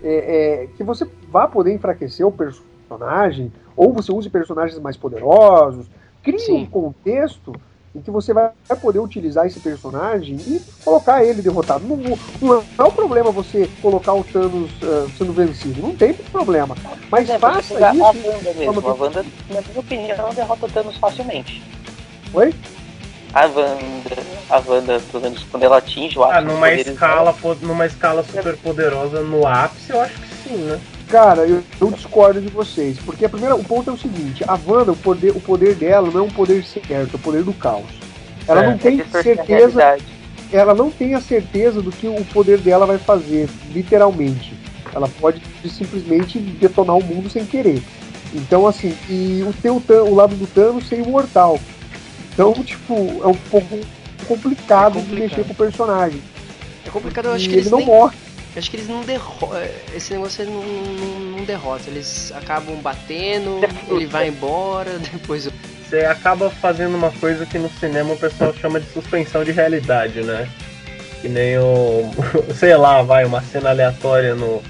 [0.03, 5.87] é, é, que você vá poder enfraquecer o personagem, ou você use personagens mais poderosos.
[6.23, 6.63] Crie Sim.
[6.63, 7.53] um contexto
[7.95, 11.85] em que você vai vai poder utilizar esse personagem e colocar ele derrotado.
[11.87, 11.97] Não,
[12.41, 15.81] não- é um problema você colocar o Thanos ah, sendo vencido.
[15.83, 16.75] Não tem problema.
[17.11, 18.05] Mas É, faça isso.
[18.05, 18.89] a Wanda mesmo.
[18.89, 21.63] A Wanda, na minha opinião, ela derrota o Thanos facilmente.
[22.35, 22.55] Oi?
[23.35, 23.79] A Wanda,
[24.51, 28.57] a Wanda, pelo menos quando ela atinge o ápice Ah, numa escala, numa escala super
[28.59, 30.81] poderosa no ápice, eu acho que sim, né?
[31.09, 34.59] Cara, eu, eu discordo de vocês, porque a primeira, o ponto é o seguinte: a
[34.67, 37.53] Wanda, o poder, o poder dela não é um poder certo, é o poder do
[37.55, 37.87] caos.
[38.47, 39.99] Ela É, não tem distorcer a certeza,
[40.53, 44.53] ela não tem a certeza do que o poder dela vai fazer, literalmente.
[44.95, 47.83] Ela pode simplesmente detonar o mundo sem querer.
[48.35, 51.59] Então, assim, e o teu o lado do Thanos ser imortal.
[52.33, 53.79] Então, tipo, é um pouco
[54.27, 55.31] complicado, É de complicado.
[55.31, 56.21] mexer com o personagem.
[56.87, 57.87] É complicado, eu acho E que ele eles não nem...
[57.87, 58.17] morre.
[58.59, 59.63] Eu Acho que eles não derrotam.
[59.95, 61.85] Esse negócio não, não, não derrota.
[61.89, 65.49] Eles acabam batendo, ele vai embora, depois.
[65.89, 70.23] Você acaba fazendo uma coisa que no cinema o pessoal chama de suspensão de realidade,
[70.23, 70.49] né?
[71.21, 72.11] Que nem o.
[72.55, 74.61] sei lá, vai, uma cena aleatória no.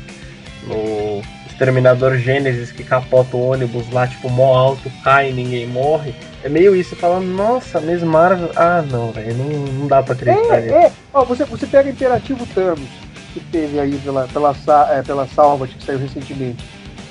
[0.64, 6.14] no Exterminador Gênesis que capota o ônibus lá, tipo, mó alto, cai e ninguém morre.
[6.44, 8.52] É meio isso, você fala, nossa, Miss Marvel.
[8.54, 10.74] Ah, não, velho, não, não dá pra acreditar nisso.
[10.74, 10.92] É, é.
[11.12, 12.88] Ó, você, você pega Imperativo Thanos,
[13.32, 14.54] que teve aí pela, pela,
[14.90, 16.64] é, pela Salvat, que saiu recentemente.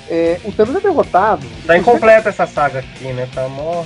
[0.08, 1.46] É, o Thanos é derrotado.
[1.66, 3.28] Tá incompleta essa saga aqui, né?
[3.34, 3.84] Tá mó.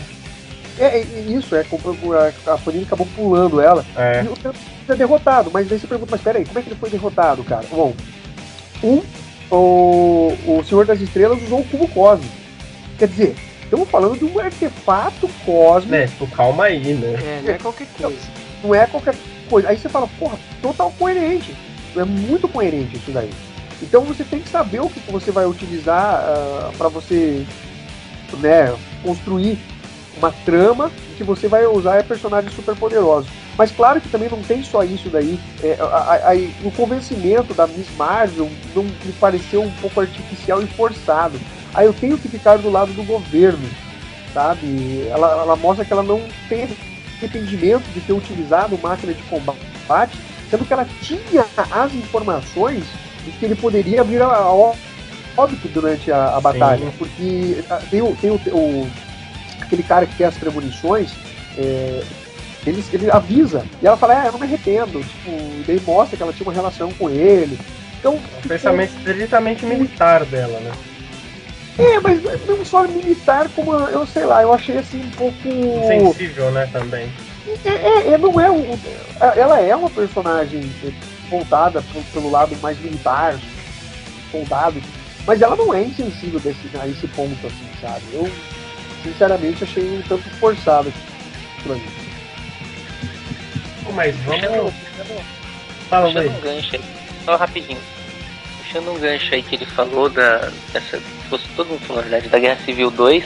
[0.79, 3.85] É, é, é isso, é, a, a Panini acabou pulando ela.
[3.97, 4.23] É.
[4.25, 6.77] E o Thanos é derrotado, mas daí você pergunta, mas peraí, como é que ele
[6.77, 7.65] foi derrotado, cara?
[7.71, 7.95] Bom,
[8.83, 9.03] um,
[9.51, 12.35] o, o Senhor das Estrelas usou o cubo cósmico.
[12.99, 17.15] Quer dizer, estamos falando de um artefato cósmico, tipo, calma aí, né?
[17.15, 18.29] É, não é qualquer coisa.
[18.63, 19.15] não é qualquer
[19.49, 19.69] coisa.
[19.69, 21.55] Aí você fala, porra, total coerente.
[21.97, 23.31] É muito coerente isso daí.
[23.83, 26.23] Então você tem que saber o que você vai utilizar
[26.79, 27.45] para você
[28.39, 29.59] né, construir
[30.17, 33.31] uma trama que você vai usar é personagens super poderosos.
[33.59, 35.39] Mas claro que também não tem só isso daí.
[35.63, 40.63] É, a- a- a- o convencimento da Miss Marvel não me pareceu um pouco artificial
[40.63, 41.39] e forçado.
[41.75, 43.69] Aí eu tenho que ficar do lado do governo,
[44.33, 45.07] sabe?
[45.11, 46.69] Ela, ela mostra que ela não tem
[47.19, 50.19] arrependimento de ter utilizado máquina de combate,
[50.53, 52.85] sendo que ela tinha as informações
[53.25, 54.53] de que ele poderia abrir a, a
[55.35, 56.85] óbito durante a, a batalha.
[56.85, 56.93] Sim.
[56.99, 58.91] Porque ah, tem, o, tem o, o-
[59.63, 61.11] aquele cara que tem as premonições,
[61.57, 62.03] é,
[62.67, 66.19] ele, ele avisa, e ela fala, ah, eu não me arrependo, tipo, e daí mostra
[66.19, 67.59] que ela tinha uma relação com ele.
[67.99, 70.73] Então, Um pensamento estritamente militar dela, né?
[71.79, 75.39] é, mas não só militar, como eu sei lá, eu achei assim um pouco.
[75.89, 77.11] Sensível, né, também.
[77.65, 78.79] É, é, é, não é um,
[79.37, 80.61] ela é uma personagem
[81.29, 83.37] voltada pro- pelo lado mais militar,
[84.31, 84.81] soldado,
[85.27, 88.03] mas ela não é insensível desse, a esse ponto, assim, sabe?
[88.13, 88.31] Eu,
[89.03, 90.93] sinceramente, achei um tanto forçado
[91.65, 91.83] pra mim.
[93.95, 94.41] Mas vamos.
[94.41, 94.73] puxando,
[95.91, 96.83] Fala puxando um gancho aí,
[97.25, 97.79] só rapidinho.
[98.63, 100.51] Puxando um gancho aí que ele falou da.
[100.73, 100.99] Dessa,
[101.29, 103.25] fosse todo mundo falou, na verdade, da Guerra Civil 2.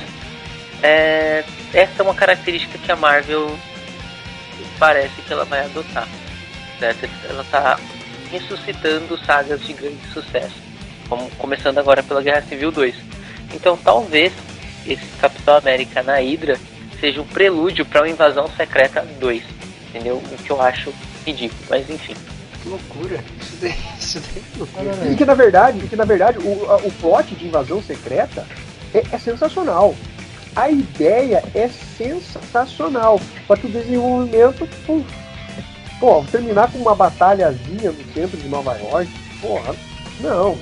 [0.83, 3.57] É, essa é uma característica que a Marvel
[4.79, 6.09] parece que ela vai adotar.
[6.79, 7.09] Certo?
[7.29, 7.79] Ela tá
[8.31, 10.55] ressuscitando sagas de grande sucesso.
[11.09, 12.95] Como, começando agora pela Guerra Civil 2.
[13.55, 14.33] Então talvez
[14.87, 16.59] esse Capitão América na Hydra
[17.01, 19.43] seja um prelúdio para uma invasão secreta 2.
[19.89, 20.17] Entendeu?
[20.17, 20.93] O que eu acho
[21.25, 22.15] ridículo, mas enfim.
[22.63, 23.23] Que loucura.
[23.41, 25.13] Isso daí, isso daí é loucura.
[25.13, 28.47] E que na verdade, que na verdade o, a- o plot de invasão secreta
[28.93, 29.95] é, é sensacional.
[30.57, 33.21] A ideia é sensacional.
[33.47, 35.05] Só que o desenvolvimento, pum,
[36.01, 39.11] pô, terminar com uma batalhazinha no centro de Nova York,
[39.41, 39.75] porra,
[40.21, 40.57] não.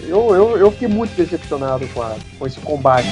[0.00, 3.06] Eu, eu, eu fiquei muito decepcionado com, a- com esse combate.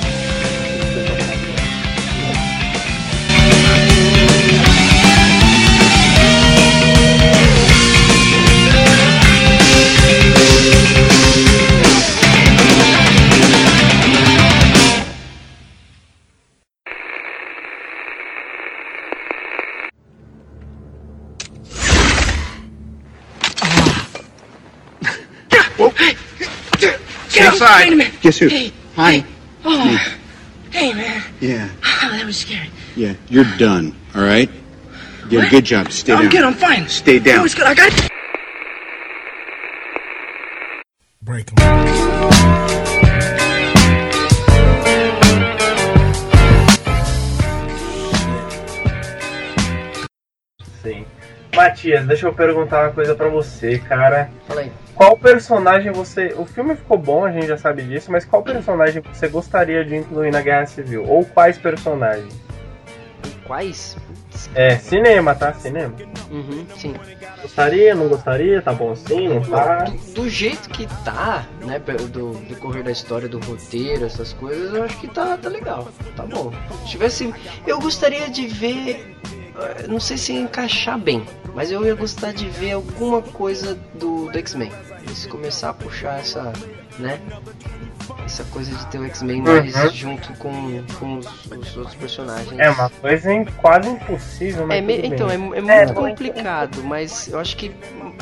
[28.27, 28.49] Guess who?
[28.49, 29.25] Hey, Hi.
[29.65, 29.97] Oh, Me.
[30.73, 31.23] hey, man.
[31.41, 31.69] Yeah.
[31.85, 32.69] Oh, that was scary.
[32.97, 33.15] Yeah.
[33.29, 33.95] You're done.
[34.17, 34.51] All right.
[35.31, 35.49] A What?
[35.49, 35.93] good job.
[35.93, 36.31] Stay I'm down.
[36.33, 36.43] good.
[36.43, 36.89] I'm fine.
[36.89, 37.37] Stay down.
[37.37, 37.67] That was good.
[37.69, 38.11] I got it.
[41.23, 42.67] Break 'em.
[50.83, 51.05] Sim.
[51.55, 54.31] Matias, deixa eu perguntar uma coisa pra você, cara.
[54.47, 54.73] Fala aí.
[54.97, 56.35] Qual personagem você.
[56.39, 59.95] O filme ficou bom, a gente já sabe disso, mas qual personagem você gostaria de
[59.95, 61.05] incluir na Guerra Civil?
[61.07, 62.35] Ou quais personagens?
[63.47, 63.97] Quais?
[64.55, 65.53] É, cinema, tá?
[65.53, 65.95] Cinema.
[66.31, 66.95] Uhum, sim.
[67.43, 68.61] Gostaria, não gostaria?
[68.63, 69.85] Tá bom assim, não tá?
[69.85, 74.83] Do, do jeito que tá, né, do decorrer da história do roteiro, essas coisas, eu
[74.83, 75.89] acho que tá, tá legal.
[76.17, 76.53] Tá bom.
[76.83, 77.35] Se tivesse.
[77.67, 79.17] Eu gostaria de ver.
[79.89, 81.25] Não sei se encaixar bem,
[81.55, 84.71] mas eu ia gostar de ver alguma coisa do, do X-Men.
[85.15, 86.53] Se começar a puxar essa.
[86.99, 87.21] né?
[88.25, 89.91] Essa coisa de ter o X-Men mais Uhum.
[89.91, 90.53] junto com,
[90.99, 92.59] com os, os outros personagens.
[92.59, 94.79] É uma coisa quase impossível, mas.
[94.79, 95.47] É, me- tudo então, é, bem.
[95.55, 97.73] é muito É, complicado, mas eu acho que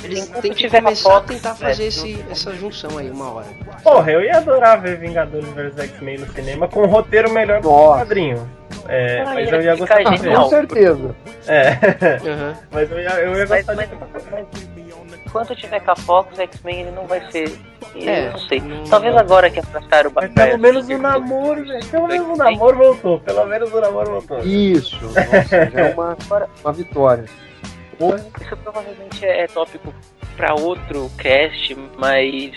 [0.03, 3.11] eles Enquanto têm que começar a Fox, tentar é, fazer eu- esse, essa junção aí
[3.11, 3.47] uma hora.
[3.83, 7.69] Porra, eu ia adorar ver Vingadores vs X-Men no cinema com um roteiro melhor do
[7.69, 8.49] que quadrinho.
[8.87, 10.43] É, Ah, mas ia eu ia gostar de genial.
[10.45, 10.57] Com ver.
[10.57, 11.17] certeza.
[11.47, 11.69] É,
[12.31, 12.55] Aham.
[12.71, 13.95] mas eu ia, eu ia gostar mas, de
[14.31, 14.55] mas
[15.35, 17.59] enquanto tiver com a Fox, X-Men ele não vai ser.
[17.97, 18.61] Eu É, não sei.
[18.61, 20.51] não- Talvez agora que abraçaram o Mas Batalha.
[20.53, 21.87] pelo menos o namoro, velho.
[21.87, 23.21] Pelo menos o namoro voltou.
[23.21, 24.39] Pelo menos o namoro voltou.
[24.45, 24.97] Isso.
[25.05, 26.17] Nossa, já é uma,
[26.63, 27.25] uma vitória.
[28.41, 29.93] Isso provavelmente é tópico
[30.37, 32.53] pra outro cast, mas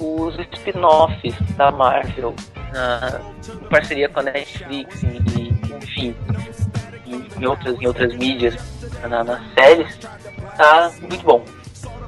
[0.00, 2.34] os spin-offs da Marvel
[2.74, 5.06] na, em parceria com a Netflix e,
[5.38, 6.14] e, enfim
[7.38, 8.54] em outras em outras mídias
[9.08, 9.98] na, nas séries
[10.56, 11.44] tá muito bom.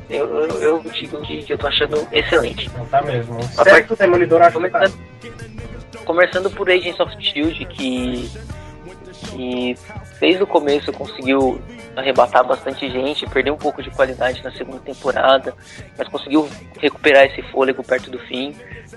[0.09, 2.71] Eu, eu, eu digo que, que eu tô achando excelente.
[2.77, 3.39] Não tá mesmo.
[3.39, 4.81] A Certo, o Demolidor acho que tá.
[4.81, 8.31] Começando, começando por Agents of Shield, que,
[9.31, 9.75] que
[10.21, 11.61] desde o começo conseguiu
[11.97, 15.55] arrebatar bastante gente, perdeu um pouco de qualidade na segunda temporada,
[15.97, 16.49] mas conseguiu
[16.81, 18.55] recuperar esse fôlego perto do fim.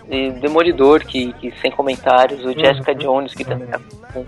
[0.10, 3.80] E Demolidor, que, que sem comentários, o Jessica Jones, que também tá
[4.14, 4.26] com,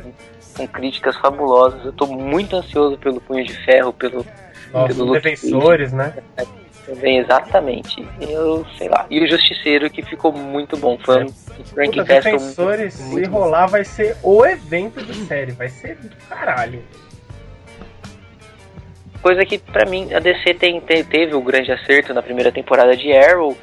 [0.59, 1.83] com críticas fabulosas.
[1.85, 4.25] Eu tô muito ansioso pelo Punho de Ferro, pelo,
[4.73, 6.13] Nossa, pelo defensores, né?
[6.85, 8.05] também, exatamente.
[8.19, 9.05] Eu sei lá.
[9.09, 10.97] E o Justiceiro que ficou muito bom.
[10.97, 13.39] Foi um Frank Puta, Castle defensores, se muito bom.
[13.39, 15.51] rolar, vai ser o evento de série.
[15.53, 16.81] Vai ser do caralho.
[19.21, 22.95] Coisa que pra mim a DC tem, tem- teve o grande acerto na primeira temporada
[22.95, 23.55] de Arrow.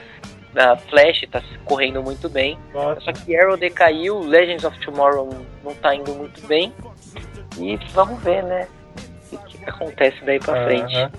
[0.57, 2.59] A Flash tá correndo muito bem.
[2.73, 3.01] Nossa.
[3.03, 5.29] Só que Arrow decaiu, Legends of Tomorrow
[5.63, 6.73] não tá indo muito bem.
[7.59, 8.67] E vamos ver, né?
[9.33, 10.97] O que, acontece daí pra frente.
[10.97, 11.11] Aham.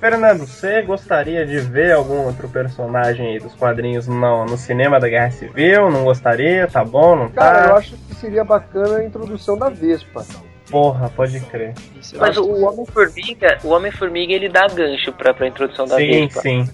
[0.00, 5.06] Fernando, você gostaria de ver algum outro personagem aí dos quadrinhos no, no cinema da
[5.06, 5.90] Guerra Civil?
[5.90, 6.66] Não gostaria?
[6.66, 7.14] Tá bom?
[7.16, 7.68] Não Cara, tá?
[7.68, 10.24] eu acho que seria bacana a introdução da Vespa.
[10.70, 11.74] Porra, pode crer.
[12.18, 16.40] Mas o Homem-Formiga, o Homem-Formiga ele dá gancho pra, pra introdução da Sim, Vespa.
[16.40, 16.68] sim.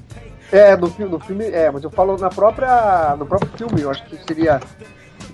[0.53, 3.91] É, no filme, no filme, é, mas eu falo na própria, no próprio filme, eu
[3.91, 4.61] acho que seria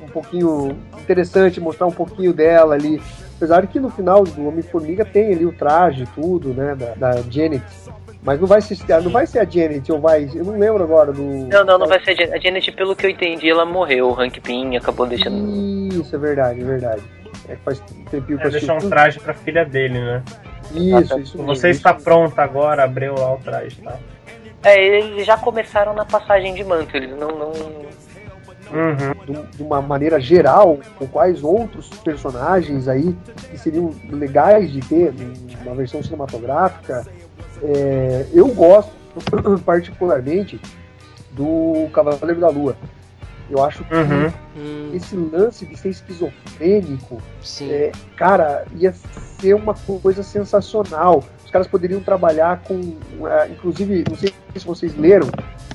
[0.03, 3.01] um pouquinho interessante mostrar um pouquinho dela ali.
[3.37, 7.23] Apesar de que no final do Homem-Formiga tem ali o traje, tudo, né, da, da
[7.23, 7.65] Janet.
[8.23, 11.13] Mas não vai ser, não vai ser a Janet, ou vai, eu não lembro agora
[11.13, 11.23] do...
[11.23, 12.35] Não, não, não vai ser a Janet.
[12.35, 14.11] A Janet, pelo que eu entendi, ela morreu.
[14.11, 15.93] O Hank Pym acabou deixando.
[15.93, 17.03] Isso, é verdade, é verdade.
[17.49, 17.81] É que faz
[18.11, 20.23] tempinho que É eu deixar um traje pra filha dele, né?
[20.73, 21.47] Isso, isso mesmo.
[21.47, 23.99] Você está pronta agora, abriu lá o traje, tá?
[24.63, 26.97] É, eles já começaram na passagem de manto.
[26.97, 27.29] Eles não.
[27.29, 27.53] não...
[28.73, 29.45] Uhum.
[29.55, 33.15] de, uma maneira geral, com quais outros personagens aí
[33.51, 35.13] que seriam legais de ter
[35.63, 37.07] na versão cinematográfica.
[37.63, 38.93] É, eu gosto
[39.67, 40.59] particularmente
[41.33, 42.77] do Cavaleiro da Lua.
[43.51, 44.33] Eu acho que Uhum.
[44.57, 47.71] Hum, esse lance de ser esquizofrênico, sim.
[47.71, 51.23] é, cara, ia ser uma coisa sensacional.
[51.53, 52.97] Caras poderiam trabalhar com,
[53.29, 55.29] é, inclusive, não sei se vocês leram,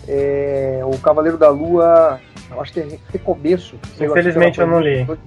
[0.08, 3.76] é, o Cavaleiro da Lua, eu acho que é Recomeço.
[4.00, 5.04] Infelizmente eu não li.
[5.06, 5.20] dois-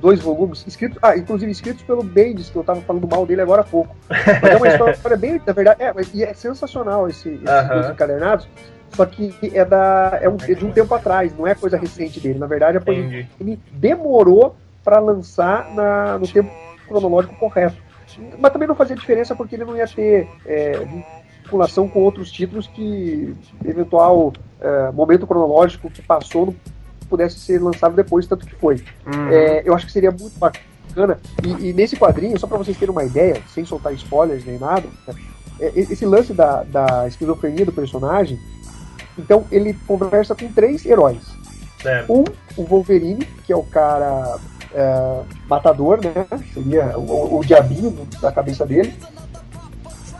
[0.00, 3.60] Dois volumes, escritos, ah, inclusive escritos pelo Bendis, que eu tava falando mal dele agora
[3.60, 3.94] há pouco.
[4.10, 7.74] Mas é uma história bem, na verdade, é, e é sensacional esse, esses Aham.
[7.74, 8.48] dois encadernados.
[8.96, 12.18] Só que é, da, é, um, é de um tempo atrás, não é coisa recente
[12.18, 12.36] dele.
[12.40, 13.28] Na verdade, é coisa Entendi.
[13.40, 16.50] ele demorou para lançar na- no tempo
[16.88, 17.76] cronológico correto.
[18.38, 20.78] Mas também não fazia diferença porque ele não ia ter é,
[21.42, 23.34] vinculação com outros títulos que
[23.64, 26.54] eventual é, momento cronológico que passou não
[27.08, 28.82] pudesse ser lançado depois, tanto que foi.
[29.06, 29.28] Uhum.
[29.28, 31.18] É, eu acho que seria muito bacana.
[31.44, 34.84] E, e nesse quadrinho, só para vocês terem uma ideia, sem soltar spoilers nem nada,
[35.60, 38.38] é, esse lance da, da esquizofrenia do personagem,
[39.18, 41.41] então ele conversa com três heróis.
[41.82, 42.12] Certo.
[42.12, 42.24] Um,
[42.56, 44.36] o Wolverine, que é o cara
[44.72, 46.26] é, matador, né?
[46.54, 48.94] Seria o, o diabinho da cabeça dele.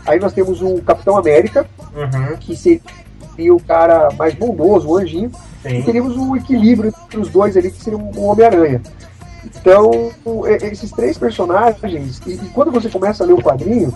[0.05, 1.65] Aí nós temos o Capitão América,
[1.95, 5.31] Uhum, que seria o cara mais bondoso, o anjinho.
[5.63, 5.81] E sim.
[5.83, 8.81] teríamos um equilíbrio entre os dois ali, que seria um Homem-Aranha.
[9.45, 10.11] Então,
[10.45, 13.93] é- esses três personagens, e, e quando você começa a ler o quadrinho,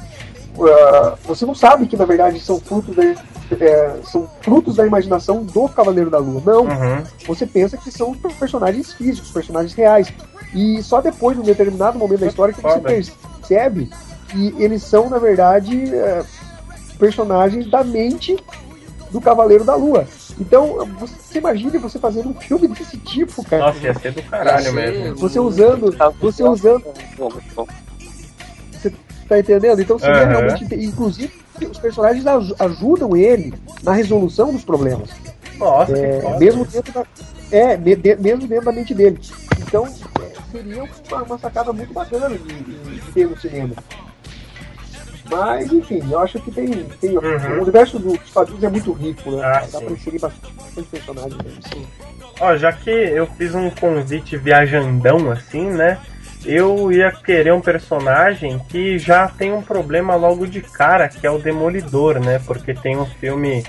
[0.60, 3.16] ah, você não sabe que na verdade são frutos da,
[3.60, 6.42] é, são frutos da imaginação do Cavaleiro da Lua.
[6.46, 7.04] Não, Uhum.
[7.28, 10.12] você pensa que são personagens físicos, personagens reais.
[10.54, 13.90] E só depois, num determinado momento da história, que você percebe
[14.30, 16.24] que eles são, na verdade, é,
[16.98, 18.38] personagens da mente
[19.12, 20.06] do Cavaleiro da Lua.
[20.40, 23.68] Então, você imagine você fazendo um filme desse tipo, cara.
[23.68, 25.16] Nossa, ia ser do caralho mesmo.
[25.18, 26.84] Você usando, você usando,
[29.28, 29.82] tá entendendo?
[29.82, 30.30] Então seria Aham.
[30.30, 31.32] realmente, inclusive,
[31.70, 35.10] os personagens aj- ajudam ele na resolução dos problemas.
[35.58, 36.38] Nossa, que É, foda.
[36.40, 37.06] mesmo dentro da,
[37.52, 39.20] é, de- mesmo dentro da mente dele.
[39.60, 43.74] Então, é, seria uma, uma sacada muito bacana de, de- ter no cinema.
[45.30, 46.68] Mas, enfim, eu acho que tem.
[47.02, 47.58] tem Uhum.
[47.60, 49.44] O universo dos quadrinhos é muito rico, né?
[49.44, 49.86] Ah, Dá sim.
[49.86, 51.88] pra inserir bastante, personagem mesmo.
[52.40, 55.98] Ó, já que eu fiz um convite viajandão assim, né?
[56.48, 61.30] Eu ia querer um personagem que já tem um problema logo de cara, que é
[61.30, 62.40] o Demolidor, né?
[62.48, 63.66] Porque tem um filme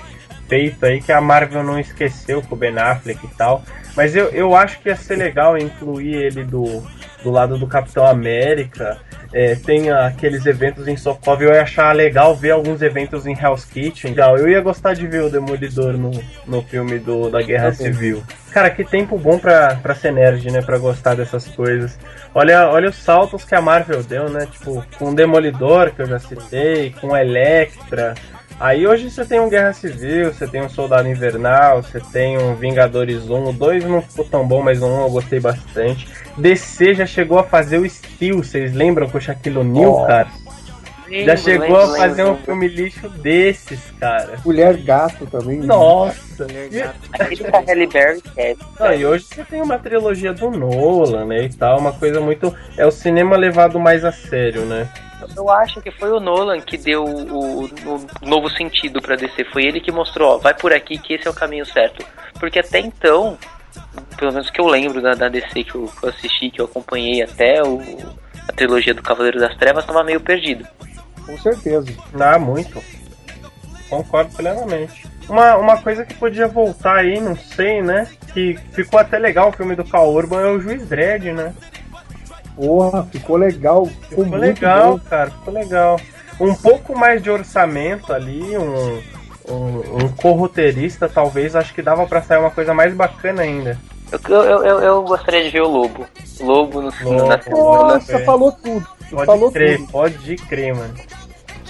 [0.49, 3.63] feito aí que a Marvel não esqueceu com o Ben Affleck e tal.
[3.95, 6.83] Mas eu, eu acho que ia ser legal incluir ele do,
[7.23, 8.97] do lado do Capitão América.
[9.31, 13.63] É, tem aqueles eventos em Sokovia, eu ia achar legal ver alguns eventos em Hell's
[13.63, 14.11] Kitchen.
[14.11, 16.11] Legal, eu ia gostar de ver o Demolidor no,
[16.47, 17.93] no filme do, da Guerra Também.
[17.93, 18.23] Civil.
[18.51, 20.63] Cara, que tempo bom pra, pra ser nerd, né?
[20.63, 21.99] Pra gostar dessas coisas.
[22.33, 24.47] Olha, olha os saltos que a Marvel deu, né?
[24.51, 28.15] Tipo, com o Demolidor, que eu já citei, com Electra.
[28.59, 32.55] Aí hoje você tem um Guerra Civil, você tem um Soldado Invernal, você tem um
[32.55, 33.49] Vingadores 1.
[33.49, 36.07] O 2 não ficou tão bom, mas o 1 eu gostei bastante.
[36.37, 40.07] DC já chegou a fazer o Steel, vocês lembram com o Shaquille O'Neal, Nossa.
[40.07, 40.27] cara?
[41.25, 44.37] Já chegou a fazer um filme lixo desses, cara.
[44.45, 45.59] Mulher Gato também.
[45.59, 45.65] né?
[45.65, 46.45] Nossa!
[47.17, 48.55] Aquele da Halle Berry é.
[48.79, 52.53] Não, e hoje você tem uma trilogia do Nolan, né, e tal, uma coisa muito...
[52.77, 54.87] É o cinema levado mais a sério, né?
[55.35, 59.45] Eu acho que foi o Nolan que deu o, o novo sentido pra DC.
[59.45, 62.05] Foi ele que mostrou, ó, vai por aqui que esse é o caminho certo.
[62.39, 63.37] Porque até então,
[64.17, 66.65] pelo menos que eu lembro da, da DC que eu, que eu assisti, que eu
[66.65, 67.81] acompanhei até o,
[68.47, 70.67] a trilogia do Cavaleiro das Trevas, tava meio perdido.
[71.25, 71.93] Com certeza.
[72.19, 72.81] Ah, muito.
[73.89, 75.07] Concordo plenamente.
[75.27, 78.07] Uma, uma coisa que podia voltar aí, não sei, né?
[78.33, 81.53] Que ficou até legal o filme do Cal Urban é o Juiz Dredd, né?
[82.59, 83.85] Porra, ficou legal.
[83.85, 84.99] Ficou, Ficou muito legal, bom.
[85.09, 85.99] cara, ficou legal.
[86.41, 89.01] Um pouco mais de orçamento ali, um,
[89.49, 93.77] um, um corroteirista, talvez, acho que dava pra sair uma coisa mais bacana ainda.
[94.27, 96.05] Eu, eu, eu, eu gostaria de ver o Lobo.
[96.41, 97.27] Lobo no Lobo.
[97.27, 98.87] na Nossa, falou tudo.
[99.09, 99.91] Pode falou crer, tudo.
[99.91, 100.93] pode crer, mano.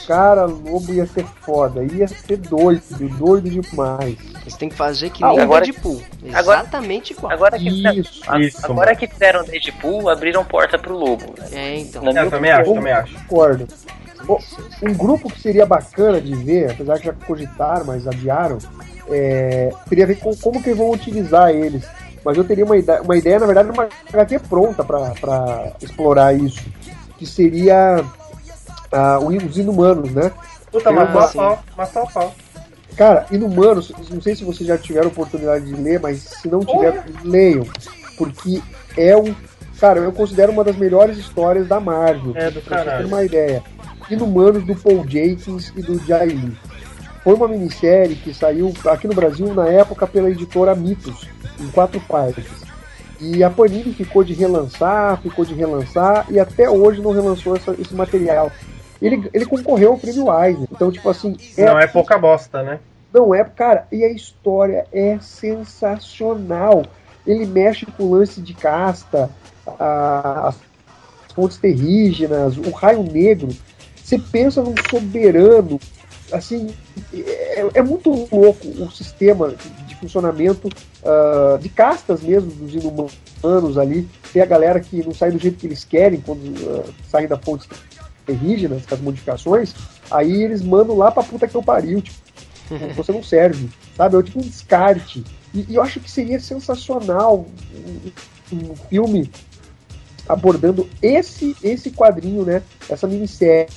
[0.09, 1.83] Cara, Lobo ia ser foda.
[1.83, 2.81] Ia ser doido,
[3.15, 4.17] doido demais.
[4.43, 6.01] Você tem que fazer que Ah, nem o agora- Deadpool.
[6.33, 7.31] agora- Exatamente igual.
[7.31, 8.97] Agora que, Isso, a- isso, agora mano.
[8.97, 11.35] que fizeram Deadpool, abriram porta pro Lobo.
[11.37, 11.47] né?
[11.51, 12.03] É, então.
[12.03, 13.13] Eu minha também acho, opinião, também acho.
[13.27, 13.67] Concordo.
[14.81, 18.57] Um grupo que seria bacana de ver, apesar que já cogitaram, mas adiaram,
[19.09, 21.85] é, teria a ver com como que vão utilizar eles.
[22.25, 26.65] Mas eu teria uma ideia, uma ideia na verdade, uma HQ pronta para explorar isso.
[27.17, 28.03] Que seria
[28.91, 30.31] ah, os inumanos, né?
[30.71, 32.35] Puta, matou a pau, matou a pau.
[32.95, 37.05] Cara, Inumanos, não sei se vocês já tiveram oportunidade de ler, mas se não tiver,
[37.23, 37.65] leiam.
[38.17, 38.61] Porque
[38.97, 39.33] é um.
[39.79, 42.33] Cara, eu considero uma das melhores histórias da Marvel.
[42.35, 43.07] É, do pra vocês terem caralho.
[43.07, 43.63] uma ideia.
[44.09, 46.57] Inumanos do Paul Jenkins e do Jay Lee.
[47.23, 51.25] Foi uma minissérie que saiu aqui no Brasil na época pela editora Mitos,
[51.59, 52.45] em quatro partes.
[53.21, 57.75] E a Panini ficou de relançar, ficou de relançar, e até hoje não relançou essa-
[57.79, 58.51] esse material.
[59.01, 60.67] Ele, ele concorreu ao prêmio Eisner.
[60.71, 61.35] Então, tipo assim.
[61.57, 62.79] Não é pouca bosta, né?
[63.13, 66.83] Não é, cara, e a história é sensacional.
[67.25, 69.29] Ele mexe com o lance de casta,
[69.79, 73.49] a- as fontes terrígenas, o raio negro.
[74.03, 75.79] Você pensa num soberano,
[76.31, 76.73] assim,
[77.13, 79.53] é, é muito louco o sistema
[79.87, 80.69] de funcionamento
[81.05, 84.07] ah, de castas mesmo dos inumanos ali.
[84.33, 87.37] Tem a galera que não sai do jeito que eles querem quando ah, saem da
[87.37, 87.67] fonte
[88.29, 89.73] terrígenas, com as modificações,
[90.11, 92.17] aí eles mandam lá pra puta que eu pariu, tipo,
[92.95, 94.17] você não serve, sabe?
[94.17, 95.23] É tipo um descarte.
[95.53, 97.45] E, e eu acho que seria sensacional
[98.53, 99.31] um, um filme
[100.27, 102.61] abordando esse esse quadrinho, né?
[102.87, 103.67] Essa minissérie.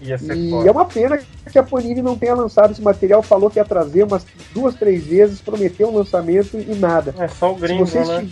[0.00, 0.68] Ia ser E foda.
[0.68, 1.18] é uma pena
[1.50, 4.24] que a Panini não tenha lançado esse material, falou que ia trazer umas
[4.54, 7.12] duas, três vezes, prometeu um lançamento e nada.
[7.18, 8.28] É só o gringo, Se vocês né?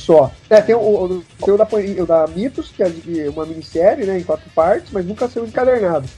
[0.00, 0.32] Só.
[0.48, 1.68] É, tem o, o, tem o da,
[2.02, 2.88] o da Mitos, que é
[3.28, 6.08] uma minissérie, né, em quatro partes, mas nunca saiu encadernado.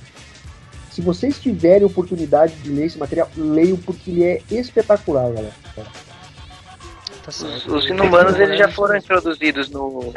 [0.91, 5.55] Se vocês tiverem oportunidade de ler esse material, leiam porque ele é espetacular, galera.
[5.75, 7.75] Tá Os, certo.
[7.75, 10.13] os inumanos eles já foram introduzidos no,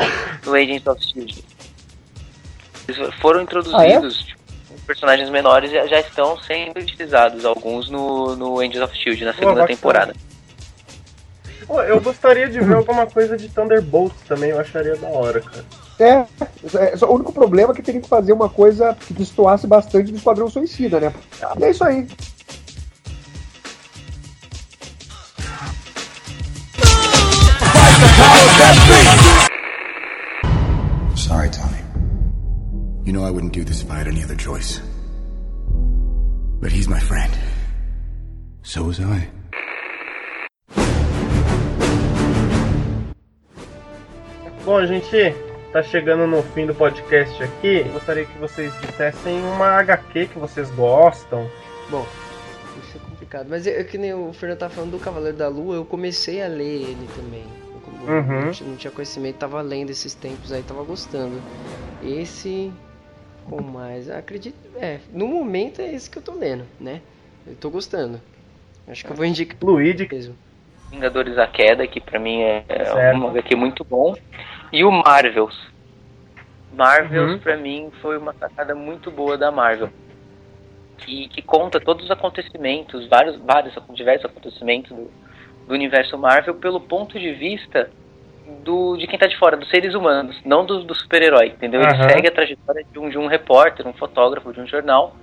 [0.45, 1.43] no Agents of Shield.
[2.87, 4.41] Eles foram introduzidos, tipo,
[4.75, 9.33] os personagens menores já, já estão sendo utilizados, alguns no, no Agents of Shield na
[9.33, 9.67] segunda bacana.
[9.75, 10.15] temporada.
[11.67, 15.65] Pô, eu gostaria de ver alguma coisa de Thunderbolts também, eu acharia da hora, cara.
[15.97, 16.25] É,
[16.77, 20.11] é, só o único problema é que teria que fazer uma coisa que destoasse bastante
[20.11, 21.13] do Esquadrão Suicida, né?
[21.57, 22.07] E é isso aí.
[31.15, 31.79] Sorry, Tommy.
[33.05, 34.81] You know I wouldn't do this if I had any other choice.
[36.59, 37.31] But he's my friend.
[38.63, 39.27] So was I.
[44.65, 45.15] Bom, a gente
[45.71, 47.83] tá chegando no fim do podcast aqui.
[47.83, 51.49] Gostaria que vocês dissessem uma HQ que vocês gostam.
[51.89, 52.05] Bom,
[52.83, 53.47] isso é complicado.
[53.49, 56.41] Mas é, é que nem o Fernando tá falando do Cavaleiro da Lua, eu comecei
[56.41, 57.43] a ler ele também.
[57.43, 57.75] Eu,
[58.07, 58.41] Uhum.
[58.45, 61.41] não, tinha, não tinha conhecimento, tava lendo esses tempos aí, tava gostando.
[62.03, 62.71] Esse.
[63.49, 64.09] Com mais.
[64.09, 64.55] Acredito.
[64.79, 67.01] É, no momento é esse que eu tô lendo, né?
[67.47, 68.19] Eu tô gostando.
[68.87, 70.07] Acho que eu vou indicar Luigi.
[70.11, 70.35] mesmo.
[70.91, 73.19] Vingadores da Queda, que pra mim é, é Certo.
[73.19, 74.15] um HQ muito bom.
[74.75, 75.55] E o Marvels.
[76.73, 77.39] Marvels Uhum.
[77.39, 79.89] pra mim foi uma sacada muito boa da Marvel.
[80.97, 85.09] Que, que conta todos os acontecimentos, vários, vários diversos acontecimentos do,
[85.67, 87.89] do universo Marvel pelo ponto de vista
[88.63, 91.81] do, de quem tá de fora, dos seres humanos, não do, do super-herói, entendeu?
[91.81, 95.15] Ele segue a trajetória de um, de um repórter, um fotógrafo, de um jornal,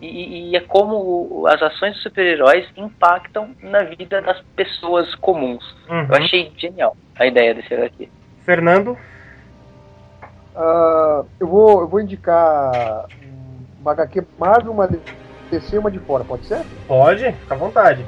[0.00, 5.64] e, e é como o- as ações dos super-heróis impactam na vida das pessoas comuns.
[5.88, 6.06] Uhum.
[6.08, 8.08] Eu achei genial a ideia desse HQ.
[8.50, 8.98] Fernando?
[10.56, 13.06] Ah, eu, vou, eu vou indicar
[13.80, 16.62] uma HQ Marvel, uma DC e uma de fora, pode ser?
[16.88, 17.30] Pode?
[17.32, 18.04] Fica à vontade.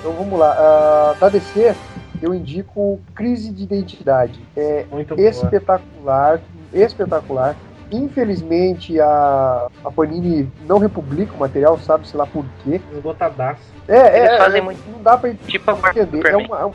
[0.00, 0.56] Então vamos lá.
[0.58, 1.74] Ah, da DC,
[2.22, 4.40] eu indico Crise de Identidade.
[4.56, 5.28] É Muito boa.
[5.28, 6.40] espetacular,
[6.72, 7.54] espetacular.
[7.90, 12.80] Infelizmente a, a Panini não republica o material, sabe-se lá por quê.
[12.90, 13.60] Esgotadaço.
[13.86, 16.26] É, Eles é, fazem é, muito- não dá pra Tipo a Marvel entender.
[16.30, 16.72] É uma, é um-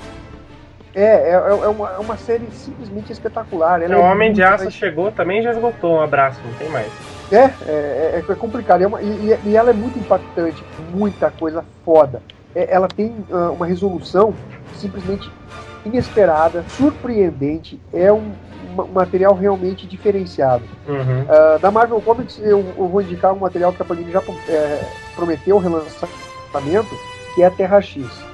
[1.00, 3.82] é, é, é uma, é uma série simplesmente espetacular.
[3.82, 5.96] Ela o é Homem de Aço chegou, também já esgotou.
[5.96, 6.92] Um abraço, não tem mais.
[7.32, 8.82] É, é, é, é complicado.
[8.82, 12.22] É uma- e, e- ela é muito impactante, muita coisa foda.
[12.56, 14.34] É, ela tem ah, uma resolução
[14.74, 15.30] simplesmente
[15.86, 17.80] inesperada, surpreendente.
[17.94, 18.34] É um,
[18.64, 20.64] um material realmente diferenciado.
[20.88, 21.26] Uhum.
[21.30, 24.20] Ah, da Marvel Comics, eu, eu vou indicar um material que a Panini já
[24.50, 24.80] é,
[25.16, 26.90] prometeu relançamento,
[27.36, 28.27] que é a Terra X.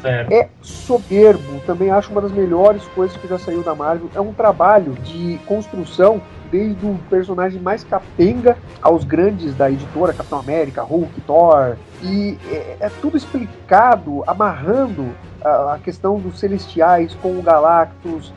[0.00, 0.32] Certo.
[0.32, 4.10] É soberbo, também acho uma das melhores coisas que já saiu da Marvel.
[4.14, 10.38] É um trabalho de construção, desde o personagem mais capenga aos grandes da editora, Capitão
[10.38, 11.76] América, Hulk, Thor.
[12.02, 15.06] E é, é tudo explicado, amarrando
[15.42, 18.32] a, a questão dos celestiais com o Galactus,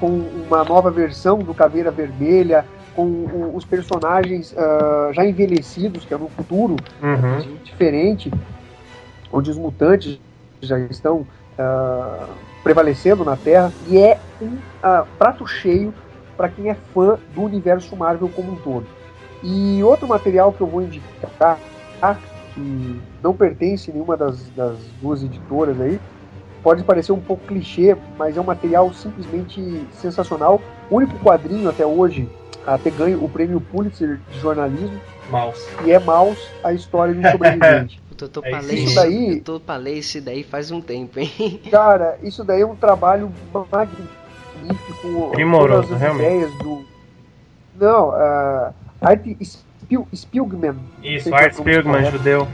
[0.00, 2.64] com uma nova versão do Caveira Vermelha,
[2.94, 7.56] com o- os personagens ah, já envelhecidos, que é no futuro, Uhum.
[7.64, 8.30] diferente,
[9.32, 10.18] onde os mutantes
[10.66, 11.26] já estão
[11.58, 12.26] ah,
[12.62, 15.92] prevalecendo na Terra, e é um ah, prato cheio
[16.36, 18.86] para quem é fã do universo Marvel como um todo.
[19.42, 21.58] E outro material que eu vou indicar,
[22.54, 26.00] que não pertence a nenhuma das, das duas editoras aí,
[26.62, 30.60] pode parecer um pouco clichê, mas é um material simplesmente sensacional.
[30.90, 32.28] O único quadrinho até hoje
[32.66, 35.64] a ter ganho o prêmio Pulitzer de jornalismo, Mouse.
[35.84, 38.02] e é Maus, a história de um sobrevivente.
[38.24, 39.42] Eu tô É pra isso daí-
[39.78, 41.60] ler isso daí faz um tempo, hein?
[41.70, 43.30] Cara, isso daí é um trabalho
[43.70, 45.30] magnífico.
[45.32, 46.26] Primoroso, realmente.
[46.26, 46.84] ideias do.
[47.78, 50.76] Não, uh, Art Spil Spilgman.
[51.02, 52.16] Isso, é Art o pronome Spiegelman, correto.
[52.18, 52.48] judeu.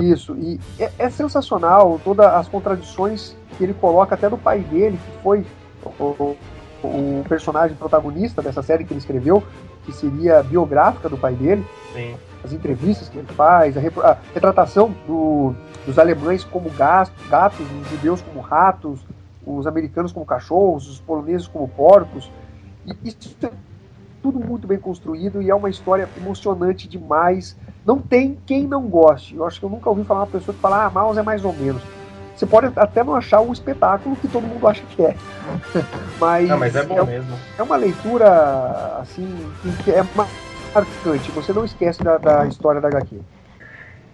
[0.00, 4.98] Isso, e é, é sensacional todas as contradições que ele coloca até do pai dele,
[4.98, 5.44] que foi
[5.84, 6.36] o, o-
[6.82, 9.42] o personagem protagonista dessa série que ele escreveu,
[9.84, 12.16] que seria biográfica do pai dele, Sim.
[12.44, 15.54] As entrevistas que ele faz, a, a retratação do-
[15.86, 19.00] dos alemães como gas- gatos, os judeus como ratos,
[19.44, 22.30] os americanos como cachorros, os poloneses como porcos.
[22.86, 23.50] E isso é
[24.22, 27.56] tudo muito bem construído e é uma história emocionante demais.
[27.84, 29.34] Não tem quem não goste.
[29.34, 31.44] Eu acho que eu nunca ouvi falar uma pessoa que fala, ah, Mouse é mais
[31.44, 31.82] ou menos.
[32.36, 35.14] Você pode até não achar o espetáculo que todo mundo acha que é.
[36.18, 37.36] mas, Não, mas é bom é, mesmo.
[37.58, 39.28] é uma leitura assim
[39.84, 40.02] que é
[40.74, 41.30] marcante.
[41.32, 43.20] Você não esquece da, da história da HQ.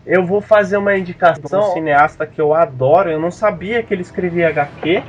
[0.06, 3.10] Eu vou fazer uma indicação um cineasta que eu adoro.
[3.10, 5.02] Eu não sabia que ele escrevia HQ.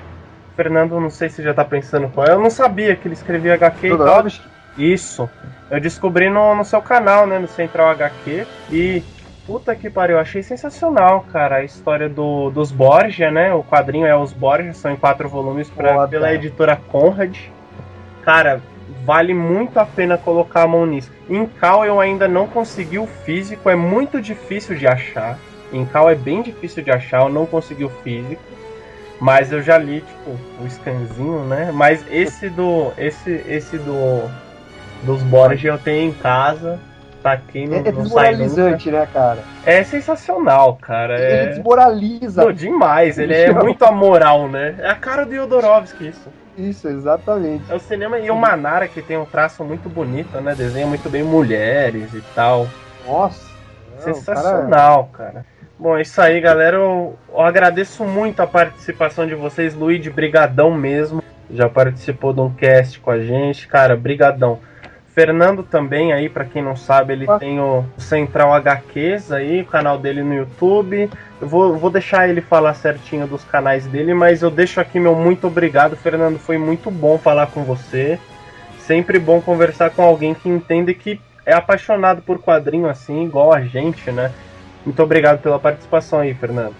[0.55, 2.31] Fernando, não sei se já tá pensando qual é.
[2.31, 3.97] Eu não sabia que ele escrevia HQ e tal.
[3.97, 4.49] Jodorowsky?
[4.77, 5.29] Isso.
[5.71, 7.39] Eu descobri no, no seu canal, né?
[7.39, 8.45] No Central HQ.
[8.71, 9.03] E.
[9.45, 13.51] Puta que pariu, eu achei sensacional, cara, a história do, dos Borgia, né?
[13.51, 17.35] O quadrinho é os Borgia, são em quatro volumes pra, pela editora Conrad.
[18.21, 18.61] Cara,
[19.09, 21.11] vale muito a pena colocar a mão nisso.
[21.27, 25.39] Em Cal eu ainda não consegui o físico, é muito difícil de achar.
[25.73, 28.43] Em Cal é bem difícil de achar, eu não consegui o físico.
[29.19, 31.71] Mas eu já li, tipo, o scanzinho, né?
[31.73, 32.91] Mas esse do.
[32.99, 34.29] Esse, esse do.
[35.01, 36.79] Dos Borgia eu tenho em casa.
[37.21, 39.39] Tá aqui no, É, é não desmoralizante, né, cara?
[39.65, 41.19] É sensacional, cara.
[41.19, 41.45] Ele É...
[41.47, 42.43] desmoraliza.
[42.43, 44.75] Pô, demais, ele é muito amoral, né?
[44.79, 46.29] É a cara do Yodorovsky isso.
[46.57, 47.63] Isso, exatamente.
[47.71, 50.53] É o cinema e o Manara que tem um traço muito bonito, né?
[50.55, 52.67] Desenha muito bem mulheres e tal.
[53.07, 53.49] Nossa.
[53.95, 55.45] não, Sensacional, cara.
[55.77, 56.75] Bom, é isso aí, galera.
[56.75, 61.23] Eu, eu agradeço muito a participação de vocês, Luigi, brigadão mesmo.
[61.49, 64.59] Já participou de um cast com a gente, cara, brigadão.
[65.13, 69.97] Fernando também aí, pra quem não sabe, ele tem o Central HQs aí, o canal
[69.97, 71.09] dele no YouTube.
[71.41, 75.15] Eu vou, vou deixar ele falar certinho dos canais dele, mas eu deixo aqui meu
[75.15, 76.37] muito obrigado, Fernando.
[76.37, 78.19] Foi muito bom falar com você.
[78.79, 83.61] Sempre bom conversar com alguém que entende que é apaixonado por quadrinho assim, igual a
[83.61, 84.31] gente, né?
[84.85, 86.75] Muito obrigado pela participação aí, Fernando.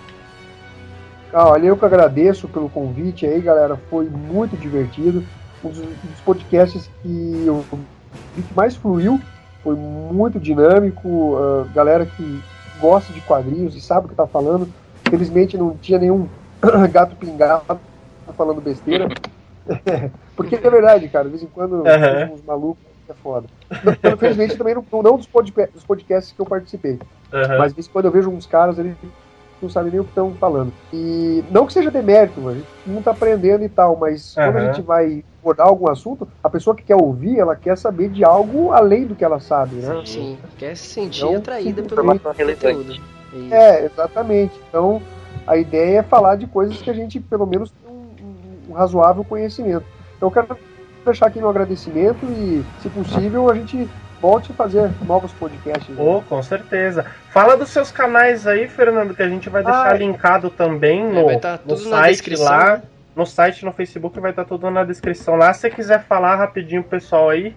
[1.33, 3.75] Ah, olha, eu que agradeço pelo convite aí, galera.
[3.89, 5.23] Foi muito divertido.
[5.63, 7.65] Um dos podcasts que eu
[8.35, 9.19] vi que mais fluiu.
[9.63, 11.37] Foi muito dinâmico.
[11.37, 12.41] ah, galera que
[12.79, 14.67] gosta de quadrinhos e sabe o que tá falando.
[15.09, 16.27] Felizmente não tinha nenhum
[16.91, 17.79] gato pingado
[18.37, 19.07] falando besteira.
[20.35, 21.25] Porque é verdade, cara.
[21.25, 23.47] De vez em quando tem uns malucos é foda.
[24.03, 26.99] Não, Infelizmente também não, não dos, podca- dos podcasts que eu participei.
[27.33, 27.57] Aham.
[27.57, 28.95] Mas de vez em quando eu vejo uns caras, eles
[29.61, 30.71] não sabem nem o que estão falando.
[30.93, 34.65] E não que seja demérito, a gente não tá aprendendo e tal, mas quando a
[34.65, 38.71] gente vai abordar algum assunto, a pessoa que quer ouvir, ela quer saber de algo
[38.71, 40.01] além do que ela sabe, né?
[40.05, 43.01] Sim, quer se sentir Então, atraída sim, pelo conteúdo.
[43.51, 44.53] É, exatamente.
[44.67, 45.01] Então,
[45.45, 49.23] a ideia é falar de coisas que a gente, pelo menos, tem um, um razoável
[49.23, 49.85] conhecimento.
[50.17, 50.57] Então, eu quero
[51.05, 53.89] deixar aqui meu agradecimento e, se possível, a gente
[54.21, 55.89] volte a fazer novos podcasts.
[55.89, 55.95] né?
[56.03, 57.05] Oh, com certeza.
[57.31, 61.39] Fala dos seus canais aí, Fernando, que a gente vai deixar Ah, linkado também no,
[61.39, 62.77] tá no na site lá.
[62.77, 62.81] né?
[63.15, 65.51] No site, no Facebook, vai estar tudo na descrição lá.
[65.53, 67.55] Se você quiser falar rapidinho pro pessoal aí.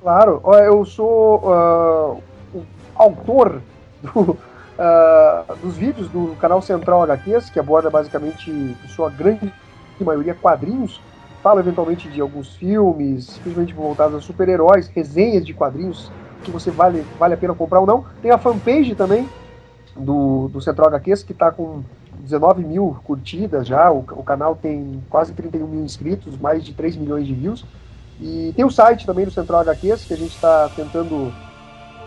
[0.00, 2.16] Claro, eu sou ah,
[2.54, 2.64] o
[2.94, 3.60] autor
[4.02, 4.36] do,
[4.78, 9.52] ah, dos vídeos do canal Central HQs, que aborda basicamente, em sua grande
[10.00, 11.00] maioria, quadrinhos.
[11.42, 16.10] Falo eventualmente de alguns filmes, principalmente voltados a super-heróis, resenhas de quadrinhos
[16.44, 18.04] que você vale, vale a pena comprar ou não.
[18.20, 19.26] Tem a fanpage também
[19.96, 21.82] do, do Central HQs, que está com
[22.20, 23.90] 19 mil curtidas já.
[23.90, 27.64] O, o canal tem quase 31 mil inscritos, mais de 3 milhões de views.
[28.20, 31.32] E tem o site também do Central HQs, que a gente está tentando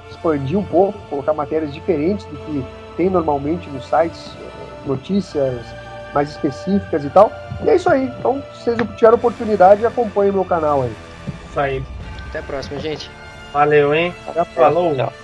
[0.10, 2.64] expandir um pouco, colocar matérias diferentes do que
[2.96, 5.66] tem normalmente nos sites, eh, notícias
[6.14, 7.32] mais específicas e tal.
[7.66, 8.12] E é isso aí.
[8.20, 10.94] Então, se vocês tiverem oportunidade, acompanhem o meu canal aí.
[11.50, 11.84] Isso aí.
[12.30, 13.10] Até a próxima, gente.
[13.54, 14.14] Valeu, hein?
[14.28, 14.66] Até a próxima.
[14.66, 14.96] Falou.
[15.00, 15.23] Ah,